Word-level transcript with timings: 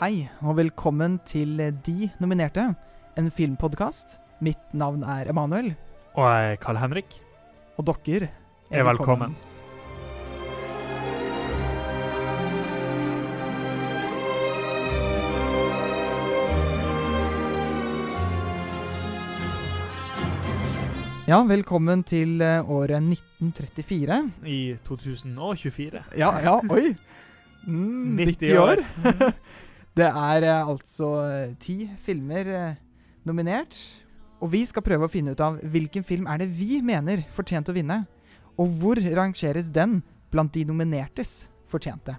Hei, 0.00 0.30
og 0.40 0.54
velkommen 0.56 1.18
til 1.28 1.58
De 1.84 2.06
nominerte, 2.22 2.62
en 3.20 3.26
filmpodkast. 3.28 4.14
Mitt 4.40 4.72
navn 4.72 5.02
er 5.04 5.28
Emanuel, 5.28 5.74
Og 6.14 6.24
jeg 6.24 6.52
er 6.52 6.56
Carl 6.56 6.78
Henrik. 6.80 7.20
og 7.76 7.84
dere 7.84 8.30
Er 8.70 8.84
velkommen. 8.84 9.36
Ja, 21.28 21.44
velkommen 21.44 22.04
til 22.04 22.40
eh, 22.40 22.70
året 22.70 23.02
1934. 23.02 24.32
I 24.46 24.76
2024. 24.82 26.04
Ja, 26.16 26.38
ja, 26.40 26.60
oi! 26.70 26.96
Mm, 27.66 28.16
90 28.16 28.56
år. 28.56 28.76
Det 30.00 30.08
er 30.08 30.44
eh, 30.48 30.68
altså 30.68 31.08
eh, 31.28 31.50
ti 31.60 31.90
filmer 32.00 32.48
eh, 32.48 32.78
nominert. 33.28 33.76
Og 34.40 34.48
vi 34.54 34.62
skal 34.64 34.84
prøve 34.86 35.04
å 35.04 35.12
finne 35.12 35.34
ut 35.34 35.42
av 35.44 35.58
hvilken 35.60 36.06
film 36.06 36.24
er 36.24 36.40
det 36.40 36.48
vi 36.56 36.78
mener 36.80 37.26
fortjente 37.34 37.68
å 37.68 37.76
vinne. 37.76 37.98
Og 38.56 38.72
hvor 38.80 38.96
rangeres 38.96 39.68
den 39.68 39.98
blant 40.32 40.54
de 40.56 40.64
nominertes 40.64 41.50
fortjente? 41.68 42.16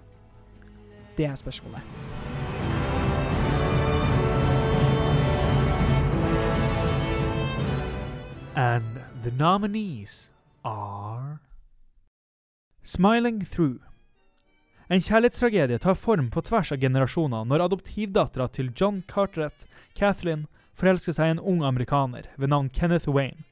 Det 1.18 1.26
er 1.26 1.34
spørsmålet. 1.34 1.82
And 8.54 9.00
the 9.24 9.32
nominees 9.32 10.30
are 10.62 11.40
Smiling 12.84 13.40
Through. 13.40 13.80
En 14.92 15.00
kjærlighetstragedie 15.00 15.78
tar 15.80 15.94
form 15.96 16.26
på 16.28 16.42
tvers 16.44 16.68
av 16.74 16.82
generasjoner 16.82 17.46
når 17.48 17.62
adoptivdattera 17.64 18.44
til 18.52 18.66
John 18.76 18.98
Carteret, 19.08 19.64
Kathleen, 19.96 20.42
forelsker 20.76 21.16
seg 21.16 21.30
i 21.30 21.32
en 21.32 21.40
ung 21.40 21.62
amerikaner 21.64 22.28
ved 22.36 22.52
navn 22.52 22.68
Kenneth 22.68 23.08
Wayne, 23.08 23.46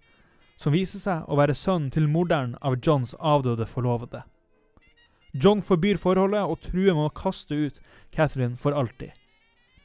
som 0.61 0.77
viser 0.77 1.00
seg 1.00 1.24
å 1.24 1.38
være 1.41 1.56
sønnen 1.56 1.88
til 1.94 2.11
morderen 2.12 2.58
av 2.61 2.77
Johns 2.84 3.14
avdøde 3.16 3.64
forlovede. 3.70 4.20
John 5.33 5.64
forbyr 5.64 6.02
forholdet 6.02 6.44
og 6.44 6.61
truer 6.66 6.92
med 6.92 7.08
å 7.08 7.16
kaste 7.22 7.56
ut 7.56 7.80
Kathleen 8.12 8.61
for 8.61 8.77
alltid. 8.77 9.16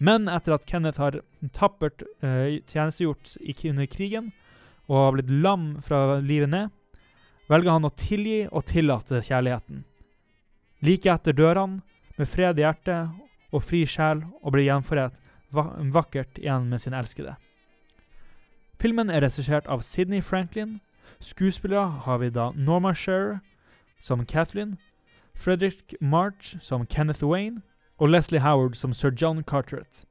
Men 0.04 0.28
etter 0.28 0.58
at 0.58 0.68
Kenneth 0.68 1.00
har 1.00 1.22
tappert 1.56 2.04
eh, 2.20 2.60
tjenestegjort 2.68 3.38
under 3.72 3.88
krigen, 3.88 4.34
og 4.92 5.00
har 5.00 5.16
blitt 5.16 5.36
lam 5.48 5.68
fra 5.80 6.20
livet 6.20 6.52
ned, 6.52 6.72
velger 7.48 7.78
han 7.78 7.88
å 7.88 7.96
tilgi 7.96 8.42
og 8.52 8.68
tillate 8.68 9.24
kjærligheten. 9.24 9.86
Like 10.86 11.10
etter 11.10 11.34
dør 11.34 11.58
med 11.66 12.28
fred 12.30 12.60
i 12.60 12.62
hjertet 12.62 13.10
og 13.52 13.64
fri 13.64 13.86
sjel, 13.90 14.22
og 14.44 14.54
blir 14.54 14.68
gjenforent 14.68 15.18
vakkert 15.96 16.38
igjen 16.38 16.70
med 16.70 16.84
sin 16.84 16.94
elskede. 16.94 17.36
Filmen 18.80 19.10
er 19.10 19.24
regissert 19.24 19.66
av 19.72 19.82
Sidney 19.82 20.22
Franklin. 20.22 20.80
Skuespillere 21.20 22.04
har 22.06 22.20
vi 22.22 22.30
da 22.30 22.52
Norma 22.54 22.94
Shearer 22.94 23.40
som 24.02 24.26
Kathleen, 24.26 24.78
Frederick 25.34 25.96
March 26.02 26.56
som 26.62 26.86
Kenneth 26.86 27.24
Wayne 27.24 27.62
og 27.98 28.10
Leslie 28.10 28.44
Howard 28.44 28.76
som 28.76 28.94
Sir 28.94 29.10
John 29.10 29.44
Carteret. 29.44 30.06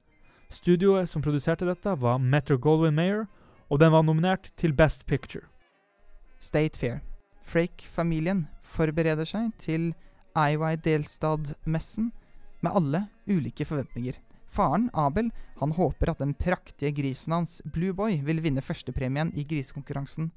Studioet 0.50 1.08
som 1.08 1.22
produserte 1.22 1.66
dette, 1.66 2.00
var 2.00 2.18
Metro 2.18 2.56
Goldwyn 2.56 2.94
Mayer, 2.94 3.26
og 3.70 3.80
den 3.80 3.92
var 3.92 4.02
nominert 4.02 4.50
til 4.56 4.72
Best 4.72 5.06
Picture. 5.06 5.44
State 6.40 6.78
Fair. 6.78 6.98
Frake-familien 7.42 8.48
forbereder 8.62 9.24
seg 9.24 9.52
til 9.58 9.92
Iowa-delstadmessen 10.34 12.10
med 12.60 12.72
alle 12.74 13.06
ulike 13.26 13.64
forventninger. 13.64 14.18
Faren, 14.54 14.90
Abel, 14.92 15.30
han 15.58 15.72
håper 15.74 16.10
at 16.10 16.20
den 16.22 16.34
praktige 16.34 16.92
grisen 16.94 17.32
hans, 17.32 17.62
Blue 17.64 17.92
Boy, 17.92 18.20
vil 18.22 18.42
vinne 18.42 18.62
førstepremien 18.62 19.32
i 19.34 19.44
grisekonkurransen. 19.46 20.30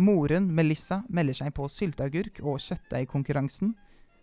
Moren, 0.00 0.48
Melissa, 0.54 1.02
melder 1.08 1.36
seg 1.36 1.52
på 1.56 1.68
sylteagurk- 1.68 2.40
og 2.40 2.60
kjøttdeigkonkurransen. 2.64 3.74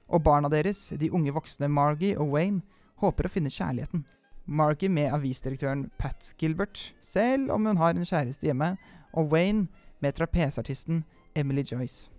Og 0.07 0.23
barna 0.23 0.49
deres, 0.49 0.87
de 0.89 1.11
unge 1.11 1.33
voksne 1.35 1.69
Margie 1.69 2.17
og 2.17 2.31
Wayne, 2.33 2.63
håper 2.97 3.27
å 3.27 3.31
finne 3.31 3.53
kjærligheten. 3.53 4.05
Margie 4.47 4.89
med 4.89 5.11
avisdirektøren 5.13 5.89
Pat 5.99 6.33
Gilbert, 6.39 6.93
selv 6.99 7.51
om 7.53 7.65
hun 7.67 7.77
har 7.77 7.93
en 7.93 8.07
kjæreste 8.07 8.47
hjemme, 8.47 8.77
og 9.13 9.33
Wayne 9.33 9.67
med 9.99 10.15
trapesartisten 10.17 11.03
Emily 11.35 11.65
Joyce. 11.67 12.09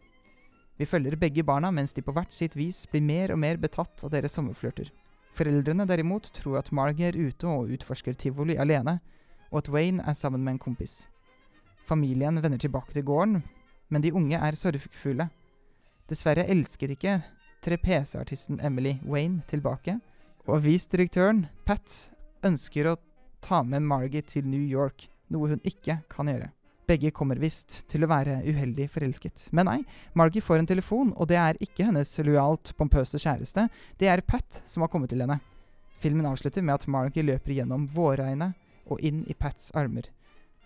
Vi 0.79 0.87
følger 0.87 1.19
begge 1.19 1.43
barna 1.43 1.73
mens 1.75 1.93
de 1.95 2.03
på 2.07 2.15
hvert 2.15 2.33
sitt 2.33 2.55
vis 2.57 2.85
blir 2.91 3.03
mer 3.03 3.35
og 3.35 3.41
mer 3.43 3.59
betatt 3.59 4.05
av 4.07 4.13
deres 4.15 4.37
sommerflørter. 4.39 4.93
Foreldrene 5.35 5.87
derimot 5.87 6.31
tror 6.35 6.59
at 6.61 6.73
Margie 6.75 7.11
er 7.11 7.19
ute 7.19 7.47
og 7.47 7.71
utforsker 7.75 8.15
tivoli 8.19 8.57
alene, 8.59 8.99
og 9.51 9.63
at 9.63 9.71
Wayne 9.75 10.05
er 10.07 10.17
sammen 10.19 10.45
med 10.45 10.57
en 10.57 10.63
kompis. 10.63 11.07
Familien 11.87 12.43
vender 12.43 12.59
tilbake 12.59 12.93
til 12.95 13.07
gården, 13.07 13.43
men 13.89 14.03
de 14.05 14.13
unge 14.13 14.39
er 14.39 14.59
sorgfulle. 14.59 15.29
Dessverre 16.09 16.47
elsket 16.51 16.95
ikke 16.95 17.21
trapesartisten 17.65 18.61
Emily 18.65 18.99
Wayne 19.07 19.43
tilbake, 19.49 19.99
og 20.47 20.61
avisdirektøren, 20.61 21.47
Pat, 21.67 22.11
ønsker 22.45 22.91
å 22.91 22.99
ta 23.45 23.63
med 23.63 23.83
Margie 23.83 24.23
til 24.23 24.47
New 24.47 24.63
York, 24.63 25.09
noe 25.29 25.55
hun 25.55 25.65
ikke 25.67 26.01
kan 26.11 26.31
gjøre. 26.31 26.53
Begge 26.89 27.11
kommer 27.13 27.37
visst 27.37 27.83
til 27.91 28.05
å 28.05 28.09
være 28.09 28.39
uheldig 28.47 28.87
forelsket. 28.89 29.49
Men 29.53 29.69
nei, 29.69 29.79
Margie 30.17 30.41
får 30.41 30.63
en 30.63 30.71
telefon, 30.71 31.13
og 31.17 31.29
det 31.29 31.37
er 31.37 31.61
ikke 31.61 31.85
hennes 31.91 32.15
lojalt 32.25 32.73
pompøse 32.79 33.21
kjæreste, 33.21 33.67
det 34.01 34.09
er 34.09 34.25
Pat 34.25 34.63
som 34.65 34.85
har 34.85 34.93
kommet 34.93 35.13
til 35.13 35.21
henne. 35.21 35.37
Filmen 36.01 36.27
avslutter 36.31 36.63
med 36.63 36.79
at 36.79 36.89
Margie 36.89 37.27
løper 37.27 37.53
gjennom 37.53 37.89
vårregnet 37.93 38.57
og 38.89 39.01
inn 39.05 39.25
i 39.29 39.37
Pats 39.37 39.73
armer. 39.77 40.09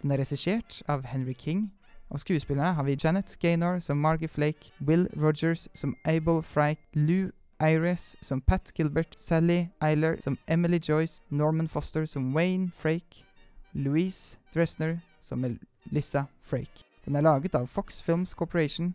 Den 0.02 0.12
er 0.12 0.22
regissert 0.22 0.82
av 0.90 1.06
Henry 1.10 1.34
King. 1.34 1.70
Av 2.12 2.20
skuespillerne 2.20 2.74
har 2.76 2.84
vi 2.84 2.98
Janet 2.98 3.34
Gaynor 3.40 3.80
som 3.80 3.98
Margie 3.98 4.28
Flake, 4.28 4.70
Will 4.80 5.08
Rogers 5.16 5.68
som 5.74 5.96
Abel 6.04 6.42
Frike, 6.42 6.82
Lou 6.94 7.30
Iris 7.62 8.16
som 8.20 8.40
Pat 8.40 8.72
Gilbert, 8.76 9.18
Sally 9.18 9.68
Eiler 9.82 10.20
som 10.20 10.38
Emily 10.48 10.78
Joyce, 10.88 11.22
Norman 11.30 11.68
Foster 11.68 12.04
som 12.04 12.34
Wayne 12.36 12.70
Frake, 12.76 13.24
Louise 13.72 14.36
Dressner 14.54 15.00
som 15.20 15.44
Lissa 15.90 16.26
Frake. 16.42 16.84
Den 17.04 17.16
er 17.16 17.26
laget 17.26 17.54
av 17.54 17.66
Fox 17.66 18.02
Films 18.02 18.34
Corporation 18.34 18.94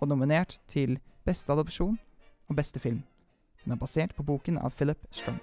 og 0.00 0.08
nominert 0.08 0.58
til 0.68 0.98
Beste 1.24 1.52
adopsjon 1.52 1.98
og 2.48 2.56
Beste 2.56 2.80
film. 2.82 3.02
Den 3.64 3.72
er 3.72 3.80
basert 3.80 4.14
på 4.16 4.22
boken 4.22 4.58
av 4.58 4.74
Philip 4.76 5.06
Strong. 5.10 5.38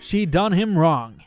She 0.00 0.26
Done 0.26 0.56
Him 0.56 0.76
Wrong. 0.78 1.22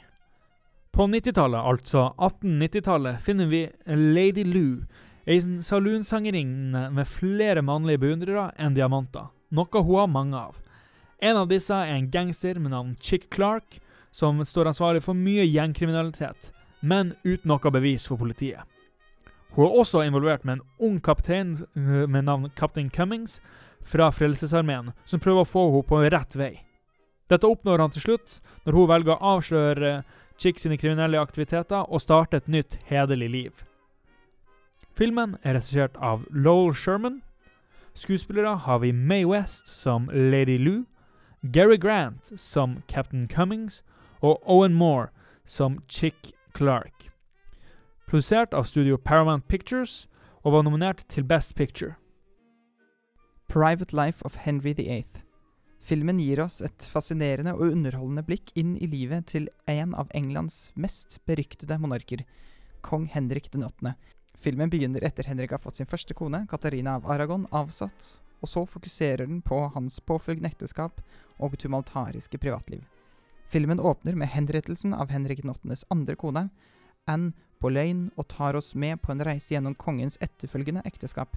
På 0.92 1.08
90-tallet, 1.08 1.60
altså 1.60 2.14
1890-tallet, 2.18 3.20
finner 3.22 3.46
vi 3.46 3.68
Lady 3.86 4.44
Lou, 4.44 4.86
ei 5.28 5.42
saloonsangerinne 5.42 6.86
med 6.96 7.08
flere 7.08 7.62
mannlige 7.62 8.02
beundrere 8.02 8.50
enn 8.58 8.78
diamanter, 8.78 9.28
noe 9.52 9.84
hun 9.84 10.00
har 10.00 10.10
mange 10.10 10.40
av. 10.40 10.56
En 11.20 11.38
av 11.42 11.50
disse 11.52 11.76
er 11.76 11.98
en 11.98 12.10
gangster 12.12 12.60
med 12.60 12.72
navn 12.72 12.96
Chick 13.04 13.28
Clark, 13.34 13.81
som 14.12 14.42
står 14.46 14.72
ansvarlig 14.72 15.04
for 15.06 15.18
mye 15.18 15.46
gjengkriminalitet, 15.48 16.52
men 16.82 17.14
uten 17.24 17.50
noe 17.52 17.72
bevis 17.74 18.08
for 18.08 18.20
politiet. 18.20 18.64
Hun 19.56 19.66
er 19.66 19.78
også 19.82 20.04
involvert 20.06 20.46
med 20.46 20.60
en 20.60 20.66
ung 20.80 21.00
kaptein 21.02 21.56
øh, 21.76 22.10
med 22.10 22.22
navn 22.22 22.52
Captain 22.56 22.90
Cummings 22.90 23.40
fra 23.82 24.12
Frelsesarmeen, 24.14 24.92
som 25.06 25.20
prøver 25.20 25.42
å 25.42 25.50
få 25.50 25.66
henne 25.72 25.88
på 25.90 26.02
rett 26.06 26.38
vei. 26.38 26.54
Dette 27.30 27.48
oppnår 27.48 27.82
han 27.82 27.94
til 27.94 28.06
slutt, 28.06 28.40
når 28.66 28.78
hun 28.78 28.90
velger 28.90 29.16
å 29.16 29.34
avsløre 29.36 29.94
Chick 30.40 30.60
sine 30.62 30.78
kriminelle 30.80 31.20
aktiviteter 31.20 31.90
og 31.90 32.02
starte 32.02 32.40
et 32.40 32.48
nytt, 32.48 32.78
hederlig 32.88 33.30
liv. 33.30 33.66
Filmen 34.96 35.36
er 35.44 35.58
regissert 35.58 35.98
av 35.98 36.24
Lowell 36.32 36.74
Sherman. 36.76 37.22
Skuespillere 37.94 38.56
har 38.64 38.80
vi 38.80 38.92
May 38.92 39.26
West 39.28 39.68
som 39.68 40.08
Lady 40.14 40.58
Lou, 40.58 40.86
Gary 41.44 41.78
Grant 41.78 42.32
som 42.40 42.82
Captain 42.88 43.28
Cummings 43.28 43.82
og 44.19 44.42
Owen 44.50 44.74
Moore 44.74 45.10
som 45.45 45.80
Chick 45.88 46.33
Clark. 46.57 47.10
Produsert 48.10 48.54
av 48.54 48.63
studio 48.63 48.98
Paramount 48.98 49.48
Pictures 49.48 50.07
og 50.44 50.54
var 50.54 50.63
nominert 50.66 51.04
til 51.10 51.24
Best 51.24 51.56
Picture. 51.56 51.95
Private 53.50 53.95
Life 53.95 54.25
of 54.25 54.38
Henry 54.45 54.74
VIII. 54.74 55.24
Filmen 55.81 56.19
gir 56.19 56.42
oss 56.44 56.60
et 56.62 56.86
fascinerende 56.92 57.54
og 57.56 57.71
underholdende 57.71 58.25
blikk 58.27 58.51
inn 58.60 58.75
i 58.77 58.88
livet 58.89 59.30
til 59.31 59.48
en 59.71 59.95
av 59.98 60.12
Englands 60.13 60.68
mest 60.75 61.18
beryktede 61.30 61.80
monarker, 61.81 62.25
kong 62.86 63.07
Henrik 63.10 63.50
den 63.54 63.65
8. 63.65 63.95
Filmen 64.39 64.69
begynner 64.72 65.04
etter 65.04 65.27
Henrik 65.27 65.56
har 65.56 65.63
fått 65.63 65.80
sin 65.80 65.89
første 65.89 66.13
kone, 66.13 66.45
Katarina 66.51 66.98
av 67.00 67.10
Aragon, 67.10 67.48
avsatt, 67.51 68.19
og 68.39 68.51
så 68.51 68.63
fokuserer 68.69 69.25
den 69.25 69.42
på 69.42 69.65
hans 69.74 70.00
påfølgende 70.00 70.54
ekteskap 70.54 71.01
og 71.39 71.57
tumultariske 71.60 72.39
privatliv. 72.39 72.86
Filmen 73.50 73.80
åpner 73.80 74.16
med 74.16 74.30
henrettelsen 74.30 74.94
av 74.94 75.10
Henrik 75.10 75.44
Nottenes 75.44 75.81
8.s 75.84 75.86
andre 75.90 76.16
kone, 76.16 76.50
Anne 77.10 77.31
Boleyn, 77.60 78.12
og 78.16 78.28
tar 78.30 78.54
oss 78.56 78.75
med 78.75 79.01
på 79.01 79.10
en 79.12 79.24
reise 79.25 79.56
gjennom 79.56 79.74
kongens 79.74 80.19
etterfølgende 80.22 80.84
ekteskap. 80.86 81.34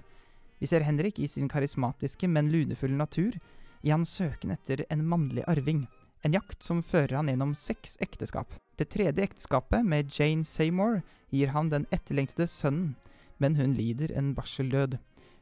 Vi 0.61 0.69
ser 0.69 0.85
Henrik 0.85 1.17
i 1.19 1.27
sin 1.27 1.49
karismatiske, 1.49 2.27
men 2.29 2.51
lunefulle 2.53 2.95
natur 2.99 3.39
i 3.81 3.89
hans 3.89 4.13
søken 4.13 4.53
etter 4.53 4.85
en 4.93 5.01
mannlig 5.09 5.41
arving, 5.49 5.87
en 6.21 6.35
jakt 6.37 6.61
som 6.63 6.83
fører 6.85 7.17
han 7.17 7.31
gjennom 7.31 7.55
seks 7.57 7.97
ekteskap. 7.99 8.53
Det 8.77 8.91
tredje 8.93 9.25
ekteskapet, 9.25 9.81
med 9.81 10.13
Jane 10.13 10.45
Seymour, 10.45 11.01
gir 11.33 11.49
han 11.49 11.73
den 11.73 11.87
etterlengtede 11.89 12.47
sønnen, 12.47 12.93
men 13.41 13.57
hun 13.57 13.73
lider 13.73 14.13
en 14.13 14.35
barseldød. 14.37 14.99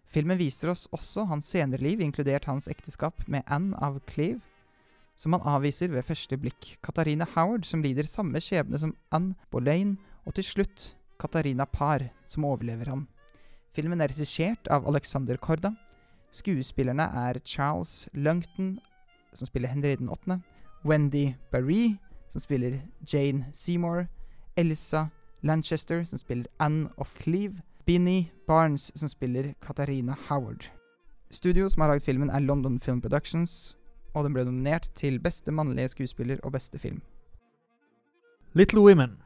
Filmen 0.07 0.39
viser 0.39 0.71
oss 0.71 0.87
også 0.95 1.27
hans 1.27 1.51
senere 1.51 1.83
liv, 1.83 1.99
inkludert 1.99 2.47
hans 2.47 2.71
ekteskap 2.71 3.27
med 3.27 3.43
Anne 3.51 3.75
av 3.75 3.99
Cleve, 4.07 4.39
som 5.21 5.35
han 5.35 5.45
avviser 5.45 5.91
ved 5.93 6.05
første 6.07 6.37
blikk. 6.41 6.77
Katarina 6.81 7.27
Howard, 7.35 7.67
som 7.69 7.83
lider 7.85 8.09
samme 8.09 8.41
skjebne 8.41 8.79
som 8.81 8.95
Anne 9.13 9.35
Boleyn, 9.53 9.99
og 10.25 10.33
til 10.37 10.47
slutt 10.47 10.95
Katarina 11.21 11.67
Parr, 11.69 12.07
som 12.25 12.47
overlever 12.49 12.89
han. 12.89 13.05
Filmen 13.75 14.01
er 14.01 14.09
regissert 14.09 14.67
av 14.73 14.87
Alexander 14.89 15.37
Korda. 15.37 15.75
Skuespillerne 16.33 17.05
er 17.27 17.39
Charles 17.45 18.09
Lungton, 18.13 18.79
som 19.33 19.47
spiller 19.47 19.69
Henry 19.69 19.93
den 19.99 20.09
åttende, 20.09 20.41
Wendy 20.85 21.33
Barrie, 21.51 21.99
som 22.31 22.41
spiller 22.41 22.79
Jane 23.05 23.45
Seymour, 23.53 24.07
Elsa 24.57 25.05
Lanchester, 25.43 26.03
som 26.03 26.17
spiller 26.17 26.49
Anne 26.59 26.89
of 26.97 27.13
Cleve, 27.19 27.61
Binnie 27.85 28.31
Barnes, 28.47 28.91
som 28.95 29.09
spiller 29.09 29.53
Katarina 29.61 30.15
Howard. 30.29 30.65
Studio 31.31 31.69
som 31.69 31.81
har 31.81 31.93
lagd 31.93 32.05
filmen, 32.05 32.29
er 32.29 32.39
London 32.39 32.79
Film 32.79 33.01
Productions, 33.01 33.77
og 34.13 34.25
den 34.25 34.35
ble 34.35 34.45
nominert 34.47 34.89
til 34.97 35.19
beste 35.23 35.53
mannlige 35.55 35.93
skuespiller 35.95 36.39
og 36.43 36.55
beste 36.55 36.79
film. 36.79 37.01
Little 38.53 38.83
Women. 38.83 39.19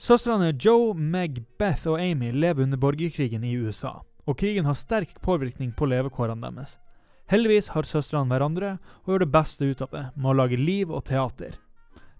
Søstrene 0.00 0.54
Joe, 0.56 0.94
Meg, 0.94 1.42
Beth 1.60 1.88
og 1.90 2.00
Amy 2.00 2.30
lever 2.32 2.64
under 2.64 2.80
borgerkrigen 2.80 3.44
i 3.44 3.56
USA, 3.60 3.98
og 4.24 4.38
krigen 4.40 4.64
har 4.64 4.78
sterk 4.78 5.18
påvirkning 5.20 5.74
på 5.76 5.88
levekårene 5.90 6.48
deres. 6.48 6.78
Heldigvis 7.30 7.68
har 7.74 7.86
søstrene 7.86 8.32
hverandre 8.32 8.78
og 9.04 9.12
gjør 9.12 9.26
det 9.26 9.34
beste 9.34 9.68
ut 9.68 9.82
av 9.84 9.92
det 9.92 10.06
med 10.16 10.30
å 10.32 10.38
lage 10.40 10.56
liv 10.56 10.88
og 10.90 11.04
teater. 11.10 11.58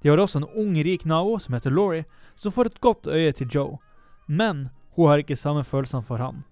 De 0.01 0.13
har 0.13 0.21
også 0.21 0.43
en 0.43 0.51
ung, 0.61 0.77
rik 0.85 1.07
nabo 1.09 1.39
som 1.41 1.57
heter 1.57 1.73
Laurie, 1.73 2.05
som 2.37 2.53
får 2.53 2.71
et 2.71 2.81
godt 2.85 3.09
øye 3.09 3.33
til 3.33 3.49
Joe, 3.51 3.81
men 4.29 4.69
hun 4.97 5.09
har 5.09 5.25
ikke 5.25 5.41
samme 5.41 5.65
følelsene 5.65 6.05
for 6.05 6.21
han. 6.23 6.45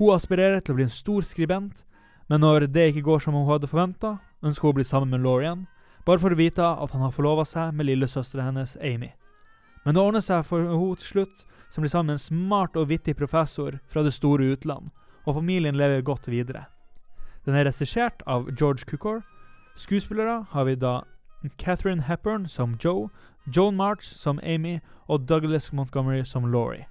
Hun 0.00 0.16
aspirerer 0.16 0.64
til 0.64 0.74
å 0.74 0.80
bli 0.80 0.88
en 0.88 0.96
stor 0.96 1.28
skribent, 1.28 1.84
men 2.32 2.40
når 2.40 2.70
det 2.72 2.90
ikke 2.90 3.04
går 3.04 3.20
som 3.20 3.36
hun 3.36 3.48
hadde 3.48 3.68
forventa, 3.68 4.16
ønsker 4.42 4.68
hun 4.68 4.74
å 4.74 4.78
bli 4.78 4.84
sammen 4.84 5.10
med 5.14 5.24
Laurian, 5.24 5.66
bare 6.06 6.18
for 6.22 6.32
å 6.32 6.38
vite 6.38 6.64
at 6.64 6.92
han 6.94 7.04
har 7.04 7.14
forlova 7.14 7.44
seg 7.44 7.74
med 7.76 7.86
lillesøstera 7.86 8.48
hennes 8.48 8.76
Amy. 8.80 9.12
Men 9.84 9.94
det 9.94 10.02
ordner 10.02 10.24
seg 10.24 10.44
for 10.44 10.64
henne 10.64 10.96
til 11.00 11.06
slutt, 11.06 11.44
som 11.70 11.84
blir 11.84 11.92
sammen 11.92 12.12
med 12.12 12.18
en 12.18 12.24
smart 12.24 12.76
og 12.76 12.88
vittig 12.90 13.16
professor 13.16 13.78
fra 13.88 14.02
det 14.02 14.14
store 14.16 14.52
utland, 14.52 14.90
og 15.24 15.36
familien 15.36 15.76
lever 15.76 16.02
godt 16.02 16.28
videre. 16.28 16.66
Den 17.44 17.54
er 17.54 17.64
regissert 17.64 18.22
av 18.26 18.50
George 18.52 18.84
Cukor. 18.86 19.22
Skuespillere 19.76 20.44
har 20.50 20.64
vi 20.64 20.74
da 20.74 21.00
Catherine 21.58 22.02
Hepburn 22.02 22.48
som 22.48 22.76
Joe, 22.84 23.08
Joan 23.56 23.76
March 23.76 24.04
som 24.04 24.40
Amy 24.42 24.80
og 25.08 25.28
Douglas 25.28 25.72
Montgomery 25.72 26.24
som 26.24 26.44
Laurie. 26.52 26.86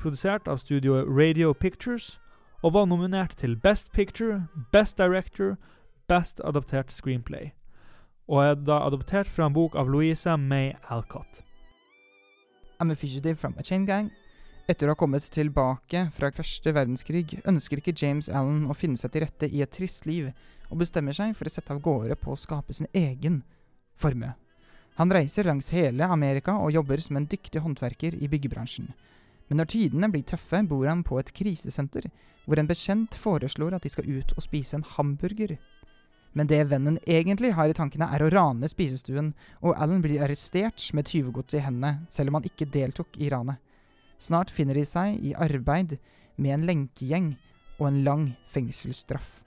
Produsert 0.00 0.48
av 0.48 0.58
studioet 0.58 1.06
Radio 1.08 1.52
Pictures, 1.52 2.18
og 2.62 2.72
var 2.74 2.86
nominert 2.86 3.36
til 3.38 3.56
Best 3.56 3.92
Picture, 3.92 4.46
Best 4.72 4.98
Director, 4.98 5.56
Best 6.08 6.40
Adaptert 6.40 6.88
Screenplay, 6.88 7.50
og 8.32 8.38
er 8.40 8.54
da 8.56 8.78
adoptert 8.86 9.28
fra 9.28 9.44
en 9.44 9.52
bok 9.52 9.74
av 9.76 9.90
Louisa 9.92 10.38
May 10.40 10.70
Alcott. 10.88 11.42
I'm 12.80 12.90
a 12.90 12.96
fugitive 12.96 13.36
from 13.36 13.54
a 13.58 13.62
chain 13.62 13.84
gang. 13.84 14.08
Etter 14.68 14.88
å 14.88 14.94
ha 14.94 14.96
kommet 14.96 15.26
tilbake 15.28 16.06
fra 16.16 16.30
første 16.32 16.72
verdenskrig, 16.72 17.42
ønsker 17.44 17.82
ikke 17.82 17.92
James 17.92 18.30
Allen 18.32 18.64
å 18.72 18.76
finne 18.78 18.96
seg 18.96 19.12
til 19.12 19.26
rette 19.26 19.52
i 19.52 19.60
et 19.60 19.74
trist 19.76 20.08
liv, 20.08 20.30
og 20.72 20.80
bestemmer 20.80 21.12
seg 21.12 21.36
for 21.36 21.44
å 21.44 21.52
sette 21.52 21.76
av 21.76 21.84
gårde 21.84 22.16
på 22.16 22.32
å 22.32 22.40
skape 22.40 22.72
sin 22.72 22.88
egen 22.96 23.42
formue. 23.92 24.32
Han 24.96 25.12
reiser 25.12 25.44
langs 25.44 25.68
hele 25.76 26.08
Amerika 26.08 26.56
og 26.56 26.72
jobber 26.72 27.04
som 27.04 27.20
en 27.20 27.28
dyktig 27.28 27.60
håndverker 27.60 28.16
i 28.16 28.32
byggebransjen. 28.32 28.94
Men 29.52 29.60
når 29.60 29.74
tidene 29.76 30.08
blir 30.08 30.24
tøffe, 30.24 30.64
bor 30.64 30.88
han 30.88 31.04
på 31.04 31.20
et 31.20 31.34
krisesenter, 31.36 32.08
hvor 32.46 32.56
en 32.56 32.68
bekjent 32.68 33.20
foreslår 33.20 33.76
at 33.76 33.84
de 33.84 33.92
skal 33.92 34.08
ut 34.08 34.32
og 34.38 34.44
spise 34.44 34.76
en 34.78 34.88
hamburger. 34.96 35.58
Men 36.32 36.46
det 36.50 36.60
vennen 36.70 36.98
egentlig 37.06 37.54
har 37.56 37.70
i 37.70 37.76
tankene, 37.76 38.08
er 38.12 38.22
å 38.22 38.30
rane 38.32 38.68
spisestuen, 38.68 39.32
og 39.64 39.76
Alan 39.80 40.02
blir 40.04 40.22
arrestert 40.22 40.90
med 40.94 41.08
tyvegods 41.08 41.56
i 41.56 41.62
hendene, 41.64 42.04
selv 42.12 42.30
om 42.30 42.38
han 42.38 42.48
ikke 42.48 42.68
deltok 42.72 43.16
i 43.18 43.30
ranet. 43.32 43.58
Snart 44.18 44.50
finner 44.50 44.74
de 44.74 44.84
seg 44.86 45.18
i 45.24 45.34
arbeid 45.38 45.96
med 46.36 46.54
en 46.54 46.66
lenkegjeng 46.68 47.32
og 47.78 47.86
en 47.90 48.00
lang 48.06 48.24
fengselsstraff. 48.52 49.38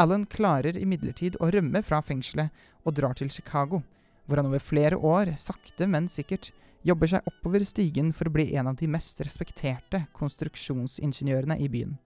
Alan 0.00 0.26
klarer 0.28 0.76
imidlertid 0.76 1.38
å 1.40 1.48
rømme 1.52 1.80
fra 1.84 2.02
fengselet 2.04 2.52
og 2.84 2.96
drar 2.98 3.16
til 3.16 3.30
Chicago, 3.32 3.82
hvor 4.26 4.40
han 4.40 4.48
over 4.50 4.60
flere 4.60 4.98
år, 4.98 5.36
sakte, 5.40 5.86
men 5.88 6.10
sikkert, 6.12 6.50
jobber 6.86 7.10
seg 7.10 7.28
oppover 7.28 7.64
stigen 7.66 8.12
for 8.14 8.28
å 8.28 8.34
bli 8.34 8.50
en 8.58 8.68
av 8.70 8.76
de 8.78 8.88
mest 8.90 9.20
respekterte 9.24 10.04
konstruksjonsingeniørene 10.16 11.56
i 11.62 11.70
byen. 11.72 11.96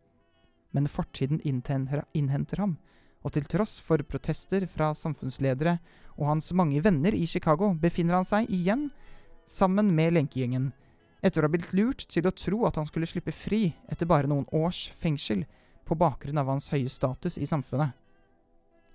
Men 0.70 0.86
fortiden 0.86 1.40
innhenter 1.42 2.62
ham, 2.62 2.76
og 3.20 3.34
til 3.34 3.46
tross 3.49 3.78
for 3.84 4.02
protester 4.08 4.64
fra 4.70 4.93
samfunnsledere 4.96 5.76
og 6.17 6.26
hans 6.28 6.50
mange 6.56 6.81
venner 6.84 7.14
i 7.17 7.26
Chicago, 7.28 7.72
befinner 7.75 8.19
han 8.19 8.28
seg 8.28 8.50
igjen 8.52 8.88
sammen 9.50 9.90
med 9.94 10.14
lenkegjengen, 10.17 10.70
etter 11.20 11.43
å 11.43 11.49
ha 11.49 11.52
blitt 11.52 11.72
lurt 11.76 12.06
til 12.08 12.28
å 12.28 12.34
tro 12.34 12.64
at 12.69 12.78
han 12.81 12.88
skulle 12.88 13.08
slippe 13.08 13.34
fri 13.34 13.70
etter 13.90 14.08
bare 14.08 14.31
noen 14.31 14.49
års 14.56 14.87
fengsel 14.96 15.44
på 15.88 15.99
bakgrunn 15.99 16.38
av 16.40 16.49
hans 16.52 16.70
høye 16.72 16.88
status 16.88 17.37
i 17.38 17.49
samfunnet. 17.49 17.93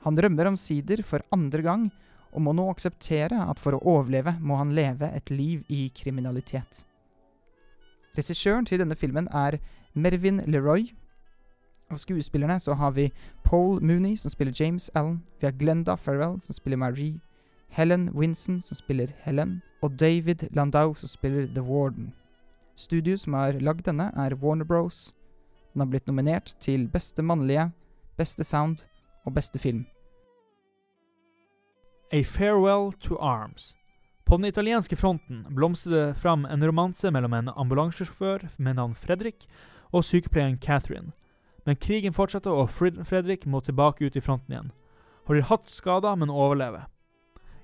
Han 0.05 0.17
rømmer 0.21 0.51
omsider 0.51 1.01
for 1.03 1.25
andre 1.33 1.63
gang, 1.65 1.87
og 2.35 2.43
må 2.43 2.51
nå 2.53 2.67
akseptere 2.69 3.39
at 3.47 3.61
for 3.63 3.77
å 3.77 3.83
overleve 3.95 4.35
må 4.43 4.57
han 4.59 4.73
leve 4.75 5.07
et 5.15 5.31
liv 5.31 5.63
i 5.71 5.87
kriminalitet. 5.95 6.83
Regissøren 8.15 8.67
til 8.67 8.81
denne 8.83 8.97
filmen 8.99 9.29
er 9.31 9.57
Mervyn 9.95 10.41
Leroy. 10.51 10.89
Av 11.91 11.97
skuespillerne 11.97 12.59
så 12.59 12.73
har 12.73 12.91
vi 12.91 13.11
Paul 13.43 13.81
Mooney, 13.81 14.17
som 14.17 14.31
spiller 14.31 14.53
James 14.61 14.89
Allen. 14.93 15.21
Vi 15.39 15.45
har 15.45 15.53
Glenda 15.53 15.97
Farrell, 15.97 16.41
som 16.41 16.53
spiller 16.53 16.77
Marie. 16.77 17.19
Helen 17.69 18.09
Winson, 18.13 18.61
som 18.61 18.75
spiller 18.75 19.13
Helen. 19.21 19.61
Og 19.81 19.99
David 19.99 20.47
Landau, 20.51 20.93
som 20.93 21.07
spiller 21.07 21.47
The 21.47 21.61
Warden. 21.61 22.13
Studio 22.75 23.17
som 23.17 23.33
har 23.33 23.59
lagd 23.61 23.85
denne, 23.85 24.11
er 24.15 24.35
Warner 24.35 24.65
Bros. 24.65 25.13
Den 25.73 25.81
har 25.81 25.87
blitt 25.87 26.07
nominert 26.07 26.55
til 26.59 26.87
beste 26.87 27.21
mannlige, 27.21 27.71
beste 28.17 28.43
sound 28.43 28.85
og 29.25 29.33
beste 29.33 29.59
film. 29.59 29.85
A 32.11 32.21
Farewell 32.23 32.93
to 32.93 33.17
Arms. 33.19 33.75
På 34.25 34.37
den 34.37 34.45
italienske 34.45 34.95
fronten 34.95 35.45
blomstrer 35.55 35.93
det 35.93 36.17
fram 36.17 36.45
en 36.45 36.63
romanse 36.63 37.11
mellom 37.11 37.33
en 37.33 37.49
ambulansesjåfør 37.49 38.47
med 38.57 38.73
navn 38.73 38.95
Fredrik 38.95 39.45
og 39.91 40.03
sykepleieren 40.03 40.57
Catherine. 40.57 41.11
Men 41.65 41.79
krigen 41.81 42.13
fortsetter, 42.13 42.51
og 42.53 42.69
Fredrik 42.69 43.45
må 43.49 43.61
tilbake 43.65 44.05
ut 44.05 44.15
i 44.15 44.21
fronten 44.21 44.53
igjen. 44.53 44.71
Han 45.25 45.33
blir 45.33 45.47
hardt 45.49 45.71
skada, 45.73 46.15
men 46.15 46.29
overlever. 46.29 46.85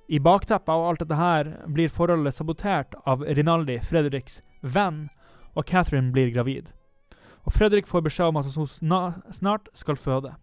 I 0.10 0.20
bakteppet 0.20 0.70
av 0.74 0.84
alt 0.90 1.00
dette 1.00 1.16
her 1.16 1.52
blir 1.72 1.90
forholdet 1.90 2.36
sabotert 2.36 2.96
av 3.08 3.22
Rinaldi, 3.24 3.78
Fredriks 3.80 4.42
venn, 4.62 5.10
og 5.56 5.68
Catherine 5.70 6.12
blir 6.12 6.34
gravid. 6.34 6.72
Og 7.46 7.54
Fredrik 7.54 7.88
får 7.88 8.04
beskjed 8.06 8.32
om 8.32 8.42
at 8.42 8.50
hun 8.56 8.68
snart 9.34 9.70
skal 9.74 9.96
føde. 9.96 10.34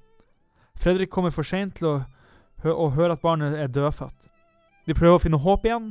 Fredrik 0.79 1.11
kommer 1.11 1.35
for 1.35 1.47
seint 1.47 1.77
til 1.79 1.91
å 1.91 1.97
og 2.65 2.93
høre 2.93 3.13
at 3.13 3.23
barnet 3.23 3.55
er 3.59 3.67
dødfødt. 3.67 4.29
De 4.87 4.95
prøver 4.95 5.15
å 5.15 5.23
finne 5.23 5.39
håp 5.39 5.67
igjen 5.67 5.91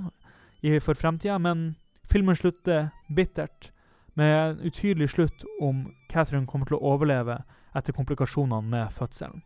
for 0.83 0.97
fremtida, 0.99 1.37
men 1.37 1.75
filmen 2.09 2.35
slutter 2.35 2.89
bittert, 3.15 3.71
med 4.17 4.33
en 4.33 4.59
utydelig 4.65 5.11
slutt 5.13 5.45
om 5.61 5.93
Catherine 6.09 6.47
kommer 6.47 6.65
til 6.65 6.79
å 6.79 6.93
overleve 6.95 7.43
etter 7.75 7.93
komplikasjonene 7.93 8.69
med 8.69 8.91
fødselen. 8.91 9.43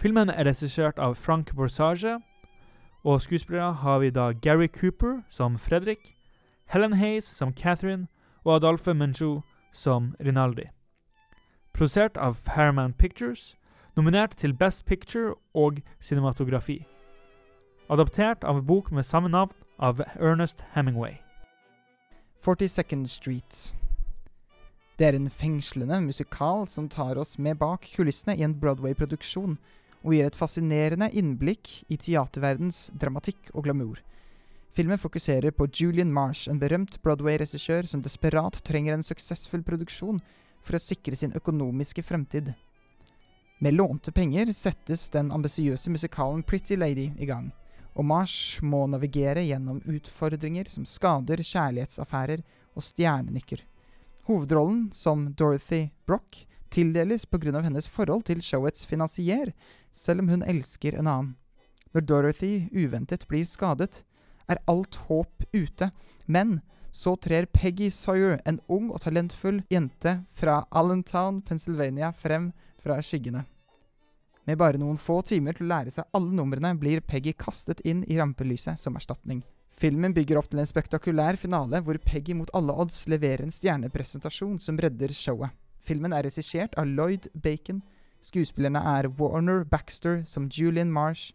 Filmen 0.00 0.30
er 0.30 0.44
regissert 0.44 0.98
av 0.98 1.14
Frank 1.14 1.54
Borsage, 1.56 2.18
og 3.04 3.20
skuespillere 3.20 3.72
har 3.72 3.98
vi 3.98 4.10
da 4.10 4.32
Gary 4.32 4.68
Cooper 4.68 5.22
som 5.30 5.58
Fredrik, 5.58 6.14
Helen 6.66 6.92
Hayes 6.92 7.24
som 7.24 7.52
Catherine 7.52 8.06
og 8.44 8.56
Adolphe 8.56 8.94
Menchou 8.94 9.42
som 9.72 10.14
Rinaldi. 10.20 10.64
Produsert 11.72 12.16
av 12.16 12.44
Paramount 12.44 12.98
Pictures, 12.98 13.56
nominert 13.96 14.30
til 14.36 14.54
Best 14.54 14.84
Picture 14.84 15.34
og 15.54 15.82
cinematografi. 16.00 16.86
Adaptert 17.90 18.44
av 18.44 18.56
en 18.58 18.66
bok 18.66 18.90
med 18.92 19.04
samme 19.04 19.28
navn 19.28 19.52
av 19.78 20.00
Ernest 20.20 20.64
Hemingway. 20.74 21.16
42nd 22.44 23.06
Street. 23.06 23.83
Det 24.94 25.08
er 25.08 25.16
en 25.18 25.30
fengslende 25.30 25.96
musikal 26.04 26.68
som 26.70 26.86
tar 26.88 27.18
oss 27.18 27.34
med 27.42 27.58
bak 27.58 27.88
kulissene 27.96 28.36
i 28.38 28.44
en 28.46 28.54
Broadway-produksjon, 28.60 29.56
og 30.04 30.12
gir 30.14 30.28
et 30.28 30.36
fascinerende 30.38 31.08
innblikk 31.16 31.80
i 31.90 31.98
teaterverdens 31.98 32.92
dramatikk 32.94 33.48
og 33.54 33.64
glamour. 33.66 33.98
Filmen 34.74 34.98
fokuserer 34.98 35.50
på 35.54 35.66
Julian 35.72 36.12
Marsh, 36.14 36.46
en 36.50 36.60
berømt 36.62 37.00
Broadway-regissør 37.02 37.88
som 37.90 38.02
desperat 38.04 38.60
trenger 38.66 38.94
en 38.94 39.06
suksessfull 39.06 39.64
produksjon 39.66 40.20
for 40.62 40.78
å 40.78 40.82
sikre 40.82 41.18
sin 41.18 41.34
økonomiske 41.34 42.02
fremtid. 42.06 42.52
Med 43.58 43.74
lånte 43.74 44.12
penger 44.14 44.50
settes 44.54 45.08
den 45.10 45.34
ambisiøse 45.34 45.90
musikalen 45.90 46.42
Pretty 46.46 46.78
Lady 46.78 47.10
i 47.18 47.26
gang, 47.26 47.50
og 47.94 48.06
Marsh 48.06 48.62
må 48.62 48.84
navigere 48.90 49.42
gjennom 49.46 49.82
utfordringer 49.90 50.70
som 50.70 50.86
skader 50.86 51.42
kjærlighetsaffærer 51.42 52.42
og 52.74 52.82
stjernenykker. 52.82 53.62
Hovedrollen, 54.24 54.90
som 54.92 55.34
Dorothy 55.34 55.90
Brock, 56.06 56.46
tildeles 56.70 57.26
pga. 57.26 57.60
hennes 57.60 57.88
forhold 57.88 58.24
til 58.24 58.40
showets 58.42 58.86
finansier, 58.86 59.52
selv 59.92 60.20
om 60.20 60.28
hun 60.28 60.42
elsker 60.42 60.98
en 60.98 61.06
annen. 61.06 61.36
Når 61.92 62.00
Dorothy 62.00 62.68
uventet 62.72 63.28
blir 63.28 63.44
skadet, 63.44 64.02
er 64.48 64.58
alt 64.66 64.96
håp 65.08 65.44
ute, 65.52 65.90
men 66.26 66.60
så 66.90 67.16
trer 67.16 67.46
Peggy 67.46 67.90
Sawyer, 67.90 68.40
en 68.46 68.60
ung 68.68 68.90
og 68.90 69.00
talentfull 69.02 69.62
jente 69.70 70.24
fra 70.32 70.64
Allentown, 70.70 71.42
Pennsylvania, 71.42 72.10
frem 72.12 72.52
fra 72.82 73.00
skyggene. 73.02 73.44
Med 74.44 74.58
bare 74.58 74.78
noen 74.78 74.98
få 75.00 75.20
timer 75.22 75.56
til 75.56 75.66
å 75.66 75.72
lære 75.72 75.94
seg 75.94 76.08
alle 76.16 76.32
numrene 76.36 76.74
blir 76.80 77.00
Peggy 77.00 77.32
kastet 77.32 77.80
inn 77.84 78.04
i 78.08 78.18
rampelyset 78.18 78.80
som 78.80 78.96
erstatning. 78.96 79.42
Filmen 79.84 80.14
bygger 80.16 80.38
opp 80.40 80.46
til 80.48 80.62
en 80.62 80.68
spektakulær 80.68 81.36
finale 81.36 81.76
hvor 81.84 81.98
Peggy 82.00 82.32
mot 82.32 82.48
alle 82.56 82.72
odds 82.72 83.02
leverer 83.04 83.42
en 83.44 83.50
stjernepresentasjon 83.52 84.56
som 84.56 84.78
redder 84.80 85.12
showet. 85.12 85.52
Filmen 85.84 86.14
er 86.16 86.24
regissert 86.24 86.72
av 86.80 86.88
Lloyd 86.88 87.28
Bacon. 87.34 87.82
Skuespillerne 88.24 88.80
er 88.80 89.10
Warner 89.18 89.60
Baxter 89.68 90.22
som 90.24 90.46
Julian 90.48 90.88
Marsh, 90.88 91.34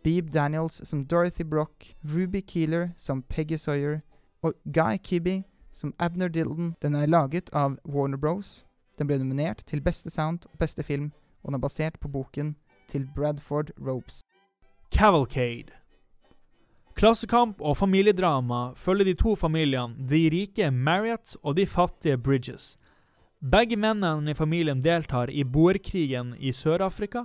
Beeb 0.00 0.32
Daniels 0.32 0.80
som 0.88 1.04
Dorothy 1.04 1.44
Brock, 1.44 1.90
Ruby 2.00 2.40
Keeler 2.40 2.94
som 2.96 3.20
Peggy 3.20 3.60
Sawyer 3.60 4.00
og 4.40 4.56
Guy 4.64 4.96
Kibby 4.96 5.42
som 5.76 5.92
Abner 5.98 6.32
Dilden. 6.32 6.76
Den 6.80 6.94
er 6.96 7.04
laget 7.04 7.52
av 7.52 7.76
Warner 7.84 8.16
Bros. 8.16 8.64
Den 8.96 9.12
ble 9.12 9.20
nominert 9.20 9.60
til 9.68 9.84
beste 9.84 10.08
sound 10.08 10.48
og 10.48 10.56
beste 10.58 10.82
film, 10.82 11.12
og 11.42 11.52
den 11.52 11.60
er 11.60 11.66
basert 11.68 12.00
på 12.00 12.08
boken 12.08 12.56
til 12.88 13.04
Bradford 13.12 13.76
Ropes. 13.76 14.22
Cavalcade. 14.88 15.83
Klassekamp 16.94 17.58
og 17.58 17.74
familiedrama 17.80 18.68
følger 18.78 19.08
de 19.08 19.14
to 19.18 19.32
familiene, 19.34 19.96
de 19.98 20.28
rike 20.30 20.68
Marriott 20.70 21.34
og 21.42 21.56
de 21.58 21.66
fattige 21.66 22.18
Bridges. 22.22 22.76
Begge 23.42 23.76
mennene 23.76 24.30
i 24.30 24.36
familien 24.38 24.82
deltar 24.82 25.30
i 25.30 25.42
boerkrigen 25.42 26.36
i 26.38 26.52
Sør-Afrika 26.54 27.24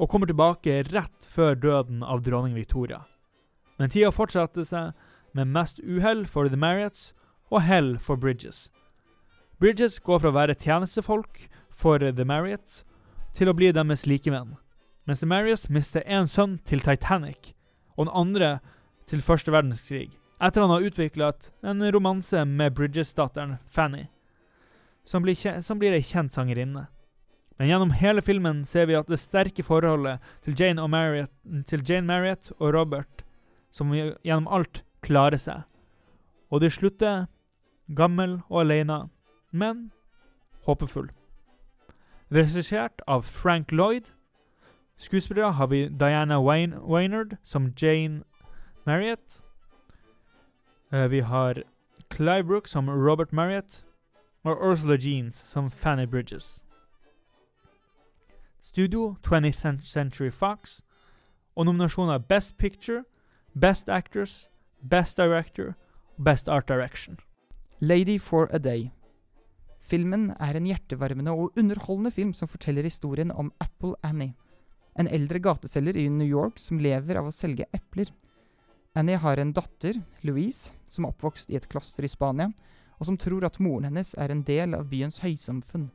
og 0.00 0.08
kommer 0.08 0.30
tilbake 0.30 0.78
rett 0.88 1.28
før 1.28 1.54
døden 1.54 2.00
av 2.02 2.24
dronning 2.24 2.56
Victoria. 2.56 3.02
Men 3.76 3.92
tida 3.92 4.08
fortsetter 4.10 4.64
seg 4.64 4.96
med 5.36 5.52
mest 5.52 5.84
uhell 5.84 6.24
for 6.24 6.48
The 6.48 6.56
Marriotts 6.56 7.12
og 7.52 7.60
hell 7.68 7.98
for 8.00 8.16
Bridges. 8.16 8.70
Bridges 9.60 10.00
går 10.00 10.24
fra 10.24 10.32
å 10.32 10.38
være 10.40 10.56
tjenestefolk 10.56 11.44
for 11.68 12.00
The 12.00 12.24
Marriotts 12.24 12.86
til 13.36 13.52
å 13.52 13.54
bli 13.54 13.68
deres 13.76 14.08
likemenn, 14.08 14.56
mens 15.04 15.20
The 15.20 15.28
Marriotts 15.28 15.68
mister 15.68 16.00
én 16.08 16.24
sønn 16.24 16.56
til 16.64 16.80
Titanic 16.80 17.52
og 17.98 18.08
den 18.08 18.14
andre 18.16 18.54
til 19.10 19.22
første 19.26 19.52
verdenskrig, 19.52 20.08
etter 20.40 20.62
han 20.62 20.70
har 20.70 20.86
utviklet 20.86 21.50
en 21.66 21.82
romanse 21.92 22.44
med 22.46 22.76
Bridges-datteren 22.78 23.58
Fanny, 23.66 24.06
som 25.04 25.24
blir, 25.24 25.36
som 25.60 25.80
blir 25.80 25.96
ei 25.96 26.04
kjent 26.06 26.32
sangerinne. 26.32 26.86
Men 27.58 27.68
gjennom 27.68 27.90
hele 27.92 28.22
filmen 28.24 28.62
ser 28.64 28.86
vi 28.88 28.96
at 28.96 29.10
det 29.10 29.18
sterke 29.20 29.64
forholdet 29.66 30.22
til 30.46 30.54
Jane, 30.56 30.86
Marriott, 30.88 31.32
til 31.68 31.82
Jane 31.84 32.06
Marriott 32.08 32.52
og 32.58 32.72
Robert, 32.72 33.24
som 33.70 33.92
gjennom 33.92 34.48
alt 34.48 34.80
klarer 35.04 35.36
seg. 35.36 35.66
Og 36.48 36.62
de 36.62 36.70
slutter 36.72 37.26
gammel 37.92 38.38
og 38.48 38.62
alene, 38.62 39.02
men 39.52 39.90
håpefull. 40.64 41.10
Regissert 42.32 43.02
av 43.10 43.26
Frank 43.26 43.74
Lloyd. 43.74 44.08
Skuespillere 44.96 45.52
har 45.58 45.68
vi 45.68 45.88
Diana 45.88 46.38
Waynard 46.40 47.36
som 47.44 47.72
Jane 47.74 48.22
Marriott. 48.86 49.42
Uh, 50.92 51.06
vi 51.10 51.20
har 51.20 51.62
Clive 52.10 52.44
Brook 52.44 52.68
som 52.68 52.90
Robert 52.90 53.32
Marriott. 53.32 53.84
Og 54.44 54.56
Ursula 54.70 54.96
Jeans 54.96 55.36
som 55.36 55.70
Fanny 55.70 56.06
Bridges. 56.06 56.64
Studio 58.60 59.16
20th 59.26 59.84
Century 59.84 60.30
Fox. 60.30 60.80
Og 61.56 61.66
nominasjoner 61.66 62.18
Best 62.18 62.58
Picture, 62.58 63.04
Best 63.60 63.88
Actors, 63.88 64.50
Best 64.90 65.16
Director 65.16 65.74
Best 66.24 66.48
Art 66.48 66.68
Direction. 66.68 67.18
Lady 67.80 68.18
for 68.18 68.48
a 68.52 68.58
Day. 68.58 68.90
Filmen 69.80 70.34
er 70.40 70.56
en 70.56 70.66
hjertevarmende 70.68 71.32
og 71.32 71.56
underholdende 71.58 72.10
film 72.10 72.34
som 72.36 72.48
forteller 72.48 72.84
historien 72.84 73.32
om 73.32 73.52
Apple 73.60 73.94
Annie, 74.04 74.34
en 74.98 75.08
eldre 75.08 75.40
gateselger 75.40 75.96
i 75.96 76.08
New 76.08 76.28
York 76.28 76.60
som 76.60 76.78
lever 76.78 77.16
av 77.16 77.30
å 77.30 77.32
selge 77.32 77.64
epler. 77.72 78.12
Annie 78.94 79.16
har 79.16 79.36
en 79.36 79.52
datter, 79.52 80.00
Louise, 80.26 80.72
som 80.90 81.04
er 81.04 81.12
oppvokst 81.12 81.52
i 81.52 81.56
et 81.58 81.68
kloster 81.70 82.02
i 82.02 82.10
Spania, 82.10 82.48
og 82.98 83.06
som 83.06 83.18
tror 83.20 83.44
at 83.46 83.60
moren 83.62 83.86
hennes 83.86 84.16
er 84.18 84.32
en 84.32 84.42
del 84.42 84.74
av 84.74 84.88
byens 84.90 85.20
høysamfunn. 85.22 85.86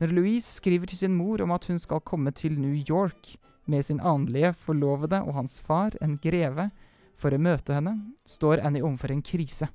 Når 0.00 0.14
Louise 0.14 0.48
skriver 0.48 0.88
til 0.88 1.02
sin 1.02 1.16
mor 1.18 1.42
om 1.44 1.52
at 1.52 1.66
hun 1.68 1.78
skal 1.82 2.00
komme 2.00 2.32
til 2.32 2.56
New 2.56 2.72
York 2.72 3.34
med 3.68 3.84
sin 3.84 4.00
annenlige 4.00 4.54
forlovede 4.64 5.20
og 5.20 5.34
hans 5.36 5.58
far, 5.60 5.92
en 6.00 6.16
greve, 6.16 6.70
for 7.18 7.34
å 7.34 7.42
møte 7.42 7.74
henne, 7.74 7.92
står 8.24 8.62
Annie 8.64 8.84
overfor 8.86 9.12
en 9.12 9.22
krise. 9.26 9.68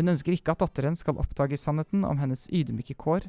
Hun 0.00 0.10
ønsker 0.10 0.34
ikke 0.34 0.56
at 0.56 0.64
datteren 0.64 0.96
skal 0.98 1.20
oppdage 1.20 1.60
sannheten 1.60 2.02
om 2.08 2.18
hennes 2.18 2.48
ydmyke 2.48 2.96
kår. 2.98 3.28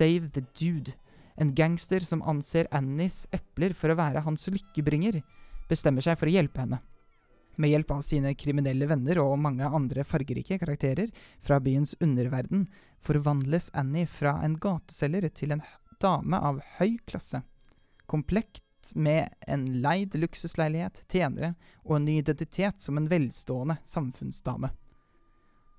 Dave 0.00 0.32
the 0.32 0.42
Dude, 0.56 0.96
en 1.36 1.54
gangster 1.54 2.02
som 2.02 2.24
anser 2.26 2.66
Annies 2.74 3.26
epler 3.36 3.76
for 3.76 3.92
å 3.92 3.98
være 4.00 4.24
hans 4.24 4.48
lykkebringer, 4.50 5.20
bestemmer 5.70 6.02
seg 6.02 6.18
for 6.18 6.26
å 6.26 6.36
hjelpe 6.38 6.64
henne. 6.64 6.80
Med 7.56 7.70
hjelp 7.70 7.90
av 7.90 8.02
sine 8.04 8.34
kriminelle 8.36 8.88
venner 8.88 9.18
og 9.22 9.38
mange 9.40 9.64
andre 9.64 10.04
fargerike 10.04 10.58
karakterer 10.60 11.08
fra 11.44 11.56
byens 11.60 11.94
underverden 12.04 12.66
forvandles 13.04 13.70
Annie 13.72 14.06
fra 14.06 14.36
en 14.44 14.58
gateselger 14.60 15.28
til 15.32 15.56
en 15.56 15.62
dame 16.02 16.36
av 16.36 16.60
høy 16.76 16.98
klasse. 17.08 17.40
Komplekt 18.06 18.92
med 18.94 19.32
en 19.48 19.64
leid 19.82 20.14
luksusleilighet, 20.20 21.04
tjenere 21.08 21.54
og 21.84 21.96
en 21.96 22.04
ny 22.06 22.18
identitet 22.20 22.82
som 22.82 23.00
en 23.00 23.08
velstående 23.10 23.78
samfunnsdame. 23.88 24.70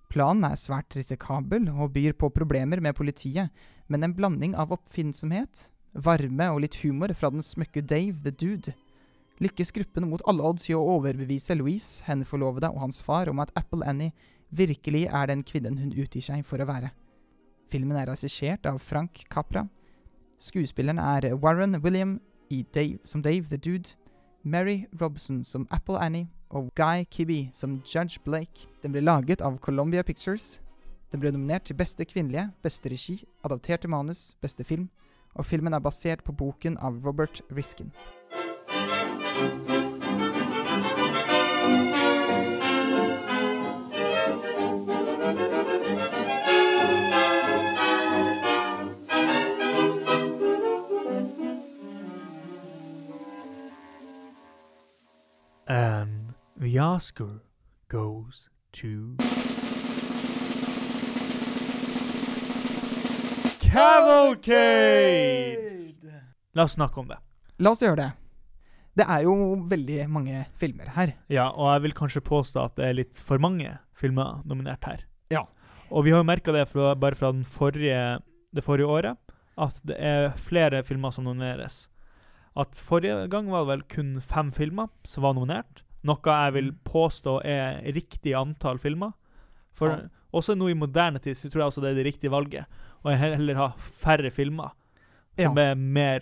Planen 0.09 0.47
er 0.47 0.57
svært 0.59 0.95
risikabel 0.97 1.69
og 1.69 1.93
byr 1.93 2.15
på 2.17 2.31
problemer 2.33 2.81
med 2.81 2.95
politiet, 2.97 3.51
men 3.87 4.03
en 4.03 4.15
blanding 4.17 4.55
av 4.57 4.73
oppfinnsomhet, 4.73 5.67
varme 5.93 6.49
og 6.53 6.63
litt 6.63 6.79
humor 6.81 7.13
fra 7.13 7.29
den 7.33 7.45
smøkke 7.45 7.83
Dave 7.85 8.17
the 8.23 8.33
Dude 8.33 8.73
lykkes 9.43 9.71
gruppen 9.75 10.07
mot 10.09 10.23
alle 10.27 10.43
odds 10.43 10.69
i 10.69 10.75
å 10.75 10.83
overbevise 10.97 11.55
Louise, 11.57 12.03
henne 12.07 12.25
forlovede 12.25 12.69
og 12.73 12.81
hans 12.85 13.01
far 13.05 13.29
om 13.29 13.41
at 13.43 13.51
Apple 13.55 13.85
Annie 13.85 14.13
virkelig 14.49 15.05
er 15.07 15.27
den 15.29 15.43
kvinnen 15.43 15.77
hun 15.77 15.93
utgir 15.93 16.23
seg 16.23 16.45
for 16.45 16.61
å 16.61 16.69
være. 16.69 16.93
Filmen 17.67 17.97
er 17.99 18.07
regissert 18.07 18.65
av 18.65 18.79
Frank 18.79 19.25
Capra. 19.29 19.67
Skuespilleren 20.39 20.99
er 21.01 21.33
Warren 21.35 21.81
William 21.83 22.19
Dave, 22.49 22.99
som 23.03 23.21
Dave 23.21 23.49
the 23.49 23.57
Dude, 23.57 23.97
Mary 24.43 24.85
Robson 25.01 25.43
som 25.43 25.67
Apple 25.71 25.99
Annie 25.99 26.29
og 26.49 26.71
Guy 26.75 27.03
Kibby 27.11 27.49
som 27.53 27.81
Judge 27.83 28.19
Blake. 28.23 28.67
Den 28.83 28.91
ble 28.91 29.01
laget 29.01 29.41
av 29.41 29.59
Columbia 29.59 30.03
Pictures. 30.03 30.61
Den 31.11 31.19
ble 31.19 31.31
nominert 31.31 31.67
til 31.67 31.75
beste 31.75 32.05
kvinnelige, 32.05 32.49
beste 32.63 32.89
regi, 32.89 33.23
adapterte 33.43 33.87
manus, 33.87 34.35
beste 34.41 34.63
film, 34.63 34.89
og 35.35 35.45
filmen 35.45 35.73
er 35.73 35.83
basert 35.83 36.23
på 36.23 36.31
boken 36.31 36.77
av 36.77 37.01
Robert 37.05 37.41
Riskin. 37.51 37.91
And 55.69 56.33
the 56.55 56.79
Oscar 56.79 57.41
goes 57.89 58.49
to 58.71 59.17
Cavalcade! 63.59 64.75
La 66.53 66.63
oss 66.63 66.71
snakke 66.71 66.99
om 66.99 67.07
det. 67.07 67.17
La 67.57 67.69
oss 67.71 67.81
gjøre 67.81 67.95
det. 67.95 68.11
Det 68.97 69.05
er 69.05 69.23
jo 69.27 69.33
veldig 69.69 70.07
mange 70.09 70.45
filmer 70.57 70.89
her. 70.95 71.11
Ja, 71.29 71.49
og 71.53 71.69
jeg 71.75 71.83
vil 71.85 71.93
kanskje 71.99 72.23
påstå 72.25 72.63
at 72.65 72.75
det 72.79 72.85
er 72.87 72.97
litt 72.97 73.19
for 73.21 73.37
mange 73.37 73.75
filmer 73.97 74.41
nominert 74.47 74.83
her. 74.89 75.03
Ja. 75.29 75.43
Og 75.91 76.03
vi 76.07 76.11
har 76.11 76.23
jo 76.23 76.27
merka 76.27 76.51
det 76.55 76.65
fra, 76.67 76.95
bare 76.99 77.15
fra 77.15 77.29
forrige, 77.45 78.19
det 78.53 78.63
forrige 78.65 78.87
året, 78.89 79.17
at 79.57 79.77
det 79.85 79.97
er 79.99 80.31
flere 80.37 80.81
filmer 80.83 81.11
som 81.13 81.23
nomineres. 81.29 81.87
At 82.57 82.73
forrige 82.81 83.27
gang 83.29 83.51
var 83.53 83.65
det 83.65 83.69
vel 83.75 83.83
kun 83.93 84.15
fem 84.21 84.49
filmer 84.51 84.89
som 85.05 85.23
var 85.23 85.33
nominert. 85.37 85.83
Noe 86.03 86.17
jeg 86.25 86.53
vil 86.53 86.71
Mm. 86.71 86.79
påstå 86.85 87.41
er 87.45 87.81
riktig 87.93 88.33
antall 88.33 88.77
filmer. 88.79 89.13
For 89.73 89.89
Ja. 89.89 89.97
også 90.33 90.55
nå 90.57 90.69
i 90.69 90.73
moderne 90.73 91.19
tid 91.21 91.35
så 91.37 91.49
tror 91.49 91.61
jeg 91.61 91.67
også 91.71 91.81
det 91.81 91.91
er 91.91 92.03
det 92.03 92.05
riktige 92.05 92.31
valget. 92.31 92.65
Og 93.05 93.17
heller 93.17 93.55
ha 93.55 93.67
færre 93.77 94.31
filmer. 94.31 94.71
Som 95.37 95.55
Ja. 95.57 95.71
er 95.71 95.75
mer 95.75 96.19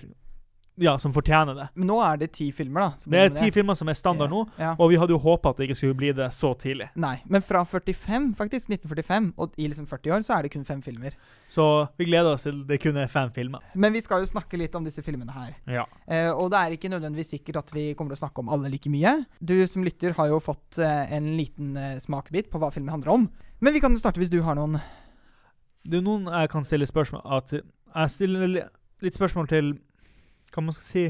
ja, 0.77 0.97
som 0.99 1.13
fortjener 1.15 1.55
det. 1.55 1.65
Men 1.75 1.87
nå 1.87 1.95
er 2.03 2.17
det 2.19 2.27
ti 2.35 2.49
filmer, 2.51 2.81
da. 2.81 2.97
som 2.99 3.11
Det 3.13 3.19
er 3.21 3.29
ti 3.35 3.51
filmer 3.55 3.77
som 3.79 3.87
er 3.89 3.93
standard 3.95 4.29
nå, 4.29 4.41
Ja. 4.59 4.73
og 4.77 4.89
vi 4.91 4.97
hadde 4.99 5.13
jo 5.15 5.19
håpa 5.23 5.49
at 5.53 5.57
det 5.57 5.69
ikke 5.69 5.77
skulle 5.79 5.95
bli 5.95 6.11
det 6.11 6.27
så 6.35 6.51
tidlig. 6.59 6.89
Nei, 6.95 7.21
men 7.31 7.41
fra 7.41 7.63
45, 7.63 8.33
faktisk, 8.35 8.67
1945, 8.69 9.33
og 9.37 9.53
i 9.57 9.67
liksom 9.71 9.87
40 9.87 10.11
år, 10.11 10.23
så 10.27 10.37
er 10.37 10.43
det 10.43 10.51
kun 10.51 10.65
fem 10.67 10.81
filmer. 10.81 11.15
Så 11.47 11.87
vi 11.97 12.05
gleder 12.09 12.33
oss 12.33 12.43
til 12.43 12.63
det 12.67 12.81
kun 12.83 12.97
er 12.97 13.07
fem 13.07 13.31
filmer. 13.31 13.61
Men 13.75 13.93
vi 13.93 14.01
skal 14.01 14.19
jo 14.19 14.25
snakke 14.25 14.57
litt 14.59 14.75
om 14.75 14.83
disse 14.83 15.01
filmene 15.05 15.31
her. 15.31 15.55
Ja. 15.67 15.85
Eh, 16.07 16.31
og 16.31 16.51
det 16.51 16.59
er 16.59 16.75
ikke 16.75 16.91
nødvendigvis 16.91 17.31
sikkert 17.37 17.57
at 17.63 17.71
vi 17.73 17.93
kommer 17.93 18.15
til 18.15 18.19
å 18.19 18.23
snakke 18.27 18.39
om 18.43 18.49
alle 18.49 18.69
like 18.69 18.89
mye. 18.91 19.25
Du 19.39 19.55
som 19.67 19.83
lytter 19.83 20.11
har 20.17 20.27
jo 20.27 20.39
fått 20.43 20.79
eh, 20.79 21.13
en 21.15 21.37
liten 21.37 21.75
eh, 21.77 21.97
smakebit 22.03 22.49
på 22.51 22.59
hva 22.59 22.71
filmen 22.73 22.91
handler 22.91 23.13
om. 23.15 23.29
Men 23.61 23.73
vi 23.73 23.79
kan 23.79 23.91
jo 23.95 23.97
starte 24.03 24.19
hvis 24.19 24.29
du 24.33 24.41
har 24.43 24.55
noen 24.59 24.79
Det 25.85 25.99
er 25.99 26.03
noen 26.03 26.25
jeg 26.27 26.49
kan 26.51 26.65
stille 26.65 26.85
spørsmål 26.89 27.21
at 27.37 27.53
Jeg 27.55 28.09
stiller 28.11 28.47
litt 29.05 29.15
spørsmål 29.15 29.47
til 29.47 29.69
Hva 30.55 30.63
man 30.63 30.75
skal 30.75 30.87
si 30.87 31.05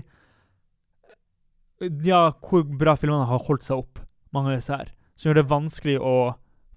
Ja, 2.08 2.32
hvor 2.42 2.64
bra 2.66 2.96
filmene 2.98 3.28
har 3.30 3.44
holdt 3.46 3.66
seg 3.68 3.84
opp, 3.84 4.00
mange 4.34 4.54
av 4.54 4.58
disse 4.58 4.74
her. 4.74 4.94
Som 5.16 5.30
gjør 5.30 5.42
det 5.42 5.52
vanskelig 5.52 5.98
å 6.02 6.16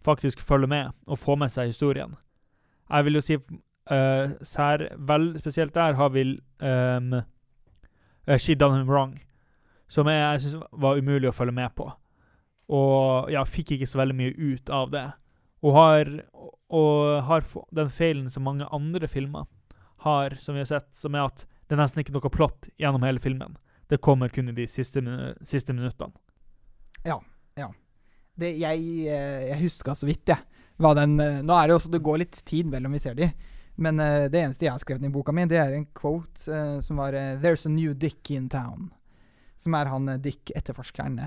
faktisk 0.04 0.42
følge 0.44 0.68
med 0.70 0.92
og 1.08 1.20
få 1.20 1.37
med 1.38 1.52
seg 1.54 1.70
historien. 1.72 2.16
Jeg 2.88 3.06
vil 3.06 3.18
jo 3.18 3.22
si 3.25 3.37
uh, 3.38 4.34
sær, 4.46 4.84
vel, 5.08 5.30
Spesielt 5.40 5.75
der 5.76 5.96
har 5.98 6.12
vi 6.14 6.25
um, 6.60 7.20
She 8.37 8.54
Done 8.58 8.80
Him 8.80 8.90
Wrong, 8.90 9.16
som 9.88 10.08
jeg, 10.10 10.20
jeg 10.20 10.44
syns 10.44 10.66
var 10.72 11.00
umulig 11.00 11.30
å 11.30 11.37
følge 11.37 11.56
med 11.56 11.72
på. 11.78 11.88
Og 12.68 13.30
ja, 13.32 13.44
fikk 13.48 13.76
ikke 13.76 13.88
så 13.88 14.02
veldig 14.02 14.16
mye 14.18 14.34
ut 14.37 14.72
av 14.75 14.90
det. 14.92 15.06
Og 15.64 15.75
har, 15.75 16.10
og 16.68 17.22
har 17.26 17.46
den 17.75 17.90
feilen 17.90 18.28
som 18.30 18.44
mange 18.46 18.68
andre 18.75 19.08
filmer 19.08 19.48
har, 20.04 20.37
som 20.38 20.54
vi 20.54 20.62
har 20.62 20.68
sett, 20.70 20.90
som 20.94 21.16
er 21.16 21.26
at 21.26 21.46
det 21.68 21.76
er 21.76 21.82
nesten 21.82 22.00
ikke 22.00 22.14
noe 22.16 22.32
plott 22.32 22.70
gjennom 22.80 23.04
hele 23.04 23.20
filmen. 23.20 23.58
Det 23.88 24.00
kommer 24.04 24.32
kun 24.32 24.48
i 24.48 24.56
de 24.56 24.66
siste, 24.68 25.02
minu 25.04 25.34
siste 25.46 25.76
minuttene. 25.76 26.16
det, 28.38 28.54
Jeg, 28.56 28.80
eh, 29.08 29.48
jeg 29.50 29.60
huska 29.62 29.94
så 29.96 30.08
vidt, 30.08 30.28
jeg. 30.28 30.64
Hva 30.78 30.94
den 30.94 31.18
eh, 31.20 31.40
Nå 31.42 31.54
er 31.56 31.66
det 31.66 31.75
jo 31.75 31.78
også 31.80 31.90
Det 31.90 32.04
går 32.06 32.20
litt 32.22 32.37
tid 32.46 32.68
mellom 32.70 32.94
vi 32.94 33.02
ser 33.02 33.16
de. 33.18 33.30
Men 33.78 34.00
uh, 34.02 34.26
det 34.26 34.40
eneste 34.40 34.66
jeg 34.66 34.75
har 34.75 34.80
skrevet 34.82 35.06
i 35.06 35.10
boka 35.14 35.30
mi, 35.30 35.44
det 35.46 35.60
er 35.62 35.76
en 35.76 35.84
quote 35.94 36.50
uh, 36.50 36.80
som 36.82 36.98
var 36.98 37.14
uh, 37.14 37.37
'There's 37.38 37.62
a 37.62 37.70
new 37.70 37.92
Dick 37.94 38.30
in 38.34 38.48
town'. 38.50 38.88
Som 39.54 39.75
er 39.75 39.87
han 39.87 40.10
Dick-etterforskeren. 40.22 41.20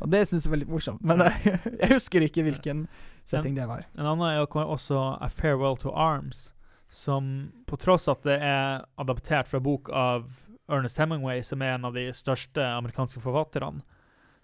Og 0.00 0.08
det 0.08 0.22
syns 0.28 0.46
jeg 0.46 0.52
var 0.52 0.62
litt 0.62 0.72
morsomt. 0.72 1.04
Men 1.04 1.20
jeg 1.82 1.90
husker 1.92 2.24
ikke 2.24 2.44
hvilken 2.46 2.86
setting 3.24 3.56
det 3.56 3.68
var. 3.68 3.84
En 3.96 4.08
annen 4.08 4.24
er 4.30 4.40
også 4.44 4.96
A 5.20 5.28
Farewell 5.28 5.76
to 5.76 5.92
Arms, 5.92 6.54
som 6.90 7.52
på 7.68 7.76
tross 7.80 8.08
at 8.08 8.22
det 8.24 8.38
er 8.40 8.84
adaptert 9.00 9.48
fra 9.50 9.60
bok 9.60 9.90
av 9.92 10.28
Ernest 10.68 10.98
Hemingway, 11.00 11.42
som 11.44 11.62
er 11.64 11.74
en 11.76 11.84
av 11.88 11.94
de 11.96 12.06
største 12.16 12.64
amerikanske 12.64 13.20
forfatterne, 13.24 13.82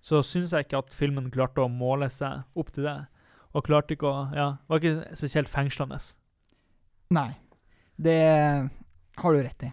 så 0.05 0.21
syns 0.25 0.53
jeg 0.53 0.67
ikke 0.67 0.83
at 0.83 0.93
filmen 0.93 1.31
klarte 1.33 1.65
å 1.65 1.71
måle 1.73 2.11
seg 2.13 2.45
opp 2.61 2.73
til 2.77 2.85
det. 2.89 2.99
Og 3.55 3.65
klarte 3.65 3.95
ikke 3.95 4.11
å 4.11 4.35
Ja, 4.37 4.49
var 4.69 4.81
ikke 4.81 5.17
spesielt 5.17 5.49
fengslende. 5.49 5.97
Nei. 7.15 7.31
Det 7.97 8.19
har 9.17 9.33
du 9.33 9.43
rett 9.43 9.63
i. 9.63 9.73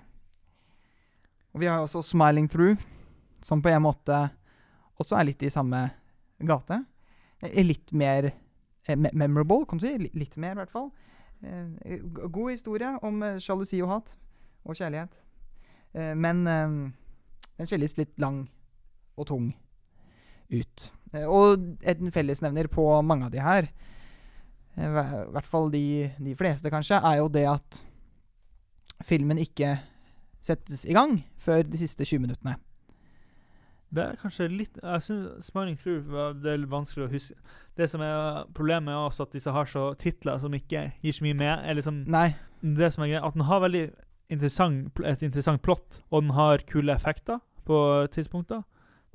Og 1.52 1.60
vi 1.60 1.68
har 1.68 1.82
også 1.82 2.02
'Smiling 2.02 2.48
Through', 2.48 2.80
som 3.42 3.62
på 3.62 3.70
en 3.70 3.82
måte 3.82 4.32
også 5.00 5.20
er 5.20 5.26
litt 5.26 5.44
i 5.44 5.50
samme 5.50 5.92
gate. 6.40 6.86
Eh, 7.42 7.64
Litt 7.64 7.92
mer 7.92 8.32
eh, 8.88 8.96
memorable, 8.96 9.66
kan 9.66 9.80
du 9.80 9.86
si. 9.88 9.98
Litt 10.14 10.38
mer, 10.38 10.52
i 10.52 10.62
hvert 10.62 10.72
fall. 10.72 10.92
Eh, 11.42 12.00
god 12.30 12.52
historie 12.52 12.92
om 13.02 13.22
eh, 13.24 13.40
sjalusi 13.42 13.82
og 13.82 13.92
hat. 13.96 14.16
Og 14.64 14.78
kjærlighet. 14.78 15.16
Eh, 15.98 16.14
men 16.16 16.44
den 16.46 17.70
kjelles 17.70 17.98
litt 17.98 18.14
lang 18.22 18.44
og 19.18 19.28
tung 19.30 19.52
ut. 20.52 20.92
Og 21.28 21.64
en 21.82 22.12
fellesnevner 22.14 22.70
på 22.72 22.86
mange 23.04 23.28
av 23.28 23.34
de 23.34 23.42
her, 23.44 23.68
i 24.80 24.88
hvert 24.88 25.48
fall 25.48 25.68
de, 25.74 26.08
de 26.16 26.36
fleste 26.40 26.72
kanskje, 26.72 26.96
er 26.96 27.18
jo 27.20 27.28
det 27.32 27.44
at 27.52 27.80
filmen 29.04 29.42
ikke 29.42 29.74
settes 30.42 30.86
i 30.88 30.96
gang 30.96 31.18
før 31.42 31.66
de 31.68 31.80
siste 31.82 32.08
20 32.08 32.24
minuttene. 32.24 32.56
Det 33.94 34.04
er 34.06 34.16
kanskje 34.22 34.48
litt 34.50 34.78
Jeg 34.82 35.02
synes 35.02 35.44
'Smiling 35.52 35.76
Through' 35.78 36.42
det 36.42 36.54
er 36.54 36.66
vanskelig 36.66 37.08
å 37.08 37.12
huske. 37.12 37.34
Det 37.78 37.90
som 37.90 38.02
er 38.02 38.46
Problemet 38.54 38.92
er 38.94 39.10
også 39.10 39.24
at 39.24 39.32
disse 39.34 39.52
har 39.52 39.66
så 39.66 39.94
titler 39.98 40.40
som 40.40 40.52
ikke 40.54 40.92
gir 41.04 41.12
så 41.12 41.24
mye 41.24 41.34
med. 41.38 41.60
Er 41.66 41.74
liksom 41.76 42.06
Nei. 42.08 42.36
det 42.64 42.94
som 42.94 43.04
er 43.04 43.08
greia, 43.08 43.26
at 43.28 43.34
den 43.34 43.44
har 43.44 43.60
veldig 43.60 43.92
interessant, 44.30 44.92
et 45.06 45.24
interessant 45.24 45.62
plott, 45.62 46.00
og 46.12 46.22
den 46.24 46.32
har 46.32 46.58
kule 46.60 46.94
effekter 46.94 47.40
på 47.66 48.08
tidspunkter. 48.12 48.64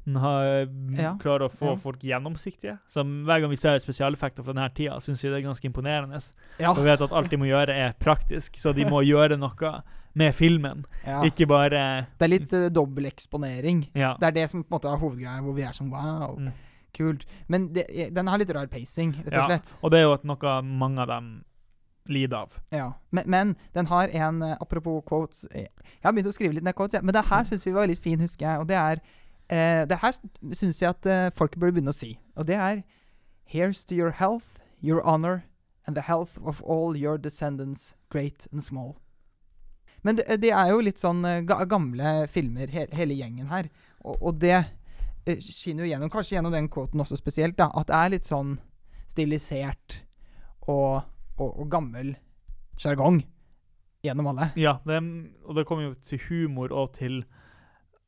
Den 0.05 0.17
har 0.17 0.67
mm, 0.67 0.99
Ja. 0.99 1.15
klarer 1.19 1.49
å 1.49 1.51
få 1.51 1.71
Ja. 1.71 1.75
folk 1.75 1.99
gjennomsiktige. 2.01 2.79
Så 2.89 3.03
hver 3.03 3.41
gang 3.41 3.51
vi 3.51 3.57
ser 3.57 3.79
spesialeffekter 3.79 4.45
fra 4.45 4.53
denne 4.53 4.69
tida, 4.75 5.01
syns 5.01 5.23
vi 5.23 5.31
det 5.31 5.39
er 5.45 5.49
ganske 5.49 5.65
imponerende. 5.65 6.21
Ja. 6.61 6.71
Og 6.71 6.85
vet 6.85 7.01
at 7.01 7.12
alt 7.12 7.31
de 7.31 7.37
må 7.37 7.47
gjøre, 7.47 7.71
er 7.75 7.93
praktisk, 7.99 8.57
så 8.57 8.73
de 8.75 8.85
må 8.85 9.01
gjøre 9.12 9.37
noe 9.39 9.81
med 10.16 10.33
filmen. 10.35 10.85
ja. 11.05 11.20
Ikke 11.29 11.46
bare 11.46 12.07
Det 12.18 12.24
er 12.24 12.33
litt 12.33 12.52
uh, 12.57 12.68
dobbel 12.72 13.05
eksponering. 13.11 13.83
Ja. 13.94 14.14
Det 14.20 14.31
er 14.31 14.37
det 14.38 14.46
som 14.50 14.62
på 14.64 14.70
en 14.72 14.79
måte 14.79 14.88
er 14.92 14.96
hovedgreia, 15.02 15.42
hvor 15.44 15.52
vi 15.57 15.62
er 15.68 15.72
som 15.76 15.90
wow, 15.92 16.38
Mm. 16.40 16.52
kult. 16.96 17.26
Men 17.48 17.68
det, 17.74 17.85
den 18.14 18.26
har 18.26 18.38
litt 18.40 18.50
rar 18.57 18.66
pacing, 18.72 19.12
rett 19.18 19.26
og 19.26 19.42
Ja. 19.42 19.46
slett. 19.50 19.74
Og 19.83 19.90
det 19.92 19.98
er 20.00 20.02
jo 20.09 20.16
noe 20.24 20.62
mange 20.62 20.98
av 21.05 21.09
dem 21.09 21.44
lider 22.09 22.37
av. 22.37 22.57
Ja. 22.72 22.92
Men, 23.11 23.24
men 23.31 23.57
den 23.74 23.87
har 23.87 24.09
en 24.09 24.42
eh, 24.42 24.57
Apropos 24.61 25.02
quotes 25.05 25.44
eh, 25.50 25.66
Jeg 25.83 26.05
har 26.05 26.12
begynt 26.12 26.29
å 26.31 26.33
skrive 26.33 26.55
litt 26.55 26.62
ned 26.64 26.74
quotes, 26.79 26.94
ja, 26.94 27.00
men 27.02 27.12
det 27.12 27.24
her 27.26 27.42
syns 27.44 27.66
vi 27.66 27.72
var 27.72 27.87
litt 27.90 27.98
fin, 27.98 28.20
husker 28.20 28.46
jeg. 28.46 28.61
Og 28.61 28.68
det 28.68 28.76
er 28.76 29.00
eh, 29.50 29.85
Det 29.87 29.98
her 29.98 30.12
syns 30.55 30.81
jeg 30.81 30.88
at 30.88 31.07
eh, 31.07 31.31
folk 31.35 31.57
burde 31.59 31.72
begynne 31.74 31.90
å 31.90 31.98
si. 31.98 32.18
Og 32.37 32.46
det 32.46 32.57
er 32.57 32.85
Here's 33.52 33.85
to 33.87 33.94
your 33.94 34.11
health, 34.12 34.59
your 34.81 35.02
honor, 35.05 35.44
and 35.87 35.94
the 35.96 36.02
health 36.02 36.38
of 36.44 36.62
all 36.62 36.96
your 36.96 37.18
descendants, 37.18 37.94
great 38.11 38.46
and 38.52 38.62
small. 38.62 38.96
Men 40.07 40.19
det, 40.21 40.27
de 40.42 40.53
er 40.55 40.71
jo 40.71 40.83
litt 40.87 41.03
sånn 41.03 41.25
eh, 41.27 41.42
gamle 41.42 42.16
filmer, 42.31 42.71
he, 42.71 42.87
hele 42.95 43.16
gjengen 43.19 43.51
her. 43.51 43.69
Og, 44.05 44.14
og 44.21 44.40
det 44.42 44.55
eh, 44.61 45.40
skinner 45.42 45.85
jo 45.85 45.90
gjennom, 45.90 46.12
kanskje 46.12 46.37
gjennom 46.37 46.55
den 46.55 46.71
quoten 46.73 47.03
også 47.03 47.19
spesielt, 47.19 47.59
da, 47.59 47.73
at 47.75 47.90
det 47.90 47.99
er 47.99 48.12
litt 48.14 48.29
sånn 48.29 48.57
stilisert 49.11 50.03
og, 50.69 51.03
og, 51.38 51.49
og 51.49 51.66
gammel 51.73 52.14
sjargong 52.79 53.25
gjennom 54.07 54.31
alle. 54.31 54.53
Ja, 54.61 54.79
det, 54.87 55.01
og 55.47 55.59
det 55.59 55.66
kommer 55.66 55.88
jo 55.88 55.97
til 56.07 56.23
humor 56.29 56.75
og 56.75 56.95
til 56.99 57.25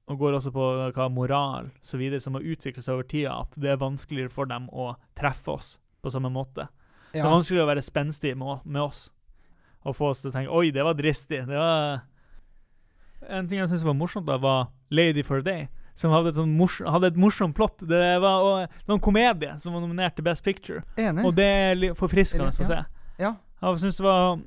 Og 0.08 0.16
går 0.16 0.38
også 0.38 0.48
på 0.54 0.66
hva 0.96 1.06
moral 1.12 1.66
så 1.84 1.98
videre 2.00 2.22
som 2.24 2.38
har 2.38 2.46
utviklet 2.46 2.80
seg 2.80 2.94
over 2.94 3.04
tida, 3.04 3.34
at 3.42 3.58
det 3.60 3.74
er 3.74 3.82
vanskeligere 3.82 4.32
for 4.32 4.48
dem 4.48 4.70
å 4.72 4.94
treffe 5.18 5.52
oss 5.52 5.74
på 6.00 6.08
samme 6.14 6.30
måte. 6.32 6.64
Det 7.12 7.20
er 7.20 7.28
vanskeligere 7.28 7.66
å 7.66 7.68
være 7.74 7.84
spenstig 7.84 8.32
med, 8.40 8.62
med 8.64 8.86
oss. 8.86 9.02
Og 9.88 9.96
få 9.96 10.12
oss 10.12 10.22
til 10.22 10.30
å 10.30 10.34
tenke 10.34 10.54
Oi, 10.54 10.70
det 10.74 10.84
var 10.84 10.96
dristig. 10.98 11.42
Det 11.48 11.58
var 11.58 12.04
En 13.28 13.48
ting 13.48 13.58
jeg 13.58 13.70
syntes 13.70 13.86
var 13.86 13.96
morsomt, 13.98 14.28
da, 14.28 14.38
var 14.40 14.68
Lady 14.94 15.24
for 15.26 15.42
a 15.42 15.44
Day. 15.44 15.66
Som 15.98 16.12
hadde 16.14 16.30
et, 16.30 16.38
sånn 16.38 16.52
mors 16.54 16.76
hadde 16.86 17.10
et 17.10 17.18
morsomt 17.18 17.56
plott. 17.56 17.82
Det 17.90 18.02
var 18.22 18.44
og, 18.46 18.76
en 18.86 19.02
komedie 19.02 19.56
som 19.58 19.74
var 19.74 19.82
nominert 19.82 20.14
til 20.14 20.26
Best 20.28 20.44
Picture. 20.46 20.84
Enig. 20.94 21.24
Og 21.26 21.34
det 21.34 21.48
er 21.48 21.98
forfriskende 21.98 22.52
å 22.52 22.54
se. 22.54 22.84
ja. 23.18 23.34
Jeg 23.58 23.80
synes 23.82 23.96
det 23.98 24.04
var 24.04 24.38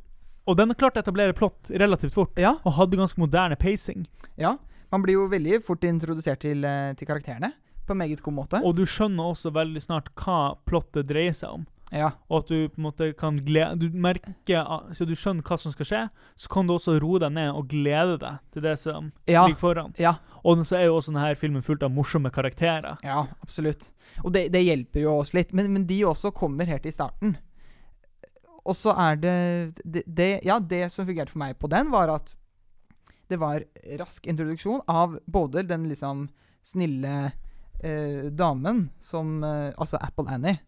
Og 0.48 0.56
den 0.56 0.72
klarte 0.80 1.02
å 1.02 1.04
etablere 1.04 1.36
plott 1.36 1.70
relativt 1.70 2.16
fort, 2.16 2.40
ja. 2.40 2.56
og 2.64 2.78
hadde 2.80 2.98
ganske 2.98 3.20
moderne 3.20 3.58
pacing. 3.60 4.08
Ja. 4.40 4.56
Man 4.92 5.04
blir 5.04 5.20
jo 5.20 5.28
veldig 5.32 5.60
fort 5.68 5.84
introdusert 5.88 6.42
til, 6.44 6.64
eh, 6.66 6.94
til 6.98 7.08
karakterene 7.08 7.52
på 7.86 7.94
en 7.94 8.02
meget 8.02 8.24
god 8.24 8.34
måte. 8.34 8.62
Og 8.66 8.76
du 8.76 8.84
skjønner 8.88 9.32
også 9.32 9.52
veldig 9.54 9.84
snart 9.84 10.10
hva 10.18 10.56
plottet 10.68 11.08
dreier 11.12 11.36
seg 11.38 11.60
om. 11.60 11.68
Ja. 11.92 12.12
Og 12.32 12.44
at 12.44 12.48
du 12.48 12.70
på 12.72 12.80
en 12.80 12.86
måte 12.86 13.10
kan 13.20 13.36
glede 13.44 13.76
Du 13.82 13.90
merker 14.00 14.64
Så 14.96 15.04
du 15.06 15.12
skjønner 15.12 15.44
hva 15.44 15.58
som 15.60 15.74
skal 15.74 15.86
skje, 15.90 16.02
så 16.40 16.48
kan 16.54 16.68
du 16.70 16.74
også 16.78 16.94
roe 17.04 17.20
deg 17.20 17.34
ned 17.36 17.50
og 17.52 17.68
glede 17.68 18.18
deg 18.22 18.38
til 18.56 18.64
det 18.64 18.78
som 18.80 19.12
Ja. 19.28 19.44
ligger 19.46 19.60
foran. 19.60 19.94
Ja. 20.00 20.14
Og 20.46 20.64
så 20.66 20.78
er 20.80 20.86
jo 20.88 20.96
også 21.02 21.12
denne 21.12 21.36
filmen 21.36 21.62
fullt 21.62 21.84
av 21.84 21.92
morsomme 21.92 22.32
karakterer. 22.32 22.98
ja, 23.04 23.28
absolutt. 23.44 23.90
Og 24.24 24.32
det, 24.34 24.48
det 24.54 24.64
hjelper 24.64 25.02
jo 25.04 25.18
oss 25.20 25.34
litt. 25.34 25.52
Men, 25.54 25.68
men 25.74 25.86
de 25.86 26.00
også 26.08 26.32
kommer 26.34 26.66
helt 26.66 26.86
i 26.86 26.92
starten. 26.96 27.36
Og 28.64 28.76
så 28.78 28.94
er 28.96 29.16
det, 29.18 29.36
det, 29.84 30.04
det 30.08 30.30
Ja, 30.46 30.60
det 30.60 30.92
som 30.94 31.06
fungerte 31.06 31.32
for 31.34 31.40
meg 31.44 31.58
på 31.60 31.68
den, 31.70 31.92
var 31.92 32.10
at 32.10 32.36
det 33.32 33.40
var 33.40 33.64
rask 34.00 34.26
introduksjon 34.28 34.82
av 34.92 35.20
både 35.26 35.64
den 35.68 35.86
liksom 35.90 36.30
snille 36.64 37.32
eh, 37.84 38.28
damen 38.32 38.90
som 39.00 39.44
eh, 39.44 39.72
Altså 39.78 39.98
Apple 40.02 40.28
Annie. 40.30 40.60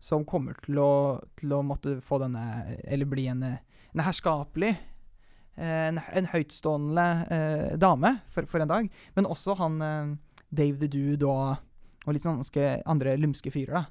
Som 0.00 0.24
kommer 0.28 0.56
til 0.64 0.80
å, 0.80 0.92
til 1.36 1.52
å 1.52 1.60
måtte 1.66 1.98
få 2.00 2.16
denne 2.22 2.42
Eller 2.88 3.08
bli 3.08 3.26
en, 3.28 3.42
eh, 3.44 3.58
en 3.92 4.04
herskapelig 4.06 4.72
eh, 4.72 5.88
en, 5.90 6.00
en 6.00 6.28
høytstående 6.32 7.06
eh, 7.36 7.78
dame 7.80 8.14
for, 8.32 8.48
for 8.48 8.64
en 8.64 8.70
dag. 8.70 8.88
Men 9.18 9.28
også 9.28 9.58
han 9.60 9.80
eh, 9.84 10.14
Dave 10.50 10.80
the 10.80 10.88
Dude 10.90 11.28
og, 11.28 11.60
og 12.06 12.16
litt 12.16 12.24
sånn 12.24 12.40
andre 12.88 13.16
lumske 13.20 13.52
fyrer, 13.52 13.82
da. 13.82 13.84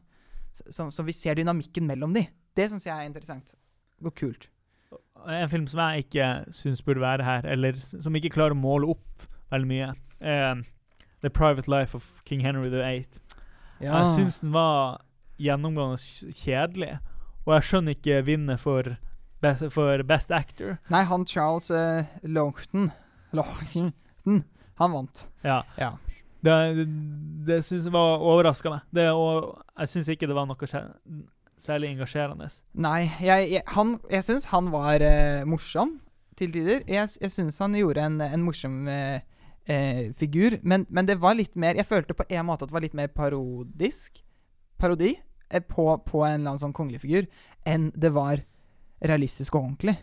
Så, 0.49 0.89
så, 0.91 1.03
vi 1.05 1.13
ser 1.13 1.37
dynamikken 1.37 1.85
mellom 1.87 2.15
de. 2.15 2.25
Det 2.57 2.67
syns 2.71 2.87
jeg 2.87 2.95
er 2.95 3.07
interessant. 3.07 3.53
Og 4.03 4.13
kult. 4.17 4.49
En 5.29 5.51
film 5.51 5.67
som 5.69 5.81
jeg 5.83 6.07
ikke 6.07 6.27
syns 6.55 6.81
burde 6.83 7.03
være 7.03 7.25
her, 7.27 7.45
eller 7.45 7.77
som 7.77 8.15
ikke 8.15 8.31
klarer 8.33 8.55
å 8.55 8.59
måle 8.59 8.89
opp 8.95 9.27
veldig 9.53 9.69
mye, 9.69 9.91
er 10.19 10.63
The 11.21 11.29
Private 11.29 11.69
Life 11.71 11.95
of 11.97 12.21
King 12.25 12.41
Henry 12.41 12.71
VIII. 12.71 13.05
Ja. 13.79 14.01
Jeg 14.01 14.15
syns 14.15 14.39
den 14.41 14.53
var 14.55 15.03
gjennomgående 15.39 16.33
kjedelig, 16.35 16.97
og 17.45 17.53
jeg 17.55 17.67
skjønner 17.69 17.97
ikke 17.97 18.23
vinner 18.27 18.59
for 18.59 18.97
for 19.71 20.01
best 20.03 20.33
actor. 20.35 20.73
Nei, 20.91 21.05
han 21.07 21.23
Charles 21.23 21.69
uh, 21.71 22.03
Longton 22.27 22.89
Longton, 23.31 23.93
han 24.79 24.91
vant. 24.91 25.29
Ja. 25.43 25.61
Ja. 25.77 25.93
Det, 26.41 26.55
det, 26.75 26.85
det 27.47 27.59
syns 27.67 27.87
jeg 27.87 27.93
var 27.93 28.23
overraska 28.23 28.71
meg. 28.71 28.85
Det, 28.95 29.09
og 29.11 29.59
jeg 29.79 29.91
syns 29.93 30.11
ikke 30.13 30.29
det 30.29 30.37
var 30.37 30.47
noe 30.49 30.69
særlig 31.59 31.91
engasjerende. 31.93 32.47
Nei, 32.79 33.09
jeg, 33.23 33.49
jeg, 33.53 33.63
han, 33.75 33.97
jeg 34.11 34.27
syns 34.27 34.47
han 34.53 34.69
var 34.71 35.03
eh, 35.03 35.43
morsom 35.47 35.97
til 36.39 36.53
tider. 36.55 36.85
Jeg, 36.87 37.11
jeg 37.19 37.33
syns 37.33 37.59
han 37.59 37.75
gjorde 37.75 38.05
en, 38.07 38.21
en 38.23 38.45
morsom 38.45 38.87
eh, 38.91 39.19
eh, 39.67 40.05
figur, 40.15 40.57
men, 40.63 40.87
men 40.89 41.09
det 41.09 41.19
var 41.21 41.35
litt 41.37 41.59
mer 41.59 41.75
Jeg 41.79 41.89
følte 41.89 42.15
på 42.15 42.27
en 42.29 42.47
måte 42.47 42.65
at 42.65 42.71
det 42.71 42.77
var 42.77 42.87
litt 42.87 42.97
mer 42.97 43.11
parodisk 43.11 44.23
Parodi 44.79 45.11
eh, 45.11 45.23
på, 45.69 45.85
på 46.05 46.23
en 46.25 46.39
eller 46.39 46.53
annen 46.53 46.61
sånn 46.61 46.75
kongelig 46.77 47.01
figur 47.03 47.27
enn 47.67 47.89
det 47.95 48.11
var 48.15 48.43
realistisk 48.99 49.55
og 49.55 49.63
ordentlig. 49.63 49.95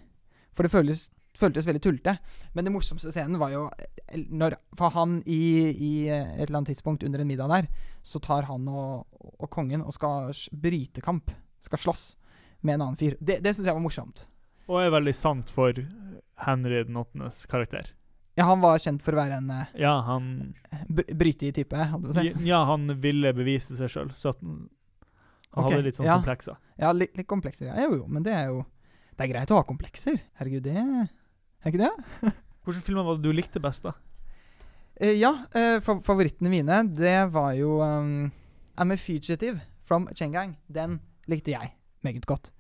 For 0.56 0.66
det 0.66 0.72
føltes, 0.72 1.06
føltes 1.36 1.68
veldig 1.68 1.82
tullete. 1.84 2.16
Men 2.56 2.66
det 2.66 2.72
morsomste 2.74 3.12
scenen 3.12 3.40
var 3.40 3.52
jo 3.52 3.66
eh, 3.76 4.22
når 4.32 4.56
For 4.78 4.94
han 4.96 5.18
i, 5.26 5.40
i 5.72 5.92
eh, 6.08 6.32
et 6.36 6.46
eller 6.46 6.62
annet 6.62 6.72
tidspunkt 6.74 7.04
under 7.06 7.22
en 7.22 7.28
middag 7.28 7.52
der, 7.52 7.68
så 8.02 8.20
tar 8.24 8.48
han 8.48 8.68
og, 8.68 9.04
og 9.36 9.50
kongen 9.52 9.84
og 9.84 9.94
skal 9.96 10.32
bryte 10.52 11.04
kamp. 11.04 11.32
Skal 11.60 11.82
slåss 11.82 12.06
med 12.62 12.76
en 12.76 12.88
annen 12.88 12.98
fyr. 13.00 13.18
Det, 13.20 13.40
det 13.44 13.54
syns 13.54 13.68
jeg 13.68 13.76
var 13.76 13.84
morsomt. 13.84 14.26
Og 14.66 14.80
er 14.82 14.90
veldig 14.94 15.14
sant 15.14 15.52
for 15.52 15.76
Henry 16.46 16.82
den 16.84 16.98
åttendes 16.98 17.44
karakter. 17.50 17.92
Ja, 18.36 18.44
han 18.50 18.60
var 18.60 18.80
kjent 18.82 19.00
for 19.04 19.16
å 19.16 19.20
være 19.22 19.38
en 19.40 19.52
eh, 19.52 19.76
Ja, 19.80 19.94
han 20.04 20.54
br 20.92 21.06
brytig 21.16 21.54
type, 21.56 21.86
si. 22.12 22.26
Ja, 22.44 22.64
han 22.68 22.90
ville 23.00 23.32
bevise 23.36 23.78
seg 23.78 23.92
sjøl, 23.92 24.10
så 24.18 24.34
at 24.34 24.42
han 25.56 25.64
okay. 25.64 25.76
hadde 25.78 25.88
litt 25.88 25.98
sånn 25.98 26.08
ja. 26.08 26.16
komplekser. 26.20 26.56
Ja, 26.76 26.90
litt, 26.92 27.14
litt 27.16 27.28
komplekser. 27.28 27.70
Ja, 27.70 27.86
jo, 27.86 28.02
jo, 28.02 28.08
men 28.12 28.24
det 28.26 28.34
er 28.36 28.50
jo 28.52 28.64
Det 29.16 29.24
er 29.24 29.30
greit 29.30 29.52
å 29.52 29.56
ha 29.56 29.64
komplekser. 29.64 30.18
Herregud, 30.36 30.66
det 30.66 30.76
Er 30.76 31.70
ikke 31.70 31.80
det? 31.80 31.92
Hvilke 32.66 32.84
filmer 32.84 33.06
var 33.06 33.16
det 33.16 33.24
du 33.24 33.32
likte 33.32 33.62
best, 33.64 33.86
da? 33.86 33.94
Uh, 35.00 35.14
ja, 35.16 35.32
uh, 35.54 35.78
fa 35.84 35.96
favorittene 36.04 36.52
mine, 36.52 36.82
det 36.98 37.16
var 37.32 37.54
jo 37.56 37.78
um, 37.80 38.28
I'm 38.76 38.92
a 38.92 38.98
Fugitive 39.00 39.62
from 39.88 40.08
Chengang. 40.12 40.58
Den 40.68 40.98
likte 41.30 41.54
jeg 41.54 41.72
meget 42.04 42.28
godt. 42.28 42.52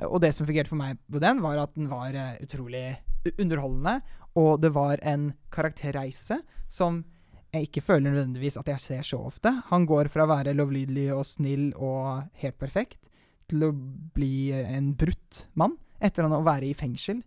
Eh, 0.00 0.08
Og 0.08 0.20
det 0.24 0.32
som 0.34 0.48
fungerte 0.48 0.72
for 0.72 0.80
meg 0.80 0.98
på 1.06 1.22
den, 1.22 1.42
var 1.44 1.62
at 1.62 1.74
den 1.78 1.90
var 1.92 2.16
utrolig 2.42 2.98
underholdende. 3.38 4.00
Og 4.34 4.58
det 4.62 4.72
var 4.74 4.98
en 5.06 5.32
karakterreise 5.52 6.40
som 6.66 7.04
jeg 7.52 7.66
ikke 7.68 7.82
føler 7.84 8.10
nødvendigvis 8.10 8.56
at 8.56 8.68
jeg 8.72 8.80
ser 8.80 9.02
så 9.04 9.18
ofte. 9.28 9.50
Han 9.68 9.84
går 9.88 10.08
fra 10.12 10.24
å 10.24 10.30
være 10.30 10.54
lovlydelig 10.56 11.10
og 11.12 11.24
snill 11.28 11.72
og 11.76 12.22
helt 12.40 12.56
perfekt 12.60 13.10
til 13.50 13.66
å 13.66 13.72
bli 14.16 14.52
en 14.56 14.92
brutt 14.96 15.42
mann 15.60 15.74
etter 16.02 16.24
å 16.24 16.40
være 16.46 16.70
i 16.70 16.74
fengsel 16.76 17.20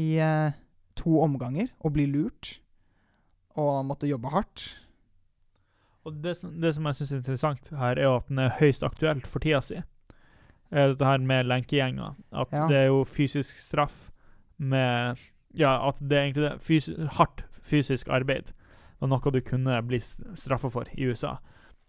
i 0.00 0.14
eh, 0.22 0.54
to 0.96 1.18
omganger 1.20 1.68
og 1.84 1.92
bli 1.96 2.06
lurt 2.08 2.54
og 3.60 3.82
måtte 3.84 4.08
jobbe 4.08 4.30
hardt. 4.32 4.64
Og 6.08 6.16
det 6.24 6.32
som, 6.38 6.54
det 6.62 6.72
som 6.74 6.86
jeg 6.88 6.96
syns 6.96 7.10
er 7.12 7.18
interessant 7.20 7.68
her, 7.76 7.98
er 7.98 8.06
jo 8.06 8.14
at 8.16 8.28
den 8.30 8.40
er 8.40 8.54
høyst 8.62 8.84
aktuelt 8.86 9.26
for 9.28 9.44
tida 9.44 9.60
si. 9.66 9.76
Eh, 10.72 10.86
Dette 10.94 11.04
her 11.04 11.20
med 11.20 11.50
lenkegjenger. 11.50 12.14
At 12.32 12.54
Ja. 12.56 12.64
det 12.70 12.78
er 12.78 12.86
jo 12.88 13.02
fysisk 13.04 13.58
straff 13.60 14.08
med 14.56 15.18
Ja, 15.52 15.74
at 15.88 15.98
det 16.00 16.16
er 16.16 16.22
egentlig 16.30 16.44
det. 16.46 16.60
Fys 16.62 16.86
hardt 17.18 17.44
fysisk 17.66 18.08
arbeid 18.08 18.52
var 19.00 19.08
noe 19.08 19.32
du 19.32 19.40
kunne 19.44 19.78
bli 19.86 20.00
straffa 20.00 20.70
for 20.72 20.88
i 20.92 21.08
USA. 21.08 21.38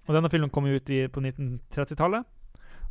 Og 0.07 0.15
denne 0.15 0.29
filmen 0.31 0.49
kom 0.49 0.65
ut 0.65 0.89
i, 0.89 1.03
på 1.07 1.21
1930-tallet, 1.21 2.25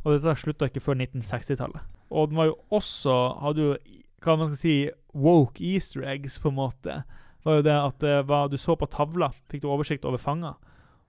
og 0.01 0.13
dette 0.15 0.35
slutta 0.39 0.69
ikke 0.69 0.81
før 0.81 0.97
1960-tallet. 1.01 1.81
Og 2.11 2.31
den 2.31 2.39
var 2.39 2.49
jo 2.49 2.55
også 2.73 3.15
Hadde 3.41 3.61
jo 3.65 3.75
hva 4.21 4.35
man 4.37 4.51
skal 4.51 4.59
si 4.59 4.73
woke 5.17 5.63
easter 5.65 6.03
eggs, 6.05 6.37
på 6.39 6.51
en 6.51 6.59
måte. 6.59 7.03
var 7.43 7.55
jo 7.57 7.63
det 7.65 7.73
at 7.73 7.99
det 8.03 8.27
var, 8.29 8.49
du 8.49 8.57
så 8.57 8.75
på 8.77 8.85
tavla, 8.85 9.31
fikk 9.49 9.63
du 9.63 9.69
oversikt 9.69 10.05
over 10.05 10.21
fanger. 10.21 10.59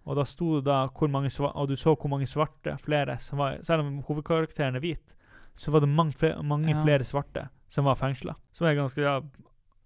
Og 0.09 0.17
da 0.17 0.25
sto 0.27 0.57
det 0.57 0.65
da 0.67 0.87
hvor 0.89 1.11
mange 1.13 1.31
og 1.39 1.69
du 1.69 1.77
så 1.77 1.95
hvor 1.95 2.11
mange 2.11 2.27
svarte 2.27 2.75
flere 2.83 3.19
som 3.23 3.39
var 3.39 3.61
Selv 3.63 3.85
om 3.85 4.01
hovedkarakteren 4.09 4.75
er 4.77 4.83
hvit, 4.83 5.15
så 5.55 5.71
var 5.71 5.85
det 5.85 5.89
mange, 5.93 6.13
flere, 6.13 6.43
mange 6.43 6.73
Ja. 6.73 6.83
flere 6.83 7.05
svarte 7.05 7.49
som 7.71 7.85
var 7.85 7.95
fengsla. 7.95 8.35
Som 8.53 8.67
er 8.67 8.75
ganske 8.75 9.01
ja, 9.01 9.21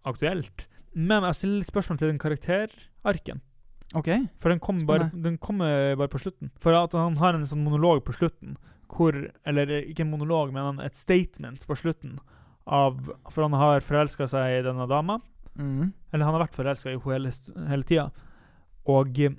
aktuelt. 0.04 0.68
Men 0.96 1.26
jeg 1.28 1.38
stiller 1.38 1.60
litt 1.60 1.72
spørsmål 1.72 2.00
til 2.00 2.10
den 2.10 2.20
karakterarken. 2.22 3.42
OK. 3.94 4.08
For 4.42 4.50
den 4.50 4.60
kommer 4.62 4.88
bare, 4.88 5.10
den 5.12 5.36
kommer 5.38 5.94
bare 5.98 6.10
på 6.10 6.20
slutten. 6.22 6.50
For 6.62 6.74
at 6.74 6.96
han 6.96 7.18
har 7.20 7.36
en 7.36 7.46
sånn 7.46 7.64
monolog 7.64 8.02
på 8.06 8.16
slutten, 8.16 8.56
hvor 8.86 9.16
Eller 9.44 9.70
ikke 9.82 10.04
en 10.04 10.12
monolog, 10.12 10.52
men 10.54 10.78
et 10.80 10.94
statement 10.94 11.64
på 11.66 11.74
slutten 11.74 12.20
av 12.66 13.10
For 13.30 13.42
han 13.42 13.56
har 13.58 13.82
forelska 13.82 14.28
seg 14.30 14.60
i 14.60 14.62
denne 14.66 14.86
dama. 14.90 15.18
Mm. 15.58 15.92
Eller 16.12 16.24
han 16.24 16.34
har 16.34 16.44
vært 16.46 16.56
forelska 16.56 16.92
i 16.92 16.96
henne 16.98 17.12
hele, 17.12 17.32
hele 17.70 17.86
tida. 17.88 18.06
Og 18.86 19.18
eh, 19.20 19.34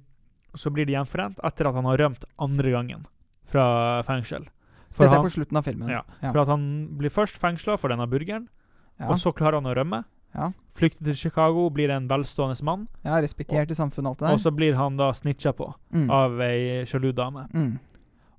så 0.58 0.72
blir 0.74 0.88
de 0.88 0.96
gjenforent 0.96 1.40
etter 1.46 1.70
at 1.70 1.78
han 1.78 1.88
har 1.88 2.00
rømt 2.02 2.26
andre 2.42 2.74
gangen 2.74 3.08
fra 3.48 4.04
fengsel. 4.08 4.48
For, 4.92 5.06
Dette 5.06 5.14
er 5.14 5.22
han, 5.22 5.28
på 5.28 5.36
slutten 5.36 5.60
av 5.60 5.68
filmen. 5.68 5.90
Ja, 5.92 6.04
ja. 6.22 6.32
for 6.32 6.42
at 6.42 6.52
han 6.52 6.64
blir 6.98 7.14
først 7.14 7.38
fengsla 7.40 7.76
for 7.78 7.94
denne 7.94 8.08
burgeren, 8.10 8.48
ja. 8.98 9.10
og 9.12 9.20
så 9.22 9.34
klarer 9.36 9.60
han 9.60 9.70
å 9.70 9.76
rømme. 9.78 10.02
Ja. 10.36 10.52
Flykter 10.78 11.04
til 11.06 11.16
Chicago, 11.16 11.70
blir 11.74 11.90
en 11.90 12.08
velstående 12.08 12.62
mann, 12.64 12.88
ja, 13.04 13.16
respektert 13.22 13.72
i 13.72 13.74
samfunnet, 13.76 14.10
alt 14.12 14.20
det 14.20 14.30
og 14.36 14.40
så 14.40 14.52
blir 14.54 14.76
han 14.76 14.98
da 14.98 15.12
snitcha 15.14 15.54
på 15.54 15.74
Mm. 15.94 16.10
av 16.12 16.40
ei 16.42 16.84
sjalu 16.86 17.12
dame. 17.14 17.48
Mm. 17.54 17.80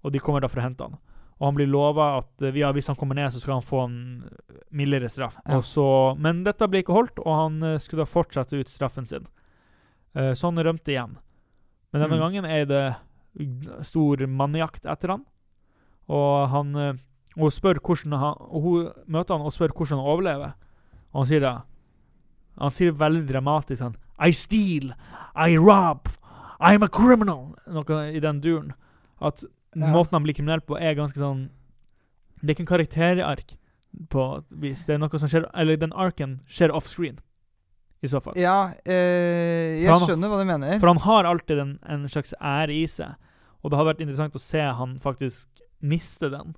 Og 0.04 0.12
de 0.12 0.18
kommer 0.20 0.40
da 0.40 0.46
for 0.48 0.60
å 0.60 0.62
hente 0.62 0.82
han. 0.84 0.94
Og 1.40 1.46
han 1.46 1.54
blir 1.54 1.66
lova 1.66 2.18
at 2.18 2.42
eh, 2.42 2.52
ja, 2.54 2.70
hvis 2.72 2.86
han 2.86 2.96
kommer 2.96 3.14
ned, 3.14 3.32
så 3.32 3.40
skal 3.40 3.54
han 3.54 3.62
få 3.62 3.84
en 3.84 4.30
mildere 4.72 5.08
straff. 5.08 5.36
Ja. 5.46 5.60
Så, 5.60 6.16
men 6.18 6.44
dette 6.44 6.68
ble 6.68 6.82
ikke 6.82 6.94
holdt, 6.94 7.18
og 7.18 7.34
han 7.34 7.62
eh, 7.62 7.78
skulle 7.78 8.04
da 8.04 8.10
fortsette 8.10 8.58
ut 8.58 8.68
straffen 8.68 9.06
sin. 9.06 9.26
Eh, 10.14 10.34
så 10.34 10.48
han 10.52 10.58
rømte 10.58 10.92
igjen. 10.94 11.16
Men 11.92 12.02
denne 12.02 12.16
Mm. 12.16 12.20
gangen 12.20 12.44
er 12.44 12.64
det 12.66 12.96
stor 13.86 14.16
mannejakt 14.26 14.84
etter 14.86 15.08
han. 15.14 15.24
Og 16.08 16.48
han 16.50 16.74
og 17.38 17.52
spør 17.52 17.78
hvordan 17.84 18.16
han, 18.18 18.34
og 18.50 18.62
hun 18.62 18.92
møter 19.06 19.36
han 19.36 19.44
og 19.46 19.52
spør 19.54 19.68
hvordan 19.76 19.98
han 20.00 20.06
overlever. 20.10 20.54
Og 21.12 21.20
han 21.22 21.26
sier 21.30 21.40
det 21.40 21.52
Han 22.60 22.70
sier 22.74 22.90
det 22.92 22.98
veldig 23.00 23.26
dramatisk 23.28 23.80
sånn 23.82 23.96
I 24.18 24.30
steal, 24.34 24.92
I 25.36 25.56
rob, 25.56 26.08
I'm 26.60 26.82
a 26.84 26.88
criminal. 26.88 27.54
Noe 27.70 27.98
i 28.10 28.18
den 28.20 28.40
duren. 28.40 28.72
At 29.20 29.44
Ja. 29.76 29.86
måten 29.92 30.12
han 30.16 30.22
blir 30.24 30.34
kriminell 30.34 30.60
på, 30.60 30.78
er 30.80 30.94
ganske 30.94 31.18
sånn 31.18 31.50
Det 32.42 32.50
er 32.50 32.54
ikke 32.54 32.60
en 32.60 32.66
karakterark, 32.78 33.54
på 34.10 34.38
et 34.38 34.44
vis. 34.50 34.84
Det 34.84 34.94
er 34.94 34.98
noe 34.98 35.18
som 35.18 35.28
skjer 35.28 35.46
Eller 35.54 35.76
den 35.76 35.92
arken 35.92 36.40
skjer 36.48 36.70
offscreen, 36.70 37.18
i 38.02 38.06
så 38.06 38.20
fall. 38.22 38.34
Ja, 38.36 38.72
eh, 38.86 39.82
jeg 39.82 39.90
han- 39.90 40.00
skjønner 40.06 40.28
hva 40.28 40.38
du 40.38 40.44
mener. 40.46 40.78
For 40.80 40.86
han 40.86 40.98
har 40.98 41.24
alltid 41.24 41.58
en, 41.58 41.78
en 41.86 42.06
slags 42.08 42.32
ære 42.40 42.70
i 42.82 42.86
seg, 42.86 43.14
og 43.62 43.70
det 43.70 43.76
hadde 43.78 43.94
vært 43.94 44.00
interessant 44.06 44.34
å 44.34 44.40
se 44.40 44.60
han 44.60 44.98
faktisk 45.00 45.46
miste 45.82 46.30
den 46.30 46.54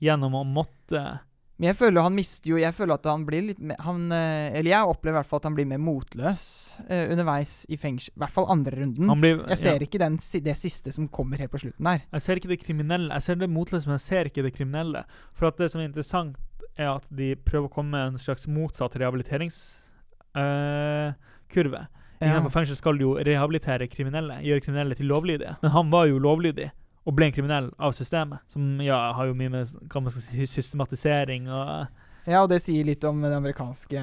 gjennom 0.00 0.34
å 0.34 0.44
måtte 0.44 1.20
Men 1.60 1.68
jeg 1.68 1.76
føler 1.78 2.02
han 2.02 2.14
mister 2.16 2.50
jo 2.50 2.56
Jeg 2.58 2.74
føler 2.74 2.96
at 2.96 3.06
han 3.06 3.24
blir 3.28 3.42
litt 3.44 3.60
han, 3.84 4.06
eh, 4.14 4.56
Eller 4.58 4.70
jeg 4.72 4.88
opplever 4.88 5.14
i 5.14 5.18
hvert 5.20 5.30
fall 5.30 5.42
at 5.42 5.48
han 5.50 5.58
blir 5.58 5.68
mer 5.68 5.82
motløs 5.84 6.44
uh, 6.88 7.04
underveis 7.12 7.52
i 7.68 7.76
fengsel. 7.78 8.14
I 8.16 8.20
hvert 8.24 8.34
fall 8.34 8.48
andre 8.52 8.74
runden. 8.80 9.12
Blir, 9.20 9.36
jeg 9.52 9.58
ser 9.60 9.76
ja. 9.76 9.80
ikke 9.86 10.02
den, 10.02 10.16
det 10.18 10.56
siste 10.58 10.94
som 10.94 11.10
kommer 11.12 11.36
helt 11.42 11.52
på 11.52 11.62
slutten 11.62 11.86
der. 11.86 11.98
Jeg 12.16 12.22
ser 12.24 12.34
ikke 12.40 12.52
det 12.54 12.62
kriminelle. 12.64 13.10
Jeg 13.18 13.24
ser 13.26 13.36
det 13.42 13.50
motløse, 13.52 13.86
men 13.88 13.96
jeg 14.00 14.08
ser 14.08 14.22
ikke 14.30 14.46
det 14.46 14.54
kriminelle. 14.56 15.00
For 15.36 15.44
at 15.50 15.56
det 15.60 15.68
som 15.72 15.78
er 15.82 15.90
interessant, 15.90 16.32
er 16.80 16.88
at 16.94 17.06
de 17.12 17.34
prøver 17.36 17.68
å 17.68 17.72
komme 17.72 17.90
med 17.94 18.14
en 18.14 18.20
slags 18.20 18.46
motsatt 18.48 18.96
rehabiliteringskurve. 19.00 21.82
Innenfor 22.22 22.52
fengsel 22.54 22.76
skal 22.78 22.98
du 22.98 23.02
jo 23.04 23.12
rehabilitere 23.18 23.90
kriminelle, 23.90 24.34
gjøre 24.46 24.62
kriminelle 24.64 24.94
til 24.98 25.06
lovlydige. 25.10 25.52
Men 25.62 25.70
han 25.74 25.86
var 25.92 26.04
jo 26.08 26.16
lovlydig, 26.22 26.68
og 27.02 27.16
ble 27.16 27.28
en 27.28 27.34
kriminell 27.34 27.70
av 27.82 27.94
systemet. 27.96 28.42
Som 28.52 28.80
ja, 28.84 28.98
har 29.16 29.26
jo 29.26 29.34
mye 29.34 29.50
med 29.50 29.72
si, 30.14 30.46
systematisering 30.46 31.48
og 31.50 31.86
Ja, 32.26 32.44
og 32.44 32.52
det 32.52 32.60
sier 32.62 32.86
litt 32.86 33.02
om 33.04 33.24
det 33.24 33.34
amerikanske 33.34 34.02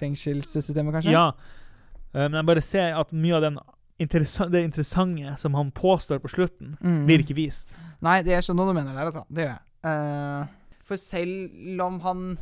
fengselssystemet, 0.00 0.96
kanskje? 0.96 1.14
Ja. 1.14 1.28
Eh, 2.12 2.26
men 2.26 2.40
jeg 2.40 2.48
bare 2.48 2.64
ser 2.66 2.98
at 2.98 3.14
mye 3.14 3.38
av 3.38 3.44
den 3.46 3.58
interessa 4.02 4.48
det 4.52 4.64
interessante 4.66 5.36
som 5.40 5.54
han 5.54 5.70
påstår 5.72 6.18
på 6.20 6.28
slutten, 6.28 6.76
Mm. 6.82 7.06
blir 7.06 7.22
ikke 7.22 7.38
vist. 7.38 7.74
Nei, 8.02 8.22
det 8.22 8.42
skjønner 8.44 8.64
hva 8.64 8.74
du 8.74 8.74
mener 8.74 8.92
der, 8.92 9.06
altså. 9.06 9.24
Det 9.30 9.46
gjør 9.46 9.54
jeg. 9.54 9.62
Uh, 9.86 10.46
for 10.84 10.96
selv 10.96 11.82
om 11.82 12.00
han 12.00 12.38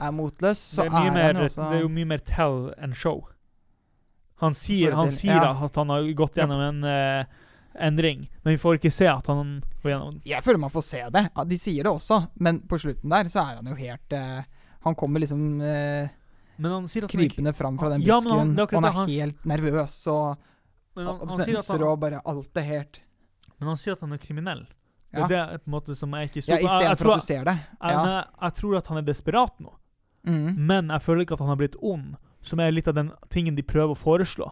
er 0.00 0.10
motløs, 0.10 0.58
så 0.58 0.82
er 0.82 0.86
er 0.86 0.90
han 0.90 1.14
mer, 1.14 1.42
også 1.44 1.70
det 1.70 1.78
er 1.78 1.82
jo 1.82 1.88
mye 1.88 2.04
mer 2.04 2.18
tell 2.18 2.72
enn 2.78 2.94
show. 2.94 3.28
Han 4.42 4.54
sier, 4.54 4.94
han 4.94 5.10
sier 5.10 5.38
ja. 5.38 5.52
at 5.64 5.76
han 5.76 5.92
har 5.92 6.06
gått 6.18 6.36
gjennom 6.36 6.60
en 6.60 6.84
eh, 6.84 7.24
endring, 7.80 8.28
men 8.42 8.54
vi 8.54 8.58
får 8.58 8.78
ikke 8.78 8.92
se 8.92 9.06
at 9.10 9.26
han 9.26 9.62
går 9.82 9.90
gjennom 9.90 10.10
den. 10.12 10.22
Jeg 10.24 10.42
føler 10.44 10.58
man 10.62 10.70
får 10.70 10.82
se 10.86 11.00
det. 11.10 11.22
Ja, 11.34 11.44
De 11.44 11.58
sier 11.58 11.82
det 11.84 11.92
også, 11.92 12.18
men 12.40 12.60
på 12.70 12.78
slutten 12.78 13.10
der 13.10 13.24
så 13.32 13.40
er 13.42 13.56
han 13.60 13.66
jo 13.66 13.74
helt 13.74 14.12
eh, 14.12 14.42
Han 14.84 14.94
kommer 14.94 15.20
liksom 15.20 15.60
eh, 15.60 16.08
Men 16.58 16.70
han 16.70 16.84
at 16.84 16.94
han 17.00 17.08
krypende 17.08 17.52
fram 17.56 17.78
fra 17.78 17.88
den 17.94 18.02
Ja, 18.02 18.20
busken. 18.20 18.36
men 18.54 18.56
han- 18.58 18.60
og 18.60 18.84
han 18.84 19.08
er 19.08 19.12
helt 19.12 19.44
nervøs 19.44 20.06
og 20.12 20.36
men 20.96 21.06
han, 21.06 21.18
han 21.28 21.40
sier 21.44 21.58
at 21.58 21.66
han, 21.66 21.82
og 21.82 21.98
bare 22.00 22.20
alt 22.24 22.56
er 22.56 22.62
helt 22.68 23.00
men 23.58 23.68
han 23.68 23.76
sier 23.76 23.92
at 23.96 24.00
han 24.00 24.12
er 24.12 24.18
kriminell. 24.18 24.66
Ja. 25.14 25.26
Det 25.30 25.36
er 25.38 25.58
på 25.58 25.68
en 25.70 25.72
måte 25.72 25.94
som 25.96 26.10
jeg 26.12 26.28
ikke 26.30 26.42
Ja, 26.42 26.44
på. 26.44 26.50
Jeg, 26.50 26.62
jeg, 26.62 26.70
istedenfor 26.70 27.10
at 27.14 27.20
du 27.20 27.24
ser 27.26 27.44
det. 27.44 27.54
Ja. 27.80 27.90
jeg, 28.04 28.24
jeg 28.42 28.54
tror 28.54 28.76
at 28.78 28.86
han 28.88 28.98
er 28.98 29.02
desperat 29.02 29.60
nå, 29.60 29.72
Mm. 30.26 30.56
men 30.66 30.88
jeg 30.88 31.02
føler 31.04 31.20
ikke 31.22 31.34
at 31.34 31.38
han 31.44 31.48
har 31.48 31.56
blitt 31.60 31.76
ond, 31.82 32.14
som 32.42 32.58
er 32.60 32.70
litt 32.72 32.88
av 32.88 32.94
den 32.94 33.10
tingen 33.30 33.54
de 33.54 33.62
prøver 33.62 33.92
å 33.92 33.98
foreslå. 33.98 34.50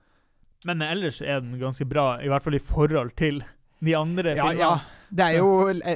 Men 0.68 0.82
ellers 0.86 1.20
er 1.22 1.40
den 1.42 1.56
ganske 1.60 1.84
bra, 1.88 2.20
i 2.22 2.28
hvert 2.30 2.44
fall 2.44 2.54
i 2.54 2.62
forhold 2.62 3.14
til 3.18 3.42
de 3.82 3.94
andre 3.98 4.36
Ja, 4.36 4.46
filmene. 4.48 4.60
ja. 4.60 4.74
Det 5.12 5.24
er 5.26 5.38
jo 5.38 5.48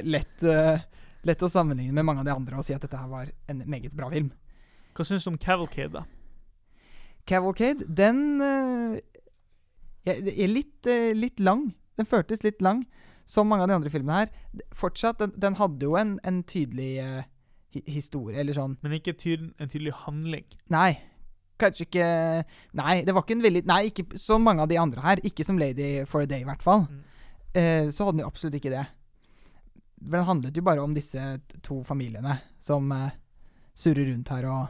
lett, 0.05 0.43
uh, 0.43 0.77
lett 1.25 1.41
å 1.45 1.49
sammenligne 1.49 1.95
med 1.95 2.05
mange 2.05 2.21
av 2.21 2.27
de 2.27 2.33
andre 2.35 2.59
og 2.59 2.65
si 2.67 2.75
at 2.75 2.83
dette 2.83 2.99
her 2.99 3.07
var 3.09 3.31
en 3.49 3.63
meget 3.65 3.95
bra 3.97 4.09
film. 4.11 4.29
Hva 4.93 5.05
syns 5.07 5.23
du 5.25 5.31
om 5.31 5.37
Cavalcade, 5.41 5.93
da? 5.93 6.03
Cavalcade, 7.27 7.87
den 7.87 8.41
uh, 8.41 8.97
er 10.07 10.51
litt, 10.51 10.85
uh, 10.87 11.11
litt 11.17 11.39
lang. 11.39 11.71
Den 11.97 12.05
føltes 12.05 12.43
litt 12.45 12.61
lang, 12.61 12.83
som 13.25 13.49
mange 13.49 13.65
av 13.65 13.71
de 13.71 13.77
andre 13.79 13.89
filmene 13.91 14.21
her. 14.21 14.61
Fortsatt, 14.75 15.17
den, 15.19 15.33
den 15.35 15.57
hadde 15.59 15.87
jo 15.89 15.97
en, 15.99 16.19
en 16.27 16.43
tydelig 16.47 17.01
historie, 17.87 18.37
eller 18.39 18.55
sånn 18.55 18.77
Men 18.81 18.95
ikke 18.97 19.13
tyd 19.19 19.49
en 19.59 19.69
tydelig 19.69 19.93
handling. 20.05 20.45
Nei. 20.73 20.99
Kanskje 21.57 21.87
ikke 21.87 22.07
Nei, 22.77 23.01
det 23.05 23.15
var 23.15 23.25
ikke 23.25 23.37
en 23.37 23.45
veldig 23.45 23.63
Nei, 23.69 23.81
ikke 23.91 24.05
som 24.19 24.45
mange 24.45 24.65
av 24.65 24.71
de 24.71 24.79
andre 24.81 25.03
her. 25.03 25.21
Ikke 25.27 25.45
som 25.47 25.59
Lady 25.61 26.05
for 26.09 26.25
a 26.25 26.29
Day, 26.29 26.45
i 26.45 26.47
hvert 26.47 26.63
fall. 26.65 26.85
Mm. 26.85 27.03
Eh, 27.57 27.89
så 27.89 28.05
hadde 28.05 28.17
den 28.17 28.25
jo 28.25 28.31
absolutt 28.31 28.57
ikke 28.59 28.73
det. 28.73 28.85
For 29.97 30.19
den 30.19 30.27
handlet 30.27 30.57
jo 30.57 30.65
bare 30.65 30.83
om 30.83 30.93
disse 30.93 31.21
to 31.65 31.81
familiene 31.85 32.37
som 32.61 32.91
eh, 32.93 33.15
surrer 33.77 34.11
rundt 34.11 34.33
her 34.33 34.49
og 34.51 34.65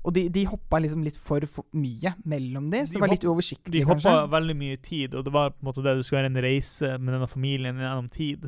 Og 0.00 0.14
de, 0.16 0.28
de 0.32 0.46
hoppa 0.48 0.78
liksom 0.80 1.02
litt 1.04 1.18
for, 1.20 1.44
for 1.44 1.66
mye 1.76 2.14
mellom 2.24 2.70
de, 2.72 2.86
så 2.86 2.94
De 2.94 2.96
det 2.96 3.02
var 3.02 3.10
litt 3.12 3.24
uoversiktlig, 3.26 3.72
De 3.74 3.82
hoppa 3.84 4.14
veldig 4.32 4.54
mye 4.56 4.78
tid, 4.80 5.12
og 5.14 5.26
det 5.26 5.32
var 5.34 5.50
på 5.52 5.60
en 5.60 5.68
måte 5.68 5.82
det 5.84 5.92
du 5.98 6.00
skulle 6.02 6.22
være 6.22 6.30
en 6.30 6.40
reise 6.40 6.92
med 6.96 7.12
denne 7.12 7.28
familien 7.28 7.76
gjennom 7.76 8.08
tid. 8.08 8.46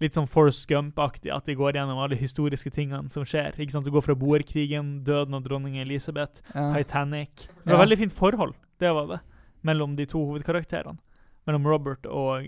Litt 0.00 0.14
sånn 0.14 0.28
Forrest 0.30 0.68
Gump-aktig, 0.70 1.32
at 1.34 1.44
de 1.44 1.54
går 1.58 1.72
gjennom 1.74 1.98
alle 1.98 2.14
historiske 2.16 2.70
tingene 2.70 3.10
som 3.10 3.24
skjer. 3.26 3.56
Ikke 3.58 3.72
sant? 3.72 3.84
Du 3.84 3.90
går 3.90 4.04
fra 4.06 4.14
boerkrigen, 4.14 5.02
døden 5.04 5.34
av 5.34 5.42
dronning 5.42 5.76
Elisabeth, 5.82 6.40
Ja. 6.54 6.72
Titanic. 6.76 7.48
Det 7.64 7.72
var 7.72 7.78
Ja. 7.80 7.84
veldig 7.84 7.98
fint 7.98 8.12
forhold, 8.12 8.54
det 8.78 8.92
var 8.94 9.06
det, 9.08 9.20
mellom 9.64 9.96
de 9.96 10.06
to 10.06 10.18
hovedkarakterene. 10.24 10.98
Mellom 11.46 11.64
Robert 11.66 12.06
og 12.06 12.44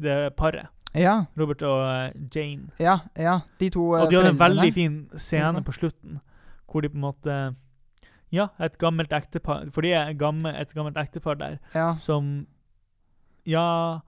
det 0.00 0.34
paret. 0.36 0.66
ja, 0.94 1.26
Robert 1.36 1.62
og 1.62 1.82
eh, 1.86 2.12
Jane. 2.34 2.72
ja, 2.80 2.98
ja. 3.16 3.40
De 3.60 3.70
to 3.70 3.94
eh, 3.94 4.02
Og 4.02 4.10
de 4.10 4.16
hadde 4.16 4.30
en 4.30 4.38
veldig 4.38 4.74
fin 4.74 5.08
scene 5.16 5.62
på 5.62 5.72
slutten, 5.72 6.20
hvor 6.68 6.80
de 6.82 6.88
på 6.88 6.94
en 6.96 7.00
måte 7.02 7.56
Ja, 8.32 8.48
et 8.60 8.78
gammelt 8.78 9.10
ektepar 9.10 9.72
For 9.72 9.80
de 9.82 9.92
er 9.92 10.12
gammel, 10.14 10.54
et 10.54 10.72
gammelt 10.74 10.96
ektepar 10.96 11.36
der 11.38 11.58
Ja. 11.74 11.94
som 11.96 12.46
Ja 13.46 14.00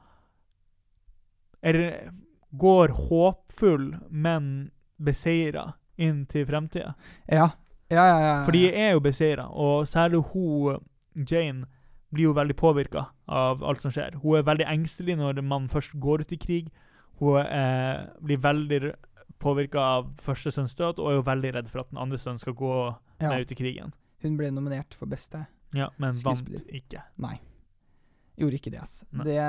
er, 1.63 2.11
Går 2.53 2.95
håpfull, 3.09 3.93
men 4.11 4.71
beseira 5.03 5.73
inn 5.97 6.25
til 6.31 6.47
fremtida. 6.49 6.95
Ja. 7.27 7.51
Ja, 7.93 8.05
ja, 8.09 8.19
ja. 8.25 8.35
For 8.47 8.57
de 8.57 8.67
er 8.73 8.95
jo 8.95 9.03
beseira, 9.05 9.47
og 9.51 9.89
særlig 9.89 10.23
hun 10.33 10.81
Jane 11.29 11.67
blir 12.13 12.31
jo 12.31 12.35
veldig 12.37 12.57
påvirka 12.57 13.07
av 13.29 13.65
alt 13.65 13.83
som 13.85 13.93
skjer. 13.93 14.17
Hun 14.23 14.39
er 14.39 14.47
veldig 14.49 14.69
engstelig 14.69 15.17
når 15.21 15.41
man 15.45 15.69
først 15.73 15.97
går 16.01 16.25
ut 16.25 16.33
i 16.33 16.41
krig. 16.41 16.71
Hun 17.21 17.41
eh, 17.41 18.05
blir 18.25 18.41
veldig 18.41 18.95
påvirka 19.43 19.85
av 19.99 20.13
første 20.23 20.53
sønns 20.55 20.77
død, 20.79 21.01
og 21.01 21.11
er 21.11 21.19
jo 21.19 21.25
veldig 21.27 21.55
redd 21.57 21.73
for 21.73 21.85
at 21.85 21.91
den 21.91 22.01
andre 22.01 22.21
sønnen 22.21 22.41
skal 22.41 22.57
gå 22.57 22.75
ja. 23.21 23.29
med 23.29 23.45
ut 23.45 23.53
i 23.53 23.59
krigen. 23.59 23.95
Hun 24.23 24.37
ble 24.39 24.53
nominert 24.55 24.95
for 24.99 25.11
beste. 25.11 25.45
Ja, 25.77 25.89
Men 26.01 26.17
vant 26.25 26.49
ikke. 26.69 27.03
Nei. 27.23 27.39
Gjorde 28.39 28.59
ikke 28.61 28.73
det, 28.73 28.83
ass. 28.85 29.03
Nei. 29.11 29.27
Det 29.29 29.41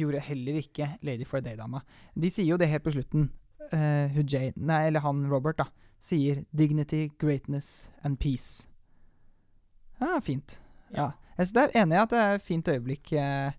gjorde 0.00 0.20
heller 0.26 0.60
ikke 0.60 0.88
Lady 1.02 1.24
for 1.28 1.38
a 1.38 1.44
Day-dama. 1.44 1.80
De 2.18 2.30
sier 2.30 2.46
jo 2.48 2.56
det 2.60 2.68
helt 2.68 2.84
på 2.84 2.92
slutten. 2.94 3.30
Uh, 3.72 4.08
Hujay, 4.12 4.52
nei, 4.56 4.86
eller 4.88 5.00
han 5.00 5.24
Robert, 5.30 5.56
da, 5.58 5.64
sier 6.02 6.44
'dignity, 6.52 7.08
greatness 7.18 7.88
and 8.04 8.18
peace'. 8.20 8.66
Ja, 10.00 10.20
fint. 10.20 10.58
Ja. 10.94 11.12
Jeg 11.38 11.46
så 11.48 11.54
det 11.56 11.62
er 11.64 11.82
enig 11.82 11.96
i 11.96 12.02
at 12.02 12.10
det 12.12 12.18
er 12.22 12.34
et 12.38 12.42
fint 12.46 12.68
øyeblikk 12.68 13.12
eh, 13.18 13.52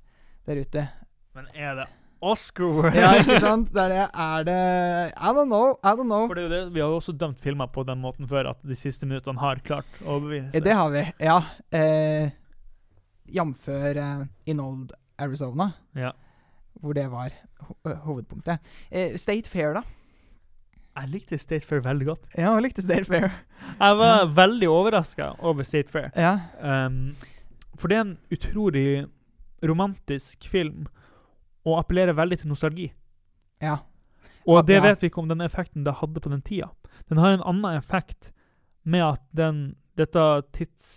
der 0.47 0.61
ute. 0.61 0.87
Men 1.35 1.47
er 1.53 1.75
det 1.75 1.87
Oscar 2.25 2.91
Ja, 2.95 3.09
ikke 3.19 3.39
sant? 3.43 3.73
Det 3.73 3.81
er 3.81 3.89
det. 3.91 4.05
Er 4.13 4.45
det 4.47 4.59
I 5.17 5.31
don't 5.35 5.49
know. 5.51 5.75
I 5.83 5.91
don't 5.97 6.07
know. 6.07 6.27
For 6.29 6.37
det 6.37 6.45
er 6.45 6.47
jo 6.47 6.53
det, 6.53 6.73
Vi 6.75 6.79
har 6.79 6.87
jo 6.93 6.99
også 7.01 7.11
dømt 7.17 7.39
filmer 7.39 7.67
på 7.67 7.83
den 7.83 7.99
måten 8.01 8.27
før, 8.27 8.51
at 8.53 8.61
de 8.63 8.75
siste 8.79 9.05
minuttene 9.05 9.39
har 9.41 9.59
klart 9.65 9.85
å 10.03 10.15
overbevise. 10.15 10.53
Eh, 10.55 10.63
Det 10.63 10.73
har 10.73 10.89
vi, 10.93 11.03
ja. 11.19 11.39
Eh, 11.71 12.29
Jamfør 13.35 13.97
eh, 13.97 14.25
In 14.45 14.59
Old 14.63 14.93
Arizona, 15.19 15.71
Ja. 15.95 16.11
Hvor 16.81 16.93
det 16.93 17.05
var 17.11 17.29
ho 17.67 17.75
hovedpunktet. 18.05 18.59
Eh, 18.91 19.15
State 19.17 19.49
Fair, 19.49 19.73
da? 19.73 19.81
Jeg 20.95 21.09
likte 21.11 21.37
State 21.37 21.65
Fair 21.67 21.81
veldig 21.83 22.05
godt. 22.07 22.27
Ja, 22.37 22.53
jeg 22.55 22.61
likte 22.69 22.81
State 22.85 23.05
Fair. 23.05 23.31
Jeg 23.79 23.97
var 23.99 24.25
veldig 24.35 24.69
overraska 24.71 25.33
over 25.43 25.63
State 25.67 25.91
Fair. 25.91 26.09
Ja. 26.15 26.37
Um, 26.87 27.15
for 27.77 27.87
det 27.91 27.97
er 27.97 28.01
en 28.05 28.17
utrolig 28.31 29.05
romantisk 29.65 30.47
film, 30.51 30.85
og 31.65 31.79
appellerer 31.81 32.13
veldig 32.15 32.37
til 32.39 32.47
nostalgi. 32.53 32.91
Ja. 33.61 33.77
Og 34.47 34.67
det 34.67 34.75
Ja. 34.75 34.81
vet 34.81 35.01
vi 35.01 35.07
ikke 35.09 35.17
om 35.23 35.27
den 35.29 35.41
effekten 35.41 35.83
det 35.83 35.95
hadde 35.99 36.21
på 36.21 36.29
den 36.29 36.41
tida. 36.41 36.69
Den 37.09 37.17
har 37.17 37.33
en 37.33 37.41
annen 37.43 37.75
effekt 37.77 38.31
med 38.85 39.01
at 39.01 39.21
den, 39.35 39.75
dette, 39.95 40.23
tids, 40.55 40.89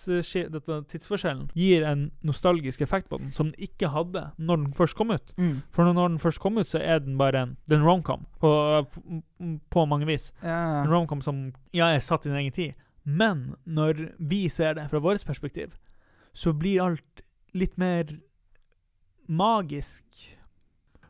dette 0.50 0.78
tidsforskjellen 0.90 1.48
gir 1.54 1.84
en 1.86 2.08
nostalgisk 2.26 2.82
effekt 2.82 3.08
på 3.10 3.20
den, 3.20 3.30
som 3.34 3.52
den 3.52 3.68
ikke 3.68 3.92
hadde 3.94 4.24
når 4.36 4.62
den 4.62 4.72
først 4.78 4.98
kom 4.98 5.12
ut. 5.14 5.32
Mm. 5.38 5.60
For 5.74 5.86
når 5.86 6.14
den 6.14 6.18
først 6.22 6.42
kom 6.42 6.58
ut, 6.58 6.70
så 6.70 6.82
er 6.82 7.02
den 7.04 7.18
bare 7.20 7.44
en, 7.46 7.56
det 7.66 7.78
er 7.78 7.82
en 7.82 7.86
romcom 7.86 8.26
på, 8.42 8.52
på, 9.70 9.86
mange 9.86 10.08
vis. 10.10 10.32
ja. 10.42 10.82
En 10.82 10.90
romcom 10.90 11.22
som 11.22 11.48
ja, 11.72 11.92
er 11.92 12.02
satt 12.04 12.26
i 12.26 12.32
en 12.32 12.40
egen 12.42 12.54
tid. 12.54 12.78
Men 13.04 13.54
når 13.64 14.08
vi 14.18 14.48
ser 14.52 14.74
det 14.76 14.90
fra 14.90 15.00
vårt 15.00 15.24
perspektiv, 15.26 15.76
så 16.34 16.52
blir 16.52 16.82
alt 16.84 17.22
litt 17.56 17.78
mer 17.78 18.10
magisk. 19.28 20.04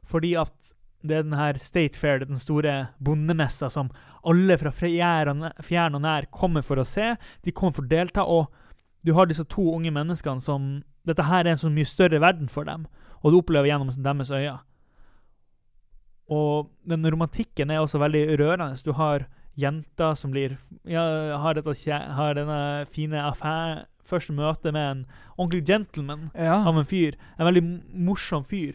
Fordi 0.09 0.35
at 0.39 0.75
det 1.09 1.17
er 1.19 1.27
den 1.27 1.37
her 1.39 1.59
State 1.61 1.99
Fair, 1.99 2.23
den 2.23 2.39
store 2.41 2.89
bondemessa 3.05 3.71
som 3.73 3.91
alle 4.29 4.59
fra 4.61 4.73
fjern 4.75 5.97
og 5.97 6.03
nær 6.05 6.29
kommer 6.35 6.65
for 6.67 6.81
å 6.81 6.87
se. 6.87 7.15
De 7.45 7.55
kommer 7.55 7.79
for 7.79 7.89
å 7.89 7.91
delta, 7.91 8.25
og 8.25 8.53
du 9.07 9.15
har 9.17 9.29
disse 9.29 9.47
to 9.49 9.65
unge 9.75 9.93
menneskene 9.95 10.45
som 10.45 10.71
Dette 11.09 11.25
her 11.25 11.47
er 11.47 11.55
en 11.55 11.57
så 11.57 11.71
mye 11.73 11.89
større 11.89 12.19
verden 12.21 12.51
for 12.53 12.69
dem, 12.69 12.83
og 13.25 13.33
du 13.33 13.39
opplever 13.39 13.71
gjennom 13.71 13.89
deres 14.05 14.29
øyne. 14.29 14.59
Og 16.29 16.69
den 16.85 17.07
romantikken 17.09 17.71
er 17.73 17.81
også 17.81 17.97
veldig 18.03 18.27
rørende. 18.37 18.77
Du 18.85 18.93
har 18.93 19.25
jenter 19.57 20.19
som 20.21 20.35
blir 20.35 20.59
ja, 20.85 21.03
har, 21.41 21.57
dette, 21.57 21.73
har 22.19 22.37
denne 22.37 22.85
fine 22.93 23.23
affæren 23.25 23.87
Første 24.09 24.33
møte 24.33 24.73
med 24.73 24.85
en 24.91 25.01
ordentlig 25.37 25.67
gentleman 25.69 26.31
ja. 26.33 26.63
av 26.65 26.79
en 26.81 26.87
fyr. 26.89 27.17
En 27.37 27.45
veldig 27.45 27.65
morsom 28.09 28.45
fyr. 28.49 28.73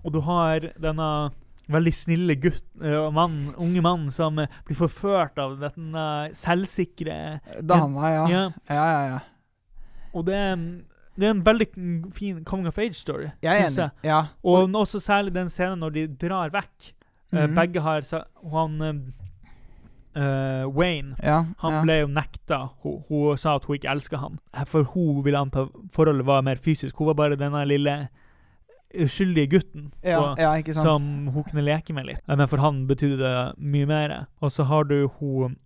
Og 0.00 0.14
du 0.14 0.22
har 0.24 0.70
denne 0.80 1.08
veldig 1.70 1.92
snille 1.94 2.34
gutt, 2.42 2.64
mann, 3.14 3.54
unge 3.56 3.82
mann 3.84 4.08
som 4.10 4.40
blir 4.40 4.76
forført 4.76 5.38
av 5.38 5.58
denne 5.60 6.06
selvsikre 6.34 7.18
Dama, 7.62 8.10
ja. 8.10 8.24
Ja. 8.30 8.42
Ja, 8.68 8.86
ja, 8.86 9.04
ja. 9.12 9.20
Og 10.12 10.26
det 10.26 10.34
er, 10.34 10.56
det 11.16 11.28
er 11.28 11.30
en 11.30 11.44
veldig 11.46 11.68
fin 12.16 12.42
coming 12.44 12.66
of 12.68 12.78
age-story, 12.78 13.30
Jeg 13.42 13.52
er 13.60 13.66
enig. 13.66 13.78
jeg. 13.78 13.90
Ja. 14.04 14.20
Og 14.42 14.62
og 14.64 14.80
også 14.82 15.00
særlig 15.00 15.34
den 15.34 15.48
scenen 15.48 15.78
når 15.78 15.90
de 15.90 16.06
drar 16.26 16.50
vekk. 16.52 16.92
Mm 17.32 17.38
-hmm. 17.38 17.54
begge 17.54 17.80
har 17.80 18.02
Han 18.50 19.12
eh, 20.16 20.66
Wayne 20.76 21.16
ja. 21.22 21.44
han 21.58 21.78
ble 21.82 22.00
jo 22.02 22.06
nekta. 22.06 22.58
Hun, 22.82 23.02
hun 23.08 23.38
sa 23.38 23.56
at 23.56 23.64
hun 23.68 23.78
ikke 23.78 23.90
elska 23.92 24.16
han. 24.16 24.38
Eh, 24.54 24.66
For 24.68 24.82
hun 24.82 25.24
ville 25.24 25.38
anta 25.38 25.66
forholdet 25.92 26.26
var 26.26 26.42
mer 26.42 26.60
fysisk. 26.60 26.96
Hun 26.98 27.06
var 27.12 27.14
bare 27.14 27.36
denne 27.40 27.64
lille 27.68 28.08
uskyldige 28.94 29.48
gutten 29.56 29.92
ja, 30.02 30.18
på- 30.20 30.40
ja, 30.40 30.72
som 30.76 31.26
hun 31.32 31.44
kunne 31.44 31.64
leke 31.64 31.94
med 31.96 32.06
litt. 32.06 32.22
Men 32.28 32.46
for 32.48 32.58
han 32.62 32.86
betydde 32.86 33.18
det 33.22 33.34
mye 33.58 33.86
mer. 33.86 34.14
Og 34.42 34.52
så 34.52 34.64
har 34.68 34.84
du 34.84 35.08
hun 35.18 35.56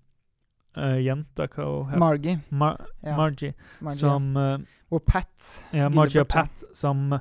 uh, 0.76 0.98
jenta, 1.02 1.46
hva 1.48 1.64
hun 1.66 1.88
heter 1.90 1.98
Margie. 2.02 2.36
Mar 2.50 2.76
Ja. 3.02 3.16
Margie, 3.16 3.54
Margie. 3.80 4.00
som 4.00 4.36
uh, 4.36 4.56
Og 4.90 5.02
Pat. 5.06 5.64
Ja, 5.72 5.88
Margie 5.88 6.20
og. 6.22 6.28
Pat, 6.28 6.64
som 6.74 7.18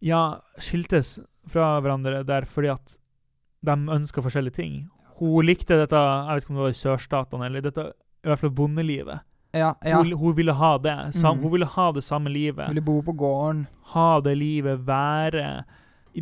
ja, 0.00 0.22
skiltes 0.58 1.18
fra 1.48 1.80
hverandre 1.80 2.24
der 2.26 2.44
fordi 2.46 2.68
at 2.70 2.96
de 3.66 3.74
ønska 3.74 4.22
forskjellige 4.22 4.54
ting. 4.60 4.90
Hun 5.18 5.44
likte 5.46 5.74
dette 5.80 5.96
jeg 5.98 6.34
vet 6.36 6.44
ikke 6.44 6.50
om 6.52 6.58
det 6.60 6.62
var 6.68 6.76
i 6.76 6.78
sørstatene, 6.78 7.46
eller 7.48 7.60
dette 7.64 7.88
i 8.22 8.28
hvert 8.28 8.38
fall 8.38 8.50
bondelivet. 8.54 9.20
Ja, 9.58 9.74
ja. 9.84 9.98
Hun, 10.02 10.12
hun 10.20 10.36
ville 10.38 10.54
ha 10.56 10.76
det. 10.78 10.96
Sam, 11.18 11.36
mm. 11.38 11.42
Hun 11.42 11.52
ville 11.56 11.66
ha 11.74 11.90
det 11.92 12.04
samme 12.06 12.32
livet. 12.32 12.70
Ville 12.70 12.84
bo 12.84 13.00
på 13.02 13.12
gården. 13.18 13.66
Ha 13.94 14.08
det 14.24 14.36
livet, 14.38 14.86
være 14.86 15.64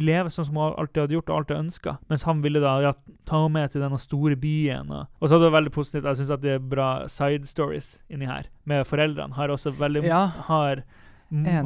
leve 0.03 0.31
sånn 0.33 0.49
som 0.49 0.59
hun 0.59 0.75
alltid 0.77 1.03
hadde 1.05 1.17
gjort 1.17 1.31
og 1.31 1.37
alltid 1.41 1.57
ønska. 1.57 1.97
Mens 2.11 2.25
han 2.27 2.43
ville 2.45 2.61
da 2.63 2.75
ja, 2.85 2.93
ta 3.29 3.43
henne 3.43 3.55
med 3.55 3.73
til 3.73 3.85
denne 3.85 3.99
store 4.03 4.37
byen. 4.41 4.91
Og, 4.93 5.07
og 5.21 5.29
så 5.29 5.39
er 5.39 5.47
det 5.47 5.53
veldig 5.55 5.73
positivt. 5.77 6.09
Jeg 6.11 6.21
syns 6.21 6.43
det 6.43 6.57
er 6.57 6.67
bra 6.75 6.89
side 7.13 7.49
stories 7.49 7.95
inni 8.13 8.29
her. 8.29 8.51
Med 8.69 8.87
foreldrene. 8.89 9.37
Har 9.39 9.53
også 9.55 9.73
veldig 9.79 10.05
Ja. 10.07 10.27
har, 10.51 10.85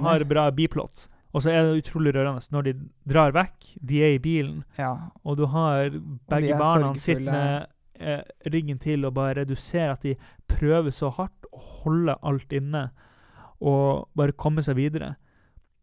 har 0.05 0.25
bra 0.31 0.51
biplott. 0.55 1.09
Og 1.33 1.45
så 1.45 1.53
er 1.53 1.63
det 1.63 1.85
utrolig 1.85 2.15
rørende 2.17 2.43
når 2.51 2.67
de 2.67 2.73
drar 3.09 3.35
vekk. 3.35 3.75
De 3.87 4.01
er 4.03 4.17
i 4.17 4.23
bilen, 4.23 4.65
Ja. 4.79 4.97
og 5.25 5.37
du 5.37 5.47
har 5.47 5.91
begge 6.29 6.59
barna 6.59 6.95
sitter 6.95 7.31
med 7.31 7.67
eh, 8.01 8.23
ryggen 8.51 8.79
til 8.79 9.05
og 9.05 9.15
bare 9.15 9.45
Du 9.45 9.55
ser 9.55 9.93
at 9.93 10.03
de 10.03 10.17
prøver 10.49 10.91
så 10.91 11.11
hardt 11.11 11.40
holde 11.85 12.17
alt 12.23 12.53
inne 12.57 12.87
og 13.61 14.09
bare 14.17 14.37
komme 14.37 14.65
seg 14.65 14.79
videre. 14.79 15.15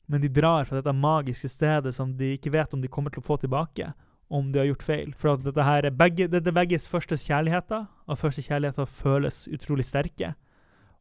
Men 0.07 0.23
de 0.23 0.31
drar 0.31 0.65
fra 0.65 0.79
dette 0.79 0.93
magiske 0.95 1.49
stedet 1.51 1.93
som 1.95 2.13
de 2.17 2.33
ikke 2.38 2.53
vet 2.55 2.73
om 2.73 2.81
de 2.81 2.91
kommer 2.91 3.13
til 3.13 3.21
å 3.21 3.27
få 3.27 3.38
tilbake. 3.41 3.91
Om 4.27 4.51
de 4.51 4.60
har 4.60 4.69
gjort 4.69 4.88
feil. 4.88 5.12
For 5.15 5.39
dette 5.39 5.63
her 5.63 5.88
er 5.88 5.95
begge, 5.95 6.29
dette 6.31 6.51
begges 6.55 6.88
første 6.88 7.15
kjærligheter, 7.19 7.86
og 8.07 8.19
første 8.19 8.43
kjærligheter 8.43 8.88
føles 8.88 9.45
utrolig 9.51 9.86
sterke. 9.88 10.33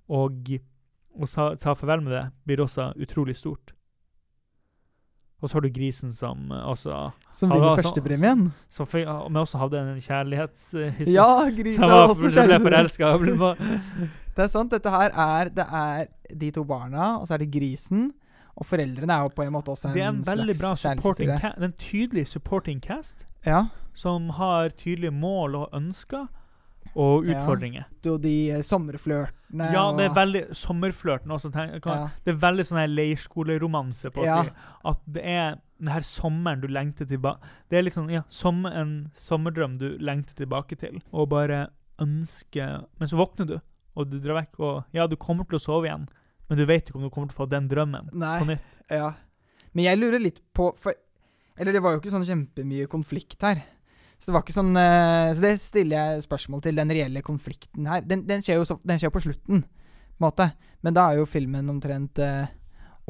Og 0.07 0.53
å 1.17 1.27
sa 1.31 1.53
farvel 1.57 2.05
med 2.05 2.15
det 2.15 2.27
blir 2.47 2.63
også 2.63 2.93
utrolig 3.03 3.39
stort. 3.39 3.76
Og 5.43 5.51
så 5.51 5.59
har 5.59 5.67
du 5.67 5.69
grisen 5.69 6.13
som 6.17 6.51
eh, 6.51 6.63
også 6.73 7.11
Som 7.33 7.51
vinner 7.53 7.77
førstepremien. 7.77 8.47
som 8.73 8.87
men 8.95 9.37
også 9.37 9.59
hadde 9.61 9.81
en 9.83 10.01
kjærlighetshistorie. 10.01 11.13
Ja, 11.13 11.51
grisen 11.51 11.83
var, 11.83 12.09
også 12.09 12.31
kjærlighetshistorie. 12.33 13.57
Det 14.37 14.45
er 14.45 14.53
sant. 14.53 14.71
Dette 14.73 14.91
her 14.93 15.11
er 15.13 15.49
Det 15.49 15.67
er 15.73 16.07
de 16.41 16.51
to 16.51 16.65
barna, 16.65 17.17
og 17.21 17.27
så 17.29 17.35
er 17.35 17.39
det 17.45 17.51
grisen. 17.53 18.13
Og 18.57 18.65
foreldrene 18.67 19.13
er 19.13 19.27
jo 19.27 19.29
på 19.37 19.45
en 19.45 19.53
måte 19.53 19.69
også 19.75 19.89
en, 19.91 19.95
Det 19.95 20.03
er 20.03 20.09
en 20.09 20.23
veldig 20.25 20.57
bra 20.61 20.75
supporting 20.75 21.31
cast. 21.41 21.59
En 21.63 21.73
tydelig 21.73 22.27
supporting 22.29 22.81
cast 22.81 23.25
Ja. 23.47 23.67
som 23.95 24.31
har 24.31 24.69
tydelige 24.71 25.11
mål 25.13 25.55
og 25.55 25.69
ønsker 25.77 26.27
og 26.97 27.27
Ja. 27.27 27.35
utfordringer. 27.37 27.85
Og 28.09 28.21
de 28.23 28.51
eh, 28.53 28.63
sommerflørtene 28.65 29.67
Ja, 29.73 29.93
det 29.93 30.07
er 30.11 30.15
veldig 30.17 30.43
sommerflørten 30.57 31.31
også. 31.31 31.51
tenk- 31.53 31.83
kan- 31.83 31.99
ja. 31.99 32.09
Det 32.25 32.35
er 32.35 32.39
veldig 32.41 32.65
sånn 32.67 32.79
her 32.81 32.89
leirskoleromanse 32.89 34.11
på 34.11 34.25
Ja. 34.25 34.45
at, 34.85 34.99
det 35.07 35.23
er 35.25 35.57
den 35.79 35.89
her 35.93 36.01
sommeren 36.01 36.61
du 36.63 36.69
lengter 36.69 37.05
tilbake 37.05 37.39
Det 37.69 37.79
er 37.79 37.91
sånn, 37.91 38.11
ja, 38.11 38.23
som 38.29 38.65
en 38.67 39.11
sommerdrøm 39.15 39.79
du 39.79 39.99
lengter 39.99 40.35
tilbake 40.35 40.77
til. 40.79 41.03
Og 41.13 41.29
bare 41.29 41.69
ønsker 41.99 42.87
Men 42.99 43.09
så 43.09 43.17
våkner 43.17 43.47
du, 43.47 43.61
og 43.97 44.11
du 44.11 44.19
drar 44.21 44.43
vekk, 44.43 44.59
og 44.61 44.85
ja, 44.93 45.07
du 45.07 45.17
kommer 45.17 45.45
til 45.49 45.59
å 45.59 45.63
sove 45.63 45.85
igjen, 45.87 46.09
men 46.49 46.59
du 46.59 46.67
vet 46.67 46.87
ikke 46.91 46.97
om 46.97 47.03
du 47.03 47.11
kommer 47.11 47.29
til 47.29 47.37
å 47.37 47.47
få 47.47 47.49
den 47.51 47.69
drømmen 47.69 48.11
Nei. 48.15 48.39
på 48.41 48.47
nytt. 48.47 48.79
Ja. 48.91 49.13
Men 49.75 49.85
jeg 49.85 49.99
lurer 49.99 50.21
litt 50.23 50.41
på 50.55 50.77
for, 50.77 50.95
Eller 51.59 51.73
det 51.73 51.81
var 51.83 51.95
jo 51.95 52.01
ikke 52.01 52.11
sånn 52.13 52.25
kjempemye 52.55 52.87
konflikt 52.87 53.41
her. 53.41 53.63
Så 54.17 54.31
det 54.31 54.37
var 54.37 54.45
ikke 54.47 54.57
sånn 54.57 54.77
uh, 54.79 55.31
Så 55.37 55.45
det 55.45 55.55
stiller 55.61 55.97
jeg 55.97 56.27
spørsmål 56.27 56.63
til, 56.65 56.79
den 56.79 56.93
reelle 56.93 57.23
konflikten 57.25 57.89
her. 57.91 58.05
Den, 58.07 58.25
den, 58.29 58.45
skjer, 58.45 58.61
jo 58.61 58.69
så, 58.69 58.79
den 58.87 59.01
skjer 59.03 59.13
på 59.15 59.23
slutten, 59.27 59.65
på 59.67 60.21
en 60.21 60.27
måte. 60.29 60.51
Men 60.87 60.97
da 60.97 61.11
er 61.11 61.21
jo 61.21 61.29
filmen 61.29 61.73
omtrent 61.73 62.21
uh, 62.23 62.47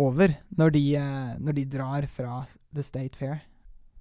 over, 0.02 0.34
når 0.58 0.74
de, 0.74 0.84
uh, 0.98 1.34
når 1.42 1.60
de 1.60 1.68
drar 1.76 2.08
fra 2.10 2.40
The 2.74 2.84
State 2.84 3.18
Fair. 3.18 3.44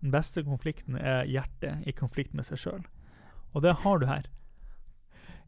Den 0.02 0.14
beste 0.14 0.44
konflikten 0.46 0.98
er 1.00 1.26
hjertet 1.30 1.86
i 1.88 1.94
konflikt 1.96 2.36
med 2.38 2.48
seg 2.48 2.62
sjøl. 2.62 2.82
Og 3.56 3.64
det 3.64 3.78
har 3.86 4.02
du 4.02 4.10
her. 4.10 4.26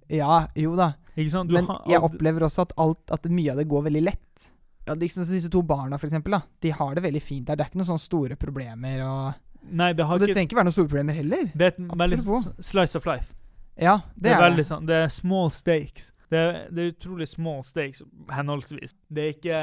Ja, 0.07 0.47
jo 0.55 0.75
da. 0.79 0.93
Ikke 1.17 1.33
sant? 1.33 1.51
Du 1.51 1.57
Men 1.57 1.67
har, 1.67 1.81
jeg 1.89 2.03
opplever 2.03 2.45
også 2.47 2.63
at, 2.67 2.77
alt, 2.79 3.03
at 3.11 3.27
mye 3.29 3.51
av 3.51 3.59
det 3.59 3.67
går 3.69 3.89
veldig 3.89 4.03
lett. 4.05 4.47
Ja, 4.87 4.95
liksom, 4.95 5.25
disse 5.27 5.51
to 5.51 5.61
barna, 5.67 5.99
for 5.99 6.07
eksempel, 6.07 6.37
da, 6.37 6.41
de 6.63 6.71
har 6.71 6.95
det 6.95 7.03
veldig 7.03 7.21
fint 7.21 7.49
der. 7.49 7.57
Det 7.59 7.65
er 7.65 7.71
ikke 7.73 7.81
noen 7.81 7.89
sånne 7.89 8.05
store 8.05 8.37
problemer. 8.39 9.03
Og, 9.03 9.41
Nei, 9.67 9.91
det 9.93 10.05
har 10.07 10.15
og 10.15 10.19
det 10.21 10.29
ikke 10.29 10.35
trenger 10.37 10.49
ikke 10.51 10.59
være 10.59 10.67
noen 10.69 10.75
store 10.77 10.87
problemer 10.91 11.17
heller. 11.17 11.49
Det 11.53 11.65
er 11.67 11.73
et 11.73 11.97
veldig 12.01 12.19
slice 12.63 12.95
of 12.99 13.05
life. 13.09 13.33
Ja, 13.77 13.97
det, 14.15 14.23
Det 14.23 14.31
er, 14.31 14.41
er 14.47 14.55
det. 14.57 14.65
sånn 14.69 14.87
Det 14.89 14.95
er 15.03 15.07
small 15.13 15.51
stakes. 15.51 16.11
Det 16.31 16.39
er, 16.39 16.55
det 16.73 16.83
er 16.83 16.91
utrolig 16.95 17.27
small 17.29 17.61
stakes, 17.63 18.01
henholdsvis. 18.33 18.95
Det 19.09 19.23
er 19.23 19.35
ikke 19.35 19.59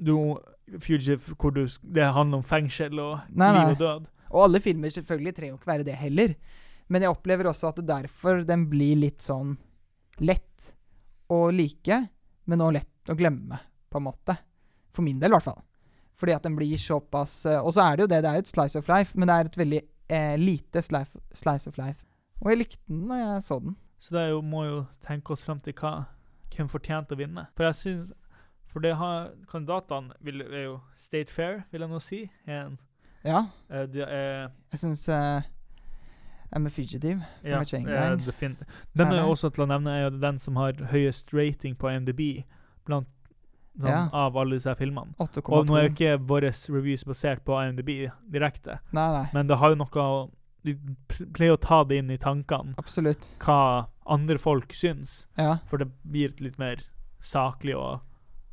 du, 0.00 0.14
Fugitive 0.80 1.34
hvor 1.36 1.52
du 1.54 1.66
Det 1.82 2.06
handler 2.14 2.40
om 2.40 2.46
fengsel 2.46 2.98
og 3.02 3.18
Nei, 3.30 3.50
nei. 3.52 3.64
liv 3.64 3.74
og 3.76 3.78
død. 3.82 4.08
Og 4.30 4.42
alle 4.46 4.60
filmer 4.62 4.88
selvfølgelig 4.94 5.34
trenger 5.36 5.52
jo 5.54 5.58
ikke 5.60 5.72
være 5.72 5.86
det 5.86 5.94
heller. 6.00 6.34
Men 6.90 7.02
jeg 7.02 7.10
opplever 7.10 7.46
også 7.50 7.68
at 7.70 7.76
det 7.82 7.86
derfor 7.90 8.44
den 8.46 8.68
blir 8.70 8.96
litt 8.98 9.22
sånn 9.22 9.56
lett 10.20 10.70
å 11.30 11.50
like, 11.54 12.00
men 12.50 12.60
også 12.64 12.74
lett 12.80 13.10
å 13.12 13.16
glemme, 13.18 13.58
på 13.90 13.98
en 14.00 14.06
måte. 14.08 14.36
For 14.94 15.06
min 15.06 15.20
del, 15.22 15.30
i 15.30 15.36
hvert 15.36 15.46
fall. 15.46 15.60
Fordi 16.20 16.36
at 16.36 16.44
den 16.44 16.56
blir 16.58 16.76
såpass 16.76 17.46
eh, 17.48 17.58
Og 17.64 17.72
så 17.72 17.86
er 17.86 17.96
det 17.96 18.04
jo 18.04 18.10
det, 18.12 18.22
det 18.24 18.30
er 18.30 18.38
jo 18.40 18.44
et 18.44 18.52
slice 18.52 18.78
of 18.78 18.88
life, 18.92 19.16
men 19.18 19.28
det 19.28 19.34
er 19.36 19.48
et 19.48 19.58
veldig 19.58 19.82
eh, 20.12 20.36
lite 20.38 20.82
slice, 20.84 21.20
slice 21.34 21.70
of 21.70 21.78
life. 21.80 22.04
Og 22.40 22.50
jeg 22.52 22.58
likte 22.58 22.82
den 22.88 23.06
når 23.08 23.22
jeg 23.22 23.42
så 23.42 23.58
den. 23.64 23.76
Så 24.00 24.16
det 24.16 24.30
jo, 24.30 24.40
må 24.40 24.64
jo 24.64 24.80
tenke 25.04 25.32
oss 25.32 25.44
frem 25.44 25.60
til 25.60 25.76
hva 25.80 25.94
hvem 26.56 26.68
fortjente 26.68 27.16
å 27.16 27.20
vinne. 27.20 27.46
For 27.56 27.68
jeg 27.68 27.74
synes 27.74 28.12
For 28.70 28.80
det 28.80 28.92
har 29.00 29.32
kandidatene 29.50 30.14
vil, 30.22 30.44
er 30.46 30.62
jo 30.68 30.76
State 30.94 31.32
Fair, 31.32 31.64
vil 31.72 31.82
jeg 31.82 31.90
nå 31.90 31.98
si. 31.98 32.20
En, 32.46 32.78
Ja, 33.24 33.46
Uh, 33.70 33.84
de, 33.86 34.00
uh, 34.02 34.50
jeg 34.72 34.78
syns 34.80 35.08
uh, 35.08 35.42
I'm 36.54 36.66
a 36.66 36.70
fugitive. 36.70 37.20
ja, 37.44 37.60
uh, 37.60 38.30
Den 38.96 39.12
Er 39.12 39.22
også 39.22 39.50
til 39.50 39.62
å 39.62 39.66
nevne 39.66 39.90
er 39.90 40.02
jo 40.04 40.10
den 40.18 40.38
som 40.38 40.56
har 40.56 40.72
høyest 40.90 41.34
rating 41.34 41.76
på 41.76 41.90
IMDb 41.90 42.44
blant 42.86 43.08
sånn, 43.80 43.88
Ja. 43.90 44.08
av 44.12 44.36
alle 44.36 44.56
disse 44.58 44.74
filmene. 44.76 45.14
8,2. 45.18 45.52
Og 45.52 45.66
nå 45.66 45.76
er 45.78 45.88
jo 45.88 45.94
ikke 45.94 46.18
våre 46.26 46.52
reviews 46.74 47.04
basert 47.04 47.42
på 47.44 47.56
IMDb 47.60 48.10
direkte, 48.30 48.78
Nei, 48.92 49.08
nei. 49.12 49.30
men 49.34 49.46
det 49.46 49.58
har 49.58 49.70
jo 49.70 49.76
noe 49.84 50.30
De 50.62 50.74
pleier 51.32 51.54
å 51.56 51.60
ta 51.60 51.84
det 51.84 51.96
inn 51.96 52.10
i 52.10 52.18
tankene 52.18 52.74
Absolutt. 52.76 53.30
hva 53.40 53.86
andre 54.06 54.36
folk 54.38 54.68
syns, 54.76 55.24
Ja. 55.38 55.56
for 55.66 55.78
det 55.78 55.88
blir 56.04 56.26
et 56.28 56.40
litt 56.40 56.58
mer 56.58 56.76
saklig 57.22 57.74
og 57.74 58.00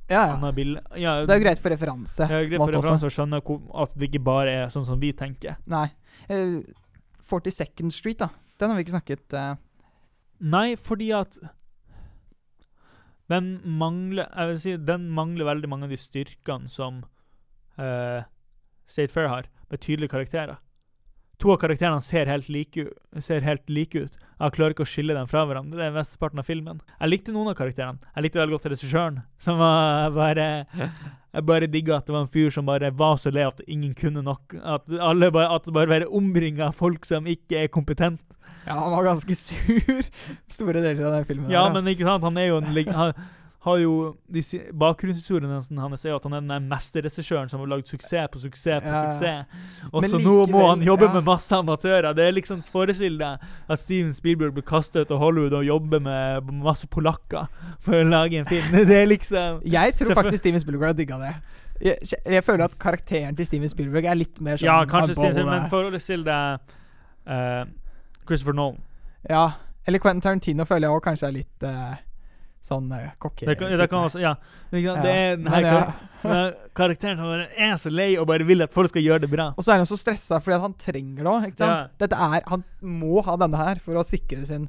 Ja, 0.09 0.39
ja. 0.39 0.51
Ja, 0.95 1.25
Det 1.25 1.29
er 1.29 1.39
jo 1.39 1.43
greit 1.43 1.59
for 1.59 1.69
referanse. 1.69 2.25
Det 2.25 2.31
er 2.31 2.45
greit 2.47 2.59
for 2.63 2.71
referanse 2.71 3.03
å 3.03 3.11
skjønne 3.11 3.41
at 3.83 3.93
det 3.97 4.09
ikke 4.09 4.23
bare 4.23 4.47
er 4.63 4.67
sånn 4.67 4.85
som 4.85 4.97
vi 4.97 5.11
tenker. 5.11 5.57
Nei. 5.67 5.91
Uh, 6.29 6.63
42nd 7.27 7.91
Street, 7.91 8.17
da. 8.19 8.29
Den 8.57 8.69
har 8.69 8.77
vi 8.77 8.83
ikke 8.85 8.95
snakket 9.01 9.33
uh. 9.33 9.55
Nei, 10.39 10.75
fordi 10.75 11.11
at 11.13 11.37
den 13.29 13.59
mangler 13.65 14.29
Jeg 14.31 14.47
vil 14.47 14.59
si 14.63 14.75
den 14.77 15.09
mangler 15.11 15.49
veldig 15.49 15.69
mange 15.69 15.87
av 15.87 15.91
de 15.91 15.99
styrkene 15.99 16.71
som 16.71 17.01
uh, 17.81 18.23
State 18.87 19.11
Fair 19.11 19.27
har, 19.27 19.49
med 19.69 19.81
tydelige 19.83 20.13
karakterer. 20.13 20.61
To 21.37 21.51
av 21.53 21.59
karakterene 21.61 22.01
ser 22.01 22.25
helt 22.25 22.47
like, 22.49 22.87
ser 23.21 23.43
helt 23.45 23.69
like 23.69 23.99
ut. 23.99 24.15
Jeg 24.17 24.53
klarer 24.55 24.73
ikke 24.73 24.85
å 24.87 24.89
skille 24.89 25.13
dem 25.13 25.27
fra 25.29 25.43
hverandre. 25.45 25.77
Det 25.77 25.85
er 25.85 25.93
mesteparten 25.93 26.41
av 26.41 26.47
filmen. 26.47 26.79
Jeg 26.95 27.11
likte 27.11 27.35
noen 27.35 27.51
av 27.51 27.57
karakterene. 27.59 28.01
Jeg 28.15 28.25
likte 28.25 28.41
veldig 28.41 28.57
godt 28.57 28.65
regissøren, 28.73 29.19
som 29.41 29.61
var 29.61 30.09
bare 30.15 30.47
Jeg 30.73 31.45
bare 31.45 31.69
digga 31.69 31.99
at 31.99 32.07
det 32.07 32.15
var 32.15 32.25
en 32.25 32.31
fyr 32.33 32.49
som 32.55 32.65
bare 32.65 32.89
var 32.97 33.19
så 33.21 33.29
lei 33.29 33.45
at 33.45 33.61
ingen 33.69 33.93
kunne 33.93 34.25
nok. 34.25 34.57
At 34.57 34.89
alle 34.97 35.29
bare, 35.29 35.53
at 35.53 35.69
det 35.69 35.75
bare 35.77 35.93
var 35.93 36.07
omringa 36.09 36.71
av 36.71 36.79
folk 36.79 37.05
som 37.05 37.29
ikke 37.29 37.67
er 37.67 37.69
kompetent. 37.69 38.25
Ja, 38.65 38.79
han 38.81 38.95
var 38.97 39.05
ganske 39.05 39.37
sur 39.45 40.09
store 40.49 40.81
deler 40.81 41.05
av 41.05 41.19
den 41.19 41.29
filmen. 41.29 41.51
Ja, 41.53 41.67
der, 41.67 41.77
men 41.77 41.93
ikke 41.93 42.09
sant, 42.09 42.25
han 42.25 42.41
er 42.41 42.49
jo 42.49 42.57
en 42.63 42.73
Han 42.73 43.13
har 43.67 43.79
jo 43.81 43.93
de 44.31 44.41
Bakgrunnshistorien 44.79 45.51
hans 45.51 46.05
er 46.05 46.11
jo 46.13 46.17
at 46.17 46.25
han 46.27 46.37
er 46.37 46.45
den 46.47 46.69
mesterregissøren 46.71 47.51
som 47.51 47.61
har 47.61 47.69
lagd 47.73 47.91
suksess 47.91 48.31
på 48.33 48.41
suksess 48.41 48.83
på 48.83 48.93
Ja. 48.93 49.01
suksess. 49.11 49.91
Og 49.91 50.07
så 50.07 50.19
nå 50.21 50.35
må 50.51 50.63
han 50.69 50.81
jobbe 50.85 51.09
ja. 51.09 51.13
med 51.13 51.27
masse 51.27 51.55
amatører. 51.55 52.13
Det 52.17 52.25
er 52.25 52.31
liksom 52.35 52.63
Forestill 52.71 53.19
deg 53.19 53.43
at 53.69 53.79
Steven 53.79 54.13
Spielberg 54.13 54.55
blir 54.55 54.65
kastet 54.67 55.05
ut 55.05 55.11
av 55.11 55.21
Hollywood 55.21 55.53
og 55.59 55.67
jobber 55.67 55.99
med 55.99 56.49
masse 56.63 56.87
polakker 56.87 57.51
for 57.83 57.99
å 57.99 58.07
lage 58.07 58.39
en 58.41 58.49
film. 58.49 58.71
Det 58.87 58.97
er 59.01 59.05
liksom 59.11 59.61
Jeg 59.77 59.95
tror 59.99 60.15
faktisk 60.17 60.41
Steven 60.41 60.63
Spielberg 60.63 60.93
har 60.93 60.97
digga 60.97 61.19
det. 61.21 61.35
Jeg, 61.81 62.17
jeg 62.25 62.43
føler 62.43 62.65
at 62.65 62.79
karakteren 62.81 63.35
til 63.37 63.45
Steven 63.45 63.69
Spielberg 63.69 64.05
er 64.09 64.17
litt 64.17 64.41
mer 64.41 64.57
sånn 64.57 64.71
Ja, 64.71 64.79
kanskje, 64.89 65.19
Steven, 65.19 65.45
men 65.45 65.69
forestill 65.69 66.25
deg 66.25 66.73
uh, 67.29 67.63
Christopher 68.25 68.57
Nolan. 68.57 68.81
Ja. 69.29 69.51
Eller 69.87 70.01
Quentin 70.03 70.21
Tarantino 70.21 70.65
føler 70.67 70.87
jeg 70.87 70.95
også 70.97 71.05
kanskje 71.05 71.27
er 71.27 71.35
litt 71.37 71.63
eh, 71.63 71.99
sånn 72.67 72.91
uh, 72.91 73.09
cocky. 73.21 73.47
Det 73.47 73.57
kan, 73.59 73.73
det 73.79 73.87
kan 73.91 74.07
også, 74.09 74.21
ja. 74.21 74.35
Det, 74.69 74.83
kan, 74.83 75.01
det 75.05 75.13
er 75.15 75.37
den 75.39 75.49
her 75.53 75.65
ja. 75.65 75.73
kar 76.21 76.55
karakteren 76.75 77.19
som 77.19 77.29
er 77.33 77.75
så 77.79 77.91
lei 77.93 78.09
og 78.19 78.27
bare 78.29 78.45
vil 78.47 78.65
at 78.65 78.73
folk 78.73 78.91
skal 78.91 79.05
gjøre 79.05 79.23
det 79.25 79.31
bra. 79.31 79.51
Og 79.55 79.63
så 79.63 79.73
er 79.73 79.81
han 79.81 79.89
så 79.89 79.97
stressa 79.99 80.41
fordi 80.43 80.59
han 80.63 80.75
trenger 80.81 81.23
det 81.23 81.33
òg. 81.33 81.63
Ja. 82.11 82.41
Han 82.51 82.65
må 82.81 83.23
ha 83.25 83.37
denne 83.39 83.61
her 83.61 83.81
for 83.83 83.99
å 83.99 84.05
sikre 84.05 84.43
sin 84.49 84.67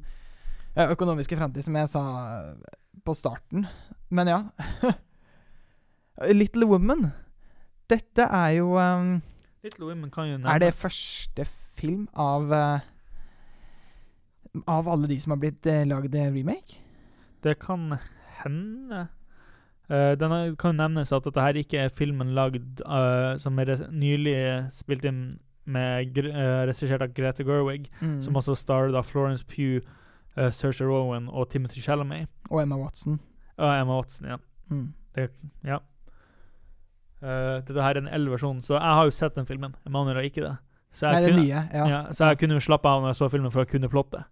økonomiske 0.79 1.37
framtid, 1.39 1.65
som 1.67 1.77
jeg 1.79 1.91
sa 1.91 2.03
eh, 2.27 2.77
på 3.05 3.15
starten. 3.17 3.67
Men 4.15 4.31
ja. 4.31 4.41
Little 6.39 6.69
Woman. 6.71 7.11
Dette 7.89 8.27
er 8.27 8.59
jo 8.59 8.75
um, 8.77 9.19
Little 9.65 9.89
Women 9.89 10.11
kan 10.13 10.27
jo 10.29 10.35
nevne 10.37 10.53
Er 10.53 10.61
det 10.61 10.75
første 10.77 11.47
film 11.79 12.03
av 12.13 12.51
uh, 12.53 12.83
Av 14.69 14.91
alle 14.93 15.09
de 15.09 15.17
som 15.23 15.33
har 15.33 15.41
blitt 15.41 15.65
uh, 15.71 15.87
lagd 15.89 16.13
remake? 16.13 16.83
Det 17.43 17.59
kan 17.63 17.99
hende 18.43 19.09
Uh, 19.91 20.13
den 20.21 20.31
er- 20.33 20.55
kan 20.61 20.77
nevnes 20.77 21.13
at 21.17 21.25
dette 21.25 21.41
her 21.41 21.57
ikke 21.57 21.79
er 21.81 21.89
filmen 21.89 22.35
lagd 22.37 22.83
uh, 22.85 23.39
som 23.41 23.57
er 23.59 23.71
nylig 23.89 24.35
spilt 24.71 25.07
inn 25.09 25.39
med 25.65 26.19
uh, 26.19 26.67
regissert 26.69 27.01
av 27.01 27.15
Grete 27.17 27.43
Gerwig, 27.43 27.87
Mm. 28.03 28.23
som 28.23 28.35
også 28.37 28.55
starred 28.55 28.95
av 28.95 29.07
Florence 29.09 29.47
Pugh, 29.49 29.81
uh, 30.37 30.51
Saoirse 30.51 30.85
Rowan 30.85 31.31
og 31.33 31.49
Timothy 31.49 31.81
Chalamet. 31.81 32.29
Og 32.51 32.61
Emma 32.61 32.77
Watson. 32.77 33.19
Og 33.57 33.81
Emma 33.81 33.97
Watson, 33.97 34.29
ja. 34.29 34.37
Mm. 34.69 34.93
Eh, 37.23 37.61
dette 37.67 37.83
her 37.83 37.97
er 37.97 38.03
en 38.03 38.09
eldre 38.15 38.37
versjon, 38.37 38.61
så 38.63 38.77
jeg 38.77 38.95
har 38.95 39.05
jo 39.09 39.15
sett 39.15 39.35
den 39.35 39.47
filmen. 39.49 39.75
Emanuel 39.89 40.21
har 40.21 40.23
ikke 40.29 40.45
det. 40.45 40.57
Så 40.95 41.09
Nei, 41.09 41.15
jeg, 41.17 41.25
det 41.25 41.33
kunne, 41.33 41.47
nye. 41.47 41.63
Ja. 41.75 41.87
ja, 41.91 42.03
så 42.15 42.29
jeg 42.31 42.39
kunne 42.39 42.55
jo 42.61 42.63
slappe 42.63 42.89
av 42.89 43.03
når 43.03 43.09
jeg 43.15 43.19
så 43.23 43.29
filmen, 43.33 43.51
for 43.51 43.65
å 43.65 43.69
kunne 43.69 43.89
plottet. 43.91 44.23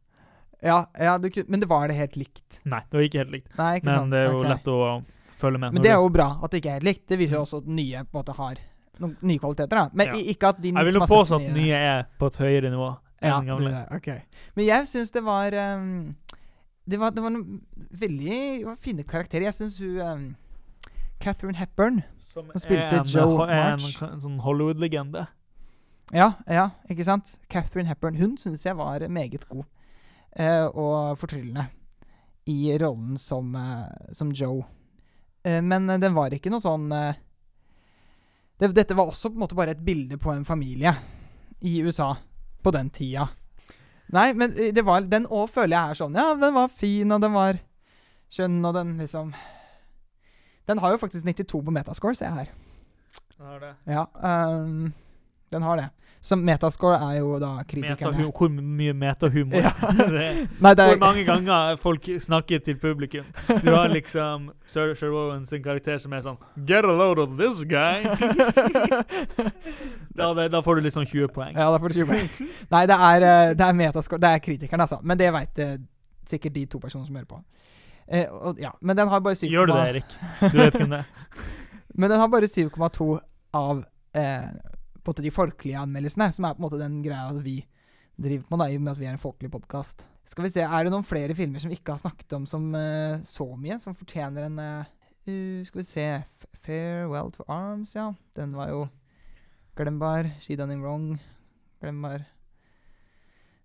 Ja, 0.65 0.87
ja 0.99 1.19
du, 1.19 1.29
men 1.49 1.61
det 1.61 1.69
var 1.69 1.89
det 1.89 1.99
helt 1.99 2.17
likt. 2.17 2.61
Nei, 2.65 2.81
det 2.91 2.99
var 2.99 3.05
ikke 3.09 3.23
helt 3.25 3.35
likt. 3.35 3.53
Nei, 3.59 3.73
ikke 3.79 3.89
Men 3.91 3.99
sant? 3.99 4.15
det 4.15 4.21
er 4.23 4.31
jo 4.31 4.39
okay. 4.39 4.53
lett 4.55 4.71
å 4.73 4.79
følge 5.37 5.61
med. 5.61 5.77
Men 5.77 5.85
det 5.85 5.93
er 5.93 6.01
jo 6.01 6.13
bra 6.13 6.29
at 6.41 6.53
det 6.53 6.63
ikke 6.63 6.73
er 6.73 6.79
helt 6.81 6.89
likt. 6.89 7.05
Det 7.11 7.19
viser 7.21 7.39
jo 7.39 7.43
også 7.45 7.61
at 7.63 7.69
nye 7.69 8.05
på 8.07 8.17
en 8.17 8.21
måte 8.21 8.37
har 8.39 8.63
noen 9.03 9.17
nye 9.29 9.43
kvaliteter. 9.43 9.77
da 9.77 9.89
Men 9.93 10.07
Ja. 10.07 10.15
ikke 10.15 10.49
at 10.49 10.63
de 10.63 10.73
Jeg 10.73 10.85
vil 10.85 10.95
jo 10.95 11.01
påstå 11.01 11.41
at 11.41 11.53
nye 11.53 11.77
er 11.77 12.07
på 12.19 12.27
et 12.27 12.37
høyere 12.37 12.71
nivå 12.71 12.89
enn 13.23 13.31
ja, 13.31 13.41
gamle. 13.41 13.71
det. 13.71 13.97
okay. 13.97 14.21
Men 14.55 14.67
jeg 14.67 14.89
syns 14.89 15.11
det 15.11 15.25
var 15.25 15.53
um, 15.53 16.15
Det 16.89 17.01
var, 17.01 17.11
det 17.11 17.23
var 17.23 17.31
noen 17.31 17.63
veldig 17.91 18.65
var 18.65 18.77
fine 18.81 19.03
karakterer. 19.03 19.43
Jeg 19.43 19.55
syns 19.55 19.79
hun 19.79 20.01
um, 20.01 20.37
Catherine 21.21 21.57
Hepburn 21.57 22.03
Som 22.33 22.45
Hun 22.45 22.61
spilte 22.61 23.01
en, 23.01 23.07
Jo 23.07 23.41
er 23.43 23.75
en, 23.75 23.81
en 23.81 24.21
sånn 24.21 24.39
Hollywood-legende. 24.41 25.27
Ja, 26.15 26.33
ja, 26.47 26.71
ikke 26.89 27.05
sant? 27.05 27.39
Catherine 27.51 27.89
Hepburn. 27.89 28.15
Hun 28.17 28.37
syns 28.39 28.65
jeg 28.65 28.77
var 28.77 29.03
meget 29.09 29.49
god 29.49 29.65
og 30.37 31.17
fortryllende 31.21 31.65
i 32.47 32.79
rollen 32.79 33.19
som, 33.19 33.55
eh, 33.55 34.13
som 34.13 34.33
Joe. 34.33 34.65
Eh, 35.43 35.63
men 35.63 35.91
eh, 35.91 35.99
den 35.99 36.15
var 36.15 36.35
ikke 36.35 36.51
noe 36.53 36.63
sånn 36.63 36.93
eh, 36.95 37.19
det, 38.59 38.71
Dette 38.77 38.95
var 38.97 39.11
også 39.11 39.31
på 39.31 39.37
en 39.37 39.43
måte 39.43 39.59
bare 39.59 39.75
et 39.75 39.83
bilde 39.85 40.19
på 40.19 40.31
en 40.33 40.47
familie 40.47 40.95
i 41.61 41.81
USA 41.83 42.13
på 42.63 42.73
den 42.75 42.91
tida. 42.95 43.27
Nei, 44.15 44.31
men 44.39 44.55
eh, 44.55 44.71
det 44.75 44.87
var 44.87 45.09
den 45.11 45.27
òg 45.27 45.51
føler 45.51 45.75
jeg 45.75 45.97
er 45.97 46.01
sånn 46.03 46.19
Ja, 46.19 46.29
den 46.39 46.55
var 46.55 46.71
fin, 46.71 47.11
og 47.11 47.25
den 47.25 47.35
var 47.35 47.59
skjønn, 48.31 48.63
og 48.63 48.79
den 48.79 48.95
liksom 49.03 49.35
Den 50.67 50.79
har 50.83 50.95
jo 50.95 51.03
faktisk 51.03 51.27
92 51.27 51.65
på 51.67 51.75
metascore, 51.75 52.15
ser 52.19 52.31
jeg 52.31 52.47
her. 52.47 52.55
Ja, 53.87 54.07
um, 54.19 54.95
den 55.55 55.63
har 55.63 55.79
det. 55.79 55.91
Så 56.27 56.35
metascore 56.37 56.97
er 56.99 57.21
jo 57.21 57.37
da 57.39 57.61
kritikerne. 57.63 58.19
Meta 58.19 58.31
hvor 58.35 58.49
mye 58.51 58.93
metahumor. 58.99 59.61
Ja. 59.63 59.71
Nei, 60.65 60.73
det 60.75 60.87
hvor 60.89 60.97
er 60.97 60.99
mange 60.99 61.23
ganger 61.29 61.77
folk 61.79 62.09
snakker 62.21 62.65
til 62.67 62.75
publikum. 62.83 63.29
Du 63.63 63.71
har 63.71 63.87
liksom 63.93 64.49
Sir 64.67 64.91
Rowan 65.05 65.45
sin 65.47 65.63
karakter 65.63 66.01
som 66.03 66.17
er 66.17 66.25
sånn 66.25 66.41
Get 66.67 66.85
a 66.85 66.91
load 66.91 67.23
of 67.23 67.37
this 67.39 67.63
guy! 67.63 68.03
da, 70.19 70.33
det, 70.35 70.49
da 70.51 70.65
får 70.67 70.81
du 70.81 70.89
liksom 70.89 71.07
20 71.07 71.31
poeng. 71.37 71.55
Ja, 71.55 71.71
da 71.71 71.79
får 71.79 71.95
du 71.95 72.03
20 72.03 72.11
poeng. 72.11 72.53
Nei, 72.75 72.85
det 72.91 73.01
er, 73.13 73.31
eh, 73.31 73.55
det 73.55 73.71
er 73.71 73.81
metascore. 73.85 74.23
Det 74.27 74.35
er 74.35 74.43
kritikerne, 74.43 74.89
altså. 74.89 74.99
Men 75.07 75.23
det 75.23 75.31
veit 75.37 75.67
sikkert 76.27 76.59
de 76.59 76.67
to 76.67 76.83
personene 76.83 77.07
som 77.07 77.21
hører 77.21 77.31
på. 77.31 77.43
Eh, 78.09 78.27
og, 78.31 78.59
ja, 78.59 78.75
men 78.81 78.99
den 78.99 79.15
har 79.15 79.23
bare 79.23 79.39
7,2 79.39 79.55
Gjør 79.55 79.71
du 79.71 79.77
det, 79.77 79.91
Erik? 79.95 80.23
Du 80.43 80.59
vet 80.59 80.75
hvem 80.75 80.91
det 80.91 81.05
er. 81.05 81.43
Men 81.95 82.11
den 82.11 82.19
har 82.19 82.35
bare 82.35 82.51
7,2 82.51 83.13
av 83.55 83.87
eh, 84.19 84.75
på 85.07 85.13
en 85.13 85.15
måte 85.15 85.23
de 85.23 85.35
folkelige 85.35 85.79
anmeldelsene, 85.79 86.27
som 86.35 86.45
er 86.49 86.57
på 86.57 86.61
en 86.61 86.67
måte 86.67 86.83
den 86.83 86.99
greia 87.05 87.31
vi 87.39 87.61
driver 88.19 88.49
på, 88.49 88.59
da, 88.59 88.67
i 88.67 88.79
og 88.79 88.83
med 88.83 88.93
at 88.97 89.01
vi 89.01 89.07
er 89.07 89.15
en 89.15 89.23
folkelig 89.23 89.53
podkast. 89.55 90.03
Skal 90.27 90.49
vi 90.49 90.51
se, 90.51 90.65
er 90.67 90.85
det 90.87 90.91
noen 90.91 91.07
flere 91.07 91.37
filmer 91.39 91.63
som 91.63 91.71
vi 91.71 91.79
ikke 91.79 91.95
har 91.95 92.03
snakket 92.03 92.35
om 92.35 92.47
som 92.51 92.65
uh, 92.75 93.23
så 93.31 93.47
mye, 93.55 93.79
som 93.79 93.95
fortjener 93.95 94.49
en 94.49 94.59
eh, 94.59 94.89
uh, 95.31 95.67
Skal 95.69 95.83
vi 95.83 95.87
se 95.87 96.07
F 96.19 96.47
Farewell 96.67 97.31
to 97.31 97.47
Arms, 97.47 97.93
ja. 97.95 98.09
Den 98.35 98.57
var 98.59 98.73
jo 98.73 98.81
glembar. 99.79 100.33
She 100.43 100.57
Done 100.59 100.75
Him 100.75 100.83
Wrong. 100.83 101.21
Glembar. 101.79 102.25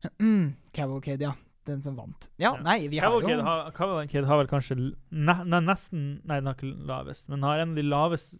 Cavalcade, 0.77 1.25
ja. 1.25 1.33
Den 1.65 1.81
som 1.81 1.97
vant. 1.97 2.29
Ja, 2.37 2.51
Ja. 2.51 2.61
nei, 2.61 2.87
vi 2.89 3.01
har 3.01 3.09
jo 3.09 3.41
har, 3.41 3.71
Cavalcade 3.73 4.29
har 4.29 4.37
vel 4.37 4.49
kanskje 4.49 4.77
ne, 4.77 5.35
ne, 5.45 5.59
nesten 5.61 6.21
Nei, 6.25 6.39
den 6.41 6.49
har 6.49 6.57
ikke 6.57 6.73
lavest, 6.89 7.29
men 7.29 7.45
har 7.45 7.61
en 7.61 7.73
av 7.73 7.81
de 7.81 7.85
laveste 7.85 8.37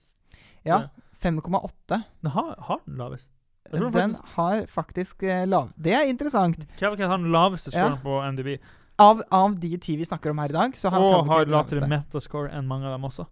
Ja, 0.66 0.84
5,8. 1.22 2.01
Den 2.22 2.32
har, 2.36 2.55
har 2.67 2.82
den 2.86 2.97
lavest. 2.97 3.30
Den 3.72 3.91
Den 3.93 4.15
har 4.36 4.65
faktisk 4.67 5.24
eh, 5.24 5.45
lav... 5.47 5.69
Det 5.78 5.93
er 5.95 6.07
interessant. 6.09 6.57
Cavalcade 6.80 7.07
har 7.09 7.17
den 7.22 7.32
laveste 7.32 7.72
Ja. 7.72 7.86
scoren 7.86 8.01
på 8.03 8.17
MDB, 8.32 8.57
Av, 8.99 9.22
av 9.32 9.55
de 9.59 9.78
ti 9.78 9.95
vi 9.97 10.05
snakker 10.05 10.30
om 10.34 10.38
her 10.38 10.49
i 10.49 10.53
dag, 10.53 10.76
så 10.78 10.89
har 10.91 10.99
og 11.01 11.30
har 11.30 11.45
lavere 11.49 11.88
metascore 11.88 12.51
enn 12.53 12.67
mange 12.67 12.86
av 12.86 12.97
dem 12.97 13.07
også. 13.07 13.26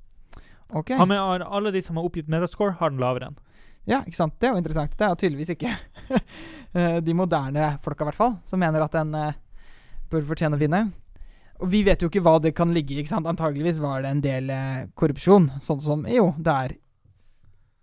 Ok. 0.73 0.93
Han 0.97 1.07
med, 1.09 1.43
alle 1.43 1.71
de 1.71 1.81
som 1.81 1.97
har 1.97 2.05
oppgitt 2.07 2.29
metascore, 2.29 2.77
har 2.79 2.89
den 2.93 3.01
lavere 3.01 3.27
enn. 3.29 3.37
Ja, 3.89 3.99
ikke 4.05 4.15
sant. 4.17 4.35
Det 4.39 4.47
er 4.47 4.53
jo 4.53 4.61
interessant. 4.61 4.95
Det 4.97 5.05
er 5.05 5.15
tydeligvis 5.19 5.51
ikke 5.55 5.73
eh, 6.77 6.97
de 7.01 7.13
moderne 7.17 7.75
folka, 7.83 8.05
i 8.05 8.09
hvert 8.09 8.17
fall, 8.21 8.35
som 8.45 8.59
mener 8.61 8.85
at 8.85 8.95
den 8.95 9.13
eh, 9.17 9.37
bør 10.09 10.25
fortjene 10.29 10.57
å 10.57 10.61
vinne. 10.61 10.83
Og 11.59 11.69
vi 11.73 11.83
vet 11.83 12.01
jo 12.01 12.07
ikke 12.09 12.21
hva 12.23 12.37
det 12.41 12.53
kan 12.55 12.71
ligge 12.73 12.95
i. 12.95 13.01
ikke 13.01 13.11
sant? 13.11 13.27
Antageligvis 13.27 13.81
var 13.83 14.01
det 14.05 14.13
en 14.13 14.21
del 14.23 14.51
korrupsjon, 14.95 15.49
sånn 15.61 15.81
som 15.83 16.05
jo, 16.07 16.29
det 16.39 16.53
er 16.53 16.77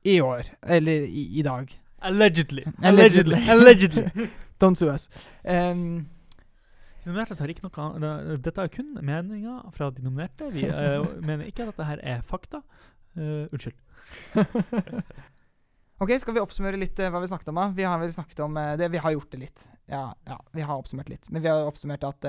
i 0.06 0.20
år. 0.22 0.50
Eller 0.62 1.06
i, 1.06 1.26
i 1.38 1.42
dag. 1.42 1.70
Allegedly. 2.06 2.64
Allegedly. 2.82 3.40
Allegedly. 3.48 4.28
Don't 4.62 4.78
sue 4.78 4.92
us. 4.92 5.08
Um, 5.44 6.08
De 7.02 7.10
nominerte 7.10 7.36
tar 7.38 7.50
ikke 7.52 7.62
noe 7.62 8.36
Dette 8.42 8.64
er 8.64 8.70
kun 8.72 8.96
meninger 9.04 9.70
fra 9.74 9.90
de 9.94 10.02
nominerte. 10.04 10.48
Vi 10.54 10.66
uh, 10.70 11.06
mener 11.22 11.46
ikke 11.46 11.66
at 11.66 11.74
dette 11.74 11.88
her 11.88 12.02
er 12.02 12.24
fakta. 12.26 12.62
Uh, 13.16 13.46
unnskyld. 13.54 13.78
ok, 16.02 16.12
skal 16.22 16.36
vi 16.36 16.42
oppsummere 16.42 16.80
litt 16.80 16.98
uh, 17.00 17.08
hva 17.10 17.22
vi 17.22 17.30
snakket 17.30 17.50
om? 17.52 17.62
da? 17.62 17.70
Vi 17.76 17.86
har 17.86 18.02
vel 18.02 18.12
snakket 18.14 18.44
om 18.46 18.58
det, 18.78 18.90
Vi 18.92 19.02
har 19.02 19.16
gjort 19.16 19.32
det 19.32 19.42
litt. 19.44 19.66
Ja, 19.90 20.10
ja, 20.26 20.38
vi 20.54 20.66
har 20.66 20.76
oppsummert 20.76 21.10
litt. 21.12 21.30
Men 21.30 21.42
vi 21.42 21.50
har 21.52 21.66
oppsummert 21.66 22.06
at 22.06 22.26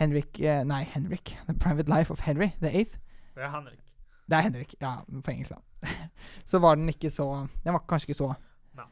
Henrik 0.00 0.40
Nei, 0.40 0.82
Henrik. 0.88 1.36
The 1.46 1.56
Private 1.60 1.92
Life 1.92 2.12
of 2.12 2.24
Henry 2.24 2.52
the 2.60 2.72
Eighth. 2.72 2.96
Det 3.36 3.44
er 3.44 3.52
Henrik. 3.52 3.91
Det 4.32 4.38
er 4.38 4.46
Henrik, 4.46 4.70
ja, 4.80 4.94
på 5.04 5.32
engelsk, 5.34 5.52
da. 5.52 5.92
så 6.48 6.60
var 6.62 6.78
den 6.78 6.88
ikke 6.88 7.10
så 7.12 7.26
Den 7.64 7.74
var 7.74 7.82
kanskje 7.90 8.08
ikke 8.08 8.16
så 8.22 8.28
Nei. 8.78 8.86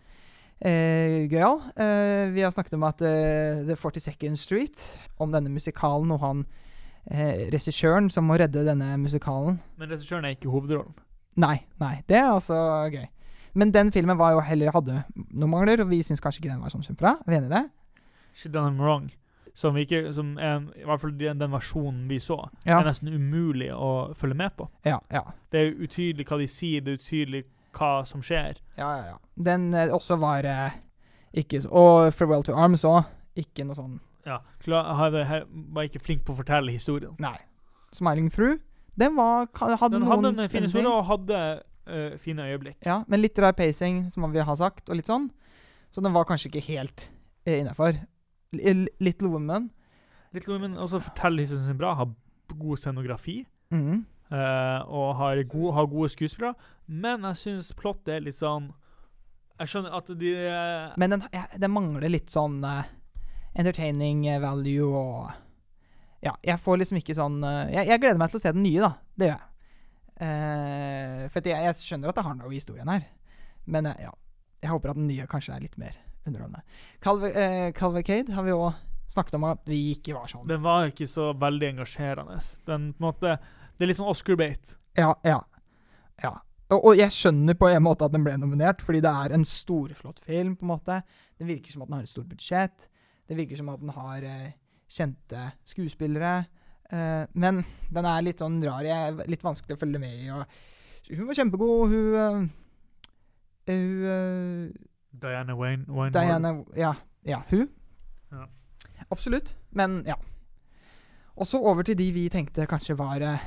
eh, 0.69 1.15
gøyal. 1.31 1.63
Eh, 1.81 2.25
vi 2.35 2.43
har 2.45 2.53
snakket 2.53 2.77
om 2.77 2.85
at 2.85 3.01
eh, 3.09 3.63
The 3.65 3.77
42nd 3.81 4.37
Street, 4.37 4.85
om 5.17 5.33
denne 5.33 5.49
musikalen, 5.53 6.13
og 6.13 6.21
han 6.21 6.43
eh, 7.09 7.47
regissøren 7.55 8.11
som 8.13 8.29
må 8.29 8.37
redde 8.37 8.67
denne 8.69 8.91
musikalen. 9.01 9.63
Men 9.81 9.95
regissøren 9.95 10.29
er 10.29 10.37
ikke 10.37 10.53
hovedrollen. 10.53 10.93
Nei, 11.41 11.63
nei, 11.81 11.95
det 12.11 12.19
er 12.21 12.35
altså 12.35 12.59
gøy. 12.93 13.07
Men 13.57 13.73
den 13.73 13.91
filmen 13.95 14.19
var 14.21 14.37
jo 14.37 14.45
heller 14.45 14.75
hadde 14.77 15.01
noen 15.17 15.55
mangler, 15.55 15.81
og 15.83 15.89
vi 15.91 16.03
syns 16.05 16.21
kanskje 16.21 16.45
ikke 16.45 16.53
den 16.53 16.61
var 16.63 16.75
sånn 16.75 16.85
kjempebra. 16.85 17.17
Er 17.25 17.33
vi 17.33 17.39
enig 17.41 17.49
i 17.49 17.55
det? 17.57 17.65
She 18.37 18.53
done 18.53 18.75
him 18.75 18.83
wrong. 18.85 19.09
Som, 19.55 19.77
ikke, 19.77 20.13
som 20.15 20.37
er 20.39 20.61
I 20.79 20.85
hvert 20.87 21.01
fall 21.03 21.15
den, 21.19 21.41
den 21.41 21.51
versjonen 21.53 22.05
vi 22.09 22.21
så, 22.23 22.49
Ja. 22.67 22.79
er 22.81 22.87
nesten 22.87 23.09
umulig 23.09 23.71
å 23.75 24.15
følge 24.15 24.37
med 24.39 24.57
på. 24.57 24.69
Ja, 24.87 25.01
ja. 25.11 25.25
Det 25.53 25.61
er 25.61 25.73
utydelig 25.75 26.27
hva 26.29 26.39
de 26.39 26.47
sier, 26.49 26.85
det 26.85 26.93
er 26.95 27.01
utydelig 27.01 27.45
hva 27.77 28.05
som 28.07 28.23
skjer. 28.23 28.61
Ja, 28.79 28.91
ja, 28.97 29.05
ja. 29.13 29.17
Den 29.37 29.75
eh, 29.75 29.93
også 29.95 30.17
var 30.21 30.47
eh, 30.47 30.79
ikke 31.35 31.61
så 31.63 31.71
Og 31.71 32.13
Farewell 32.15 32.43
to 32.47 32.55
Arms 32.55 32.85
òg. 32.85 33.05
Ikke 33.39 33.65
noe 33.65 33.79
sånn 33.79 34.01
Ja, 34.27 34.41
her, 34.67 35.45
Var 35.47 35.87
ikke 35.89 36.03
flink 36.03 36.25
på 36.27 36.35
å 36.35 36.41
fortelle 36.41 36.73
historien. 36.75 37.15
Nei. 37.23 37.37
Smiling 37.95 38.31
Through, 38.31 38.61
den 38.99 39.17
var 39.17 39.49
Hadde 39.55 39.97
Den 39.97 40.05
noen 40.05 40.13
hadde 40.13 40.45
en 40.45 40.51
fin 40.53 40.67
historie 40.67 40.91
og 40.91 41.07
hadde 41.09 41.39
uh, 41.91 42.19
fine 42.23 42.47
øyeblikk. 42.47 42.79
Ja, 42.87 43.01
men 43.09 43.23
litt 43.23 43.39
rar 43.39 43.55
pacing, 43.57 44.05
som 44.11 44.27
vi 44.31 44.43
har 44.45 44.59
sagt, 44.59 44.89
og 44.89 44.99
litt 44.99 45.11
sånn. 45.11 45.31
Så 45.91 46.03
den 46.05 46.15
var 46.15 46.29
kanskje 46.29 46.53
ikke 46.53 46.63
helt 46.69 47.09
eh, 47.47 47.61
innafor. 47.61 47.99
Little 48.53 49.29
Women. 49.29 49.71
Little 50.35 50.55
Women 50.55 50.79
også 50.79 51.01
forteller 51.03 51.45
historien 51.45 51.67
sin 51.67 51.79
bra, 51.79 51.95
har 51.95 52.11
god 52.59 52.79
scenografi. 52.79 53.45
Mhm. 53.71 54.07
Uh, 54.31 54.87
og 54.87 55.17
har, 55.19 55.43
gode, 55.43 55.73
har 55.75 55.87
gode 55.91 56.09
skuespillere. 56.09 56.55
Men 56.87 57.25
jeg 57.27 57.39
syns 57.41 57.73
plottet 57.75 58.13
er 58.15 58.21
litt 58.23 58.39
sånn 58.39 58.69
Jeg 59.59 59.73
skjønner 59.73 59.97
at 59.99 60.13
de 60.21 60.31
uh, 60.39 60.93
Men 61.03 61.17
den, 61.17 61.25
ja, 61.35 61.43
den 61.59 61.73
mangler 61.75 62.13
litt 62.13 62.31
sånn 62.31 62.61
uh, 62.63 62.87
entertaining 63.59 64.23
value 64.39 64.87
og 64.87 65.33
Ja, 66.23 66.37
jeg 66.47 66.63
får 66.63 66.79
liksom 66.79 67.01
ikke 67.01 67.19
sånn 67.19 67.41
jeg, 67.43 67.89
jeg 67.91 68.03
gleder 68.05 68.23
meg 68.23 68.31
til 68.31 68.39
å 68.39 68.45
se 68.45 68.55
den 68.55 68.63
nye, 68.63 68.85
da. 68.87 68.93
Det 69.19 69.31
gjør 69.33 69.41
jeg. 69.41 69.47
For 71.33 71.51
jeg, 71.51 71.67
jeg 71.67 71.79
skjønner 71.81 72.13
at 72.13 72.21
det 72.21 72.27
har 72.27 72.39
noe 72.39 72.53
i 72.53 72.59
historien 72.61 72.91
her. 72.93 73.07
Men 73.67 73.89
ja, 73.97 74.13
jeg 74.61 74.71
håper 74.71 74.93
at 74.93 75.01
den 75.01 75.09
nye 75.09 75.27
kanskje 75.31 75.57
er 75.57 75.65
litt 75.65 75.79
mer 75.81 75.97
underholdende. 76.29 76.63
Calv 77.05 77.25
eh, 77.31 77.71
Calvacade 77.77 78.37
har 78.37 78.47
vi 78.47 78.55
òg 78.57 78.73
snakket 79.11 79.39
om 79.39 79.49
at 79.49 79.65
vi 79.69 79.81
ikke 79.95 80.15
var 80.15 80.31
sånn. 80.31 80.47
Den 80.49 80.63
var 80.65 80.91
ikke 80.91 81.09
så 81.11 81.31
veldig 81.39 81.73
engasjerende. 81.75 82.39
Den 82.69 82.93
på 82.95 83.03
en 83.03 83.09
måte 83.09 83.39
Det 83.77 83.87
er 83.87 83.91
litt 83.91 83.99
sånn 83.99 84.13
Oscar-bate. 84.13 84.77
Ja, 84.99 85.15
ja. 85.25 85.41
ja. 86.23 86.33
Og, 86.71 86.91
og 86.91 86.99
jeg 86.99 87.15
skjønner 87.15 87.57
på 87.59 87.71
en 87.71 87.83
måte 87.83 88.07
at 88.07 88.15
den 88.15 88.27
ble 88.27 88.37
nominert, 88.39 88.83
fordi 88.85 89.01
det 89.03 89.11
er 89.11 89.35
en 89.35 89.47
storflott 89.49 90.21
film. 90.23 90.55
på 90.61 90.67
en 90.67 90.75
måte. 90.75 91.01
Det 91.41 91.49
virker 91.49 91.73
som 91.73 91.83
at 91.83 91.91
den 91.91 91.97
har 91.97 92.05
et 92.05 92.13
stort 92.13 92.29
budsjett. 92.29 92.89
Det 93.27 93.39
virker 93.39 93.59
som 93.59 93.71
at 93.73 93.81
den 93.81 93.95
har 93.97 94.27
eh, 94.27 94.53
kjente 94.91 95.47
skuespillere. 95.65 96.35
Eh, 96.91 97.25
men 97.41 97.63
den 97.89 98.11
er 98.11 98.27
litt 98.27 98.43
sånn 98.43 98.61
rar. 98.67 98.85
Jeg 98.87 99.15
er 99.15 99.31
litt 99.31 99.47
vanskelig 99.47 99.79
å 99.79 99.81
følge 99.81 100.03
med 100.03 100.13
i. 100.13 100.29
Hun 101.15 101.27
var 101.29 101.39
kjempegod. 101.39 101.95
Hun 101.95 102.15
uh, 102.15 102.41
Hun 103.71 104.07
eh, 104.11 104.90
Diana 105.11 105.57
Wayne, 105.57 105.85
Wayne 105.89 106.13
Diana 106.15 106.65
Ja, 106.77 106.95
ja 107.27 107.43
hun. 107.51 107.69
Ja. 108.31 108.47
Absolutt. 109.11 109.57
Men 109.71 110.03
ja. 110.07 110.15
Og 111.37 111.47
så 111.47 111.59
over 111.59 111.83
til 111.83 111.99
de 111.99 112.11
vi 112.13 112.29
tenkte 112.29 112.67
kanskje 112.69 112.99
var 112.99 113.23
eh, 113.25 113.45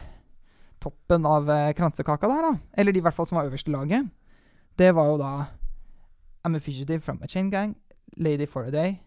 toppen 0.81 1.25
av 1.25 1.49
eh, 1.49 1.73
kransekaka 1.77 2.27
der, 2.27 2.47
da. 2.49 2.53
Eller 2.77 2.91
de 2.91 2.99
i 2.99 3.05
hvert 3.05 3.15
fall 3.15 3.27
som 3.29 3.37
var 3.37 3.49
øverste 3.49 3.71
laget. 3.71 4.09
Det 4.77 4.89
var 4.95 5.11
jo 5.11 5.17
da 5.21 5.33
I'm 6.43 6.55
a 6.55 6.59
fugitive 6.59 7.01
from 7.01 7.21
a 7.23 7.27
chain 7.27 7.49
gang, 7.49 7.75
Lady 8.17 8.45
for 8.45 8.63
a 8.63 8.71
day, 8.71 8.99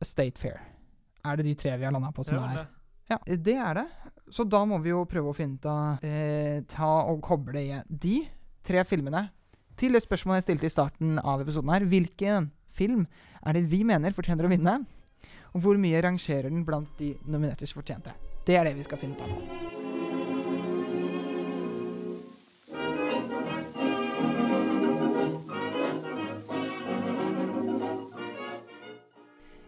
A 0.00 0.04
State 0.04 0.38
Fair. 0.38 0.58
Er 1.24 1.36
det 1.36 1.44
de 1.44 1.54
tre 1.54 1.76
vi 1.78 1.84
har 1.84 1.92
landa 1.92 2.10
på 2.10 2.24
som 2.24 2.36
Ja, 2.36 2.44
er 2.44 2.56
det. 2.56 2.66
Ja, 3.10 3.18
det 3.36 3.54
er 3.54 3.74
det. 3.74 3.86
Så 4.30 4.44
da 4.44 4.64
må 4.64 4.78
vi 4.78 4.90
jo 4.90 5.04
prøve 5.04 5.30
å 5.30 5.36
finne 5.36 5.58
ut 5.58 5.66
av 5.66 6.04
eh, 6.06 6.62
Ta 6.70 6.90
og 7.10 7.22
koble 7.22 7.60
i 7.60 7.80
de 7.88 8.20
tre 8.62 8.84
filmene 8.86 9.28
til 9.80 9.96
det 9.96 10.02
spørsmålet 10.04 10.42
jeg 10.42 10.48
stilte 10.50 10.68
i 10.68 10.72
starten 10.72 11.18
av 11.24 11.40
episoden 11.40 11.72
her. 11.72 11.86
Hvilken 11.88 12.50
film 12.76 13.06
er 13.40 13.56
det 13.56 13.64
vi 13.72 13.80
mener 13.88 14.12
fortjener 14.16 14.44
å 14.44 14.52
vinne? 14.52 14.80
Og 15.56 15.64
hvor 15.64 15.80
mye 15.80 16.02
rangerer 16.04 16.50
den 16.50 16.66
blant 16.66 16.90
de 17.00 17.14
nominertes 17.24 17.72
fortjente? 17.74 18.12
Det 18.46 18.58
er 18.58 18.68
det 18.68 18.76
vi 18.76 18.84
skal 18.86 19.00
finne 19.00 19.16
ut 19.16 19.24
av 19.24 19.32
nå. 19.32 19.38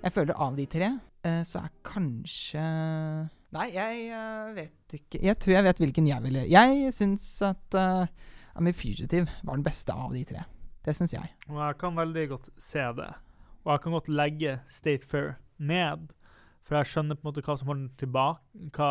Jeg 0.02 0.12
føler 0.16 0.34
av 0.44 0.56
de 0.58 0.64
tre, 0.66 0.88
eh, 1.24 1.42
så 1.46 1.62
er 1.62 1.70
kanskje 1.86 2.62
Nei, 3.54 3.68
jeg 3.70 4.08
eh, 4.10 4.48
vet 4.56 4.96
ikke 4.98 5.20
Jeg 5.22 5.38
tror 5.38 5.54
jeg 5.54 5.66
vet 5.68 5.82
hvilken 5.84 6.08
jeg 6.08 6.24
ville 6.24 6.42
Jeg 6.50 6.90
syns 6.96 7.28
at 7.46 7.76
uh, 7.78 8.10
I'm 8.56 8.68
a 8.68 8.72
Fugitive 8.72 9.26
var 9.42 9.56
den 9.56 9.64
beste 9.64 9.92
av 9.92 10.12
de 10.12 10.24
tre. 10.28 10.44
Det 10.84 10.94
syns 10.96 11.12
jeg. 11.14 11.30
Og 11.48 11.56
jeg 11.62 11.78
kan 11.78 11.94
veldig 11.96 12.24
godt 12.28 12.48
se 12.60 12.82
det. 12.98 13.10
Og 13.64 13.72
jeg 13.72 13.80
kan 13.84 13.92
godt 13.92 14.08
legge 14.10 14.56
State 14.68 15.06
Fair 15.06 15.36
ned, 15.58 16.10
for 16.66 16.76
jeg 16.80 16.90
skjønner 16.90 17.16
på 17.18 17.22
en 17.24 17.30
måte 17.30 17.44
hva 17.46 17.56
som 17.58 17.70
holder 17.70 17.86
den 17.86 17.96
tilbake. 18.02 18.70
Hva, 18.76 18.90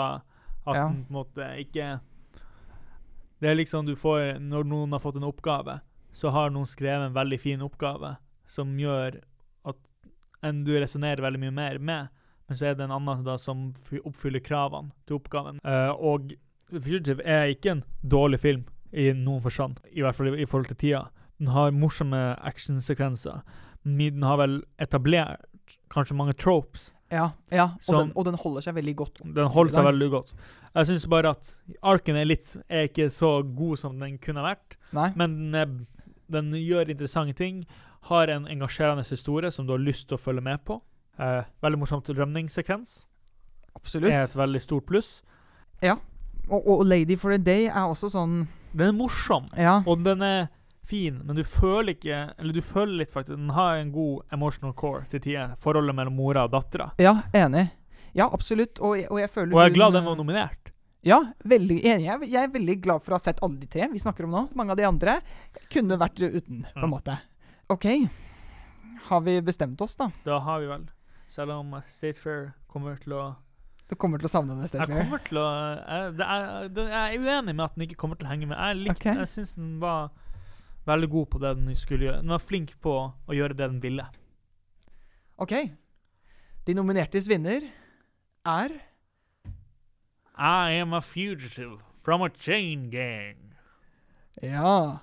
at 0.66 0.76
Ja. 0.76 0.88
den 0.88 1.04
på 1.06 1.10
en 1.10 1.20
måte 1.20 1.46
ikke 1.60 2.00
Det 3.42 3.50
er 3.50 3.56
liksom 3.56 3.86
du 3.88 3.96
får 3.96 4.40
Når 4.40 4.64
noen 4.70 4.92
har 4.92 5.00
fått 5.00 5.16
en 5.18 5.24
oppgave, 5.26 5.80
så 6.14 6.30
har 6.30 6.52
noen 6.52 6.68
skrevet 6.70 7.08
en 7.08 7.14
veldig 7.16 7.40
fin 7.40 7.62
oppgave 7.62 8.18
som 8.48 8.78
gjør 8.78 9.22
at 9.66 9.78
enn 10.44 10.64
du 10.64 10.74
resonnerer 10.80 11.22
veldig 11.24 11.40
mye 11.40 11.52
mer 11.56 11.80
med, 11.80 12.10
men 12.48 12.58
så 12.58 12.68
er 12.68 12.76
det 12.76 12.84
en 12.84 12.92
annen 12.92 13.24
da 13.24 13.38
som 13.38 13.74
oppfyller 14.04 14.44
kravene 14.44 14.92
til 15.08 15.16
oppgaven. 15.16 15.60
Uh, 15.66 15.90
og 15.96 16.34
Fugitive 16.70 17.24
er 17.26 17.48
ikke 17.56 17.72
en 17.72 17.84
dårlig 18.04 18.40
film 18.44 18.66
i 18.94 19.12
noen 19.16 19.42
forstand, 19.44 19.80
i 19.92 20.04
hvert 20.04 20.18
fall 20.18 20.32
i, 20.32 20.42
i 20.44 20.48
forhold 20.50 20.72
til 20.72 20.80
tida. 20.84 21.04
Den 21.42 21.52
har 21.56 21.74
morsomme 21.74 22.20
actionsekvenser. 22.46 23.42
Den 23.84 24.24
har 24.24 24.38
vel 24.42 24.60
etablert 24.82 25.48
kanskje 25.92 26.16
mange 26.16 26.36
tropes. 26.38 26.92
Ja, 27.12 27.32
ja 27.52 27.64
og, 27.76 27.84
Som- 27.84 27.98
den, 27.98 28.12
og 28.16 28.26
den 28.26 28.36
holder 28.40 28.62
seg 28.62 28.76
veldig 28.76 28.96
godt. 28.96 29.22
Den 29.24 29.48
holder 29.48 29.74
seg 29.74 29.88
veldig 29.90 30.10
godt. 30.12 30.34
Jeg 30.76 30.88
syns 30.88 31.08
bare 31.08 31.34
at 31.36 31.58
arken 31.84 32.16
er 32.16 32.26
litt 32.26 32.56
er 32.70 32.88
ikke 32.88 33.10
så 33.12 33.42
god 33.44 33.78
som 33.78 33.98
den 34.00 34.18
kunne 34.18 34.44
vært, 34.46 34.78
Nei? 34.96 35.10
men 35.16 35.34
den, 35.36 35.56
er, 35.56 35.74
den 36.32 36.54
gjør 36.56 36.90
interessante 36.94 37.36
ting. 37.36 37.66
Har 38.08 38.32
en 38.32 38.48
engasjerende 38.48 39.04
historie 39.04 39.52
som 39.52 39.68
du 39.68 39.74
har 39.74 39.84
lyst 39.84 40.08
til 40.08 40.16
å 40.16 40.22
følge 40.22 40.42
med 40.42 40.64
på. 40.66 40.80
Eh, 41.20 41.44
veldig 41.62 41.80
morsomt 41.80 42.08
rømningssekvens. 42.10 43.06
Absolutt. 43.76 44.12
Er 44.12 44.24
et 44.24 44.36
veldig 44.36 44.62
stort 44.62 44.88
pluss. 44.88 45.22
Og, 45.84 46.68
og 46.68 46.86
Lady 46.86 47.18
for 47.18 47.32
a 47.32 47.38
Day 47.38 47.68
er 47.68 47.86
også 47.86 48.10
sånn 48.12 48.48
Den 48.74 48.88
er 48.88 48.98
morsom, 48.98 49.50
Ja. 49.58 49.82
og 49.86 50.04
den 50.04 50.22
er 50.22 50.48
fin, 50.84 51.22
men 51.26 51.36
du 51.36 51.44
føler 51.44 51.94
ikke 51.96 52.34
Eller 52.40 52.54
du 52.54 52.62
føler 52.62 52.98
litt, 52.98 53.12
faktisk. 53.12 53.36
Den 53.38 53.50
har 53.50 53.76
en 53.78 53.92
god 53.92 54.24
emotional 54.32 54.74
core 54.74 55.04
til 55.10 55.20
tider. 55.20 55.56
Forholdet 55.60 55.96
mellom 55.96 56.16
mora 56.16 56.44
og 56.48 56.52
dattera. 56.52 56.92
Ja, 57.00 57.22
enig. 57.34 57.70
Ja, 58.14 58.28
absolutt. 58.32 58.80
Og, 58.82 58.98
jeg- 58.98 59.12
og 59.12 59.20
jeg 59.20 59.30
føler 59.30 59.54
Og 59.56 59.62
jeg 59.62 59.72
er 59.72 59.74
glad 59.76 59.94
den 59.94 60.06
var 60.06 60.16
nominert. 60.16 60.58
Ja, 61.04 61.20
veldig 61.44 61.84
enig. 61.84 62.04
Jeg, 62.32 62.34
er 62.44 62.48
veldig 62.48 62.82
glad 62.82 63.02
for 63.02 63.12
å 63.12 63.16
ha 63.16 63.20
sett 63.20 63.40
alle 63.42 63.58
de 63.60 63.68
tre 63.68 63.88
vi 63.90 63.98
snakker 64.00 64.24
om 64.26 64.32
nå. 64.32 64.50
Mange 64.56 64.72
av 64.72 64.78
de 64.78 64.84
andre 64.84 65.22
kunne 65.72 65.98
vært 65.98 66.20
uten, 66.22 66.66
på 66.76 66.84
en 66.84 66.90
måte. 66.92 67.18
OK. 67.70 67.86
Har 69.08 69.22
vi 69.22 69.42
bestemt 69.42 69.82
oss, 69.82 69.96
da? 69.96 70.12
Da 70.26 70.40
har 70.40 70.60
vi 70.60 70.68
vel 70.68 70.88
Selv 71.28 71.52
om 71.52 71.82
State 71.90 72.20
Fair 72.20 72.54
kommer 72.70 73.00
til 73.02 73.14
å 73.14 73.36
Du 73.92 73.98
kommer 74.00 74.22
til 74.22 74.30
å 74.30 74.32
savne 74.32 74.56
det, 74.56 74.70
Jeg 74.72 74.88
kommer 74.88 75.20
til 75.26 75.38
å 75.42 75.46
jeg, 75.52 76.12
det 76.16 76.26
er, 76.34 76.68
det, 76.72 76.84
jeg 76.88 77.16
er 77.18 77.26
uenig 77.26 77.54
med 77.58 77.66
at 77.66 77.74
den 77.76 77.84
ikke 77.90 77.98
kommer 78.00 78.16
til 78.16 78.30
å 78.30 78.32
henge 78.32 78.48
med. 78.48 78.56
Jeg, 78.56 78.78
likte, 78.86 78.96
okay. 78.96 79.18
jeg 79.20 79.32
syns 79.34 79.50
den 79.58 79.74
var 79.82 80.14
veldig 80.88 81.10
god 81.12 81.26
på 81.34 81.42
det 81.44 81.52
den 81.58 81.76
skulle 81.76 82.08
gjøre. 82.08 82.22
Den 82.24 82.32
var 82.32 82.44
flink 82.44 82.72
på 82.80 82.94
å 83.12 83.36
gjøre 83.36 83.58
det 83.60 83.68
den 83.68 83.82
ville. 83.84 84.06
OK. 85.44 85.56
De 86.64 86.76
nominertes 86.78 87.28
vinner 87.28 87.66
er 88.48 88.78
I 90.40 90.80
am 90.80 90.96
a 90.96 91.02
fugitive 91.04 91.82
from 92.00 92.24
a 92.24 92.30
chain 92.32 92.88
gang. 92.94 93.52
Ja. 94.40 95.02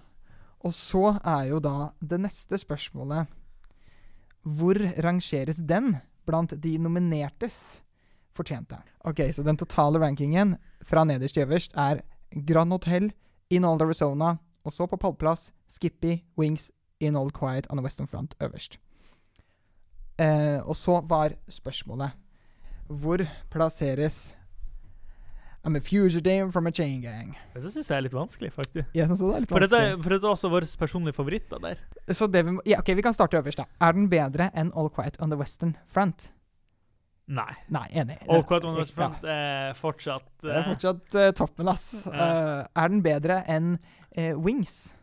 Og 0.64 0.72
så 0.72 1.18
er 1.20 1.51
jo 1.51 1.61
da 1.62 1.91
det 2.01 2.18
neste 2.24 2.59
spørsmålet 2.59 3.28
Hvor 4.43 4.80
rangeres 5.05 5.61
den 5.61 5.99
blant 6.26 6.57
de 6.57 6.72
nominertes 6.80 7.82
fortjente? 8.39 8.78
Ok, 9.09 9.24
så 9.34 9.45
den 9.47 9.59
totale 9.61 10.01
rankingen 10.03 10.57
fra 10.86 11.05
nederst 11.09 11.34
til 11.39 11.45
øverst 11.47 11.74
er 11.76 12.01
Grand 12.49 12.72
Hotel, 12.74 13.11
In 13.51 13.64
Old 13.64 13.82
Arizona, 13.82 14.36
og 14.64 14.72
så 14.72 14.86
på 14.91 14.99
pallplass 15.01 15.51
Skippy, 15.68 16.18
Wings, 16.39 16.70
In 17.01 17.16
Old 17.16 17.32
Quiet 17.36 17.66
on 17.70 17.78
the 17.78 17.84
Western 17.84 18.09
Front 18.11 18.34
øverst. 18.41 18.78
Eh, 20.18 20.59
og 20.66 20.74
så 20.76 21.01
var 21.07 21.36
spørsmålet 21.49 22.11
Hvor 22.89 23.22
plasseres 23.51 24.34
I'm 25.66 25.76
a 25.76 25.80
fugitive 25.80 26.53
from 26.53 26.66
a 26.66 26.70
chain 26.70 27.01
gang. 27.03 27.36
Det 27.55 27.70
syns 27.72 27.91
jeg 27.91 27.97
er 27.97 28.05
litt 28.07 28.14
vanskelig, 28.14 28.53
faktisk. 28.55 28.86
Jeg 28.95 29.07
synes 29.11 29.20
det 29.20 29.28
er 29.28 29.41
litt 29.43 29.51
For 29.51 29.61
dette, 29.64 29.76
vanskelig. 29.76 30.05
for 30.05 30.14
dette 30.14 30.26
er 30.28 30.30
også 30.36 30.51
vår 30.53 30.66
personlige 30.80 31.16
favoritt 31.16 31.49
da, 31.51 31.59
der. 31.59 31.80
Så 32.14 32.28
det 32.30 32.45
vi 32.47 32.55
ja, 32.70 32.78
ok, 32.78 32.93
vi 32.97 33.03
kan 33.05 33.12
starte 33.12 33.36
øverst, 33.41 33.59
da. 33.59 33.66
Er 33.82 33.93
den 33.93 34.07
bedre 34.09 34.51
enn 34.55 34.70
All 34.78 34.89
Quiet 34.89 35.18
on 35.20 35.30
the 35.34 35.39
Western 35.39 35.74
Front? 35.86 36.30
Nei. 37.29 37.55
Nei, 37.68 37.87
enig. 38.01 38.16
Og 38.33 38.47
Quad 38.49 38.64
One 38.64 38.85
Front 38.89 39.24
er 39.29 39.74
fortsatt 39.76 40.29
Det 40.41 40.53
er 40.53 40.62
eh, 40.62 40.68
fortsatt 40.70 41.16
uh, 41.18 41.26
toppen, 41.37 41.68
ass. 41.68 42.07
Eh, 42.09 42.62
er 42.64 42.89
den 42.95 43.03
bedre 43.05 43.43
enn 43.51 43.74
Wings? 44.43 44.95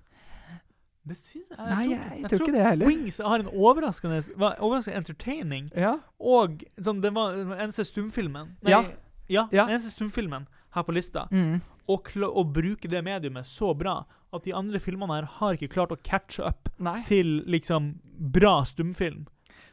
Det 1.05 1.15
syns 1.19 1.51
jeg 1.53 1.59
Nei, 1.69 1.83
jeg, 1.91 1.99
jeg, 2.01 2.21
jeg 2.23 2.31
tror 2.31 2.41
ikke 2.41 2.55
det 2.55 2.63
heller. 2.65 2.89
Wings 2.89 3.19
har 3.21 3.43
en 3.43 3.51
overraskende 3.53 4.17
overraskende 4.57 4.97
entertaining. 5.03 5.69
Ja. 5.77 5.93
Og 6.17 6.65
sånn, 6.81 7.03
det 7.03 7.13
var 7.15 7.37
den 7.37 7.53
eneste 7.53 7.85
stumfilmen 7.85 8.55
Nei, 8.65 8.73
Ja. 8.73 8.81
ja, 9.29 9.45
Ja. 9.53 9.67
den 9.69 9.77
eneste 9.77 9.93
stumfilmen 9.93 10.49
her 10.75 10.83
på 10.83 10.95
lista. 10.97 11.27
Mm. 11.31 11.61
Og 11.87 12.09
å 12.25 12.43
bruke 12.49 12.89
det 12.89 13.03
mediumet 13.05 13.45
så 13.45 13.75
bra 13.77 13.99
at 14.33 14.43
de 14.43 14.53
andre 14.57 14.81
filmene 14.81 15.13
her 15.13 15.29
har 15.37 15.53
ikke 15.53 15.69
klart 15.71 15.93
å 15.93 16.01
catche 16.01 16.43
up 16.43 16.69
Nei. 16.81 17.03
til 17.07 17.43
liksom 17.45 17.99
bra 18.17 18.63
stumfilm. 18.65 19.27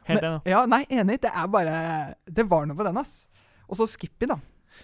Helt 0.07 0.23
enig. 0.23 0.41
ja, 0.51 0.65
nei, 0.69 0.83
enig. 0.89 1.19
Det 1.23 1.31
er 1.31 1.47
bare 1.51 1.77
Det 2.27 2.45
var 2.49 2.67
noe 2.67 2.77
på 2.77 2.85
den, 2.87 2.97
ass. 3.01 3.23
Og 3.69 3.79
så 3.79 3.87
Skippy, 3.89 4.27
da. 4.29 4.37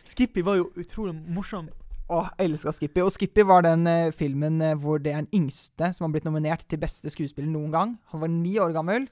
Skippy 0.08 0.44
var 0.46 0.60
jo 0.60 0.70
utrolig 0.80 1.16
morsom. 1.30 1.70
Åh, 2.10 2.30
jeg 2.40 2.50
elska 2.50 2.72
Skippy. 2.74 3.04
Og 3.06 3.12
Skippy 3.14 3.44
var 3.46 3.66
den 3.68 3.86
uh, 3.86 4.12
filmen 4.16 4.62
eh, 4.66 4.78
hvor 4.82 4.98
det 5.02 5.12
er 5.14 5.22
den 5.22 5.44
yngste 5.44 5.92
som 5.94 6.08
har 6.08 6.14
blitt 6.16 6.26
nominert 6.26 6.64
til 6.66 6.82
beste 6.82 7.12
skuespiller 7.14 7.50
noen 7.52 7.74
gang. 7.74 7.98
Han 8.14 8.24
var 8.24 8.32
ni 8.34 8.56
år 8.62 8.74
gammel. 8.74 9.06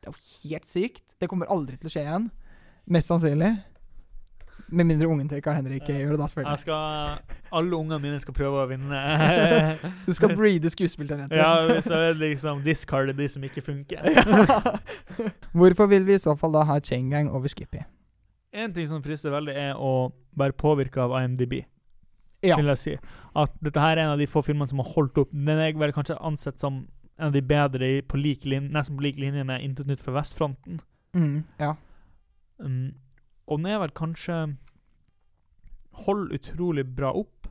Det 0.00 0.10
er 0.10 0.12
jo 0.12 0.50
helt 0.50 0.68
sykt. 0.68 1.06
Det 1.20 1.30
kommer 1.30 1.48
aldri 1.52 1.78
til 1.80 1.88
å 1.88 1.94
skje 1.94 2.02
igjen. 2.04 2.26
Mest 2.92 3.08
sannsynlig. 3.08 3.54
Med 4.74 4.88
mindre 4.88 5.08
ungen 5.08 5.28
til 5.28 5.40
Karl 5.44 5.56
Henrik 5.56 5.88
uh, 5.88 5.96
gjør 5.96 6.14
det, 6.14 6.18
da, 6.20 6.26
Jeg 6.26 6.34
selvfølgelig. 6.34 6.60
skal, 6.66 7.40
alle 7.60 7.76
ungene 7.78 8.00
mine 8.02 8.20
skal 8.20 8.36
prøve 8.36 8.60
å 8.60 8.68
vinne. 8.68 9.00
Du 10.06 10.12
skal 10.16 10.36
breede 10.36 10.68
skuespillertalenter. 10.72 11.36
ja, 11.40 11.80
så 11.84 12.00
det 12.02 12.16
liksom 12.20 12.60
discarde 12.64 13.16
de 13.16 13.28
som 13.28 13.44
ikke 13.44 13.64
funker. 13.64 14.04
Hvorfor 15.54 15.86
vil 15.86 16.06
vi 16.06 16.16
i 16.16 16.22
så 16.22 16.34
fall 16.38 16.54
da 16.56 16.64
ha 16.66 16.80
Chain 16.82 17.10
Gang 17.12 17.30
over 17.30 17.48
Skippy? 17.48 17.84
En 18.54 18.74
ting 18.74 18.88
som 18.90 19.02
frister 19.02 19.30
veldig, 19.34 19.54
er 19.54 19.78
å 19.78 20.10
være 20.38 20.56
påvirka 20.58 21.06
av 21.06 21.14
IMDb. 21.20 21.60
Ja. 22.44 22.58
vil 22.58 22.68
jeg 22.74 22.80
si. 22.82 22.94
At 23.40 23.54
dette 23.64 23.80
her 23.80 23.96
er 23.96 24.04
en 24.04 24.14
av 24.14 24.20
de 24.20 24.26
få 24.28 24.42
filmene 24.44 24.68
som 24.68 24.82
har 24.82 24.90
holdt 24.92 25.16
opp. 25.22 25.30
Den 25.32 25.62
er 25.62 25.72
vel 25.80 25.94
kanskje 25.96 26.18
ansett 26.20 26.60
som 26.60 26.82
en 27.16 27.30
av 27.30 27.32
de 27.32 27.40
bedre 27.46 27.88
på 28.10 28.18
lik 28.20 28.44
linje, 28.44 28.72
nesten 28.74 28.98
på 28.98 29.06
lik 29.06 29.16
linje 29.22 29.46
med 29.46 29.62
Intet 29.64 29.88
nytt 29.88 30.02
fra 30.02 30.16
vestfronten. 30.18 30.80
Mm, 31.14 31.44
ja. 31.62 31.72
Um, 32.58 32.94
og 33.46 33.60
den 33.60 33.70
er 33.70 33.80
vel 33.82 33.94
kanskje 33.94 34.56
Holder 36.04 36.34
utrolig 36.34 36.82
bra 36.90 37.12
opp. 37.14 37.46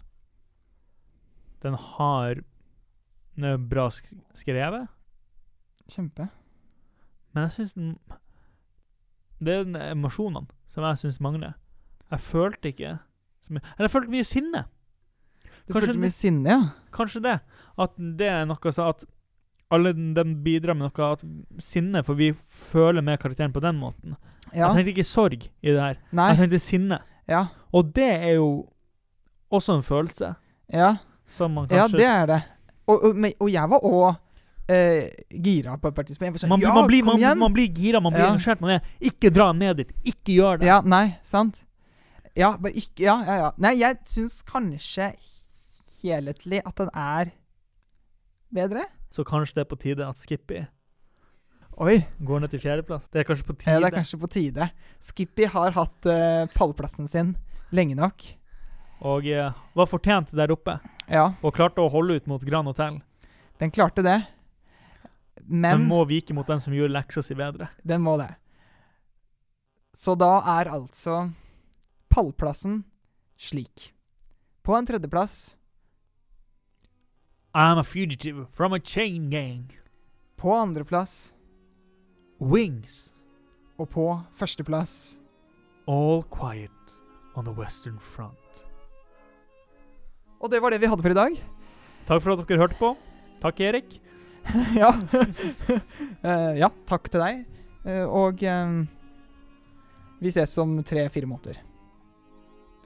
Den 1.64 1.78
har 1.80 2.42
Den 3.36 3.44
er 3.48 3.58
bra 3.58 3.88
sk 3.90 4.10
skrevet, 4.36 4.92
Kjempe. 5.90 6.28
Men 7.34 7.44
jeg 7.48 7.52
syns 7.52 7.74
den 7.74 7.98
Det 9.44 9.54
er 9.54 9.64
den 9.66 9.76
emosjonene 9.76 10.48
som 10.70 10.84
jeg 10.88 10.98
syns 11.02 11.20
mangler. 11.22 11.54
Jeg 12.12 12.20
følte 12.20 12.70
ikke 12.72 13.00
så 13.48 13.54
mye 13.54 13.62
Eller 13.76 13.88
jeg 13.88 13.92
følte 13.92 14.14
mye 14.14 14.24
sinne. 14.30 14.64
Du 15.68 15.74
Kanskje 15.74 15.80
følte 15.88 15.94
det- 15.94 16.02
mye 16.04 16.12
sinne, 16.12 16.50
ja? 16.50 16.60
Kanskje 16.94 17.22
det. 17.24 17.40
At 17.78 17.92
det 17.98 18.28
er 18.28 18.46
noe 18.46 18.72
så 18.72 18.90
at 18.90 19.04
alle 19.72 19.94
de 19.94 20.24
bidrar 20.44 20.76
med 20.76 20.92
noe 20.92 21.12
at 21.12 21.24
sinne, 21.60 22.04
for 22.04 22.14
vi 22.14 22.32
føler 22.34 23.02
med 23.02 23.20
karakteren 23.20 23.54
på 23.54 23.60
den 23.62 23.76
måten. 23.80 24.16
Ja. 24.54 24.68
Jeg 24.72 24.76
tenkte 24.86 24.92
ikke 24.94 25.06
sorg 25.08 25.34
i 25.64 25.72
det 25.72 25.80
her. 25.82 25.98
Nei. 26.12 26.30
Jeg 26.30 26.38
tenkte 26.38 26.60
sinne. 26.60 27.00
Ja. 27.28 27.48
Og 27.74 27.94
det 27.96 28.10
er 28.22 28.36
jo 28.36 28.70
også 29.52 29.76
en 29.78 29.82
følelse 29.84 30.36
Ja. 30.72 30.98
som 31.28 31.52
man 31.52 31.68
ja, 31.72 31.88
det 31.88 32.06
er 32.06 32.26
det. 32.26 32.44
Og, 32.88 33.04
og, 33.04 33.16
og 33.40 33.52
jeg 33.52 33.70
var 33.70 33.80
òg 33.80 34.16
eh, 34.70 35.10
gira 35.30 35.78
på 35.78 35.88
et 35.90 35.96
par. 35.96 36.06
Jeg 36.08 36.18
var 36.20 36.38
sånn, 36.40 36.50
man, 36.50 36.60
ja, 36.64 36.74
man, 36.74 36.88
blir, 36.88 37.02
kom 37.04 37.14
man, 37.14 37.20
igjen! 37.22 37.38
man 37.40 37.54
blir 37.54 37.68
gira, 37.74 38.00
man 38.02 38.14
blir 38.14 38.24
Ja. 38.26 38.32
engasjert. 38.34 38.62
Man 38.62 38.72
er 38.78 38.82
Ikke 39.02 39.32
dra 39.34 39.52
ned 39.54 39.78
dit! 39.78 39.94
Ikke 40.04 40.34
gjør 40.38 40.60
det! 40.60 40.68
Ja, 40.68 40.82
nei, 40.82 41.18
sant? 41.24 41.64
Ja, 42.36 42.56
bare 42.58 42.74
ikke 42.74 43.04
Ja, 43.06 43.18
ja, 43.28 43.36
ja. 43.38 43.52
Nei, 43.58 43.76
jeg 43.78 43.98
syns 44.10 44.42
kanskje 44.44 45.12
helhetlig 46.04 46.62
at 46.66 46.76
den 46.78 46.90
er 46.94 47.32
bedre. 48.54 48.86
Så 49.14 49.24
kanskje 49.24 49.56
det 49.60 49.66
er 49.66 49.70
på 49.70 49.78
tide 49.80 50.08
at 50.08 50.18
Skippy 50.18 50.64
Oi. 51.82 52.00
går 52.22 52.40
ned 52.44 52.52
til 52.54 52.60
fjerdeplass. 52.62 53.08
Det 53.10 53.22
er 53.22 53.26
kanskje 53.26 53.46
på 53.48 53.56
tide. 53.58 53.72
Ja, 53.72 53.80
det 53.82 53.88
er 53.92 53.96
kanskje 53.98 54.20
på 54.22 54.30
tide. 54.30 54.68
Skippy 55.02 55.48
har 55.50 55.72
hatt 55.74 56.06
uh, 56.06 56.46
pallplassen 56.54 57.08
sin 57.10 57.36
lenge 57.74 57.96
nok. 57.98 58.22
Og 59.02 59.26
uh, 59.26 59.50
var 59.76 59.90
fortjent 59.90 60.30
der 60.38 60.54
oppe. 60.54 60.78
Ja, 61.10 61.32
Og 61.42 61.54
klarte 61.58 61.82
å 61.82 61.90
holde 61.92 62.16
ut 62.22 62.28
mot 62.30 62.42
Grand 62.46 62.70
Hotel. 62.70 63.02
den 63.60 63.72
klarte 63.72 64.04
det. 64.06 64.20
Men 65.48 65.80
Den 65.80 65.88
må 65.90 66.04
vike 66.08 66.34
mot 66.34 66.48
den 66.48 66.60
som 66.60 66.74
gjør 66.74 66.90
leksa 66.92 67.24
si 67.24 67.34
bedre. 67.36 67.70
den 67.86 68.02
må 68.02 68.18
det. 68.18 68.36
Så 69.94 70.16
da 70.18 70.40
er 70.60 70.70
altså 70.72 71.32
pallplassen 72.10 72.84
slik. 73.38 73.92
På 74.64 74.76
en 74.78 74.86
tredjeplass, 74.86 75.56
I'm 77.54 77.78
a 77.78 77.84
fugitive 77.84 78.48
from 78.52 78.74
a 78.74 78.80
chain 78.80 79.30
gang. 79.30 79.72
på 80.38 80.52
andreplass 80.52 81.34
Wings. 82.40 83.14
og 83.78 83.90
på 83.90 84.24
førsteplass 84.36 85.20
All 85.88 86.24
quiet 86.24 86.72
on 87.36 87.46
the 87.46 87.52
western 87.54 88.00
front. 88.00 88.66
Og 90.42 90.50
det 90.52 90.62
var 90.62 90.72
det 90.72 90.82
vi 90.82 90.88
hadde 90.88 91.02
for 91.04 91.12
i 91.12 91.14
dag. 91.18 91.38
Takk 92.08 92.22
for 92.24 92.34
at 92.34 92.48
dere 92.48 92.60
hørte 92.60 92.76
på. 92.80 92.96
Takk, 93.42 93.60
Erik. 93.60 94.00
ja. 94.82 94.92
Eh, 96.24 96.54
ja, 96.62 96.70
takk 96.88 97.10
til 97.12 97.20
deg. 97.20 97.42
Eh, 97.86 98.04
og 98.08 98.40
eh, 98.48 98.76
vi 100.24 100.32
ses 100.32 100.54
om 100.64 100.78
tre-fire 100.88 101.28
måneder. 101.28 101.58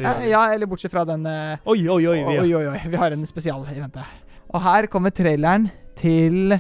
Ja, 0.02 0.16
gjør 0.22 0.30
ja, 0.30 0.40
eller 0.54 0.70
bortsett 0.70 0.94
fra 0.94 1.04
den 1.10 1.26
eh, 1.30 1.58
Oi, 1.70 1.80
oi, 1.90 2.02
oi. 2.10 2.18
vi- 2.24 2.40
Oi, 2.42 2.54
oi, 2.58 2.64
oi. 2.72 2.80
Vi 2.90 2.98
har 3.02 3.14
en 3.14 3.26
spesial 3.30 3.62
i 3.70 3.78
vente. 3.80 4.02
Og 4.54 4.62
her 4.66 4.88
kommer 4.90 5.10
traileren 5.14 5.70
til 5.98 6.54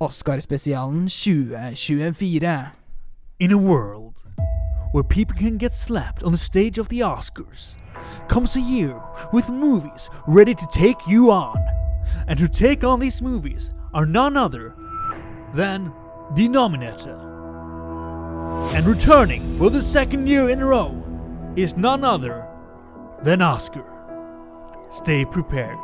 Oscar-spesialen 0.00 1.08
2024. 1.08 2.70
In 3.40 3.52
a 3.52 3.56
world 3.58 4.14
where 4.94 5.04
people 5.04 5.36
can 5.36 5.58
get 5.58 5.74
slapped 5.76 6.22
on 6.22 6.32
the 6.32 6.38
stage 6.38 6.78
of 6.78 6.88
the 6.88 7.00
Oscars, 7.04 7.76
comes 8.28 8.56
a 8.56 8.60
year 8.60 8.94
with 9.32 9.48
movies 9.50 10.08
ready 10.26 10.54
to 10.54 10.66
take 10.72 10.98
you 11.06 11.30
on. 11.30 11.58
And 12.26 12.38
who 12.38 12.48
take 12.48 12.84
on 12.84 13.00
these 13.00 13.22
movies 13.22 13.70
are 13.92 14.06
none 14.06 14.36
other 14.36 14.74
than 15.54 15.92
Denominator. 16.34 17.18
And 18.74 18.86
returning 18.86 19.56
for 19.56 19.70
the 19.70 19.80
second 19.80 20.26
year 20.26 20.50
in 20.50 20.60
a 20.60 20.66
row 20.66 21.02
is 21.56 21.76
none 21.76 22.04
other 22.04 22.46
than 23.22 23.40
Oscar. 23.40 23.84
Stay 24.90 25.24
prepared. 25.24 25.78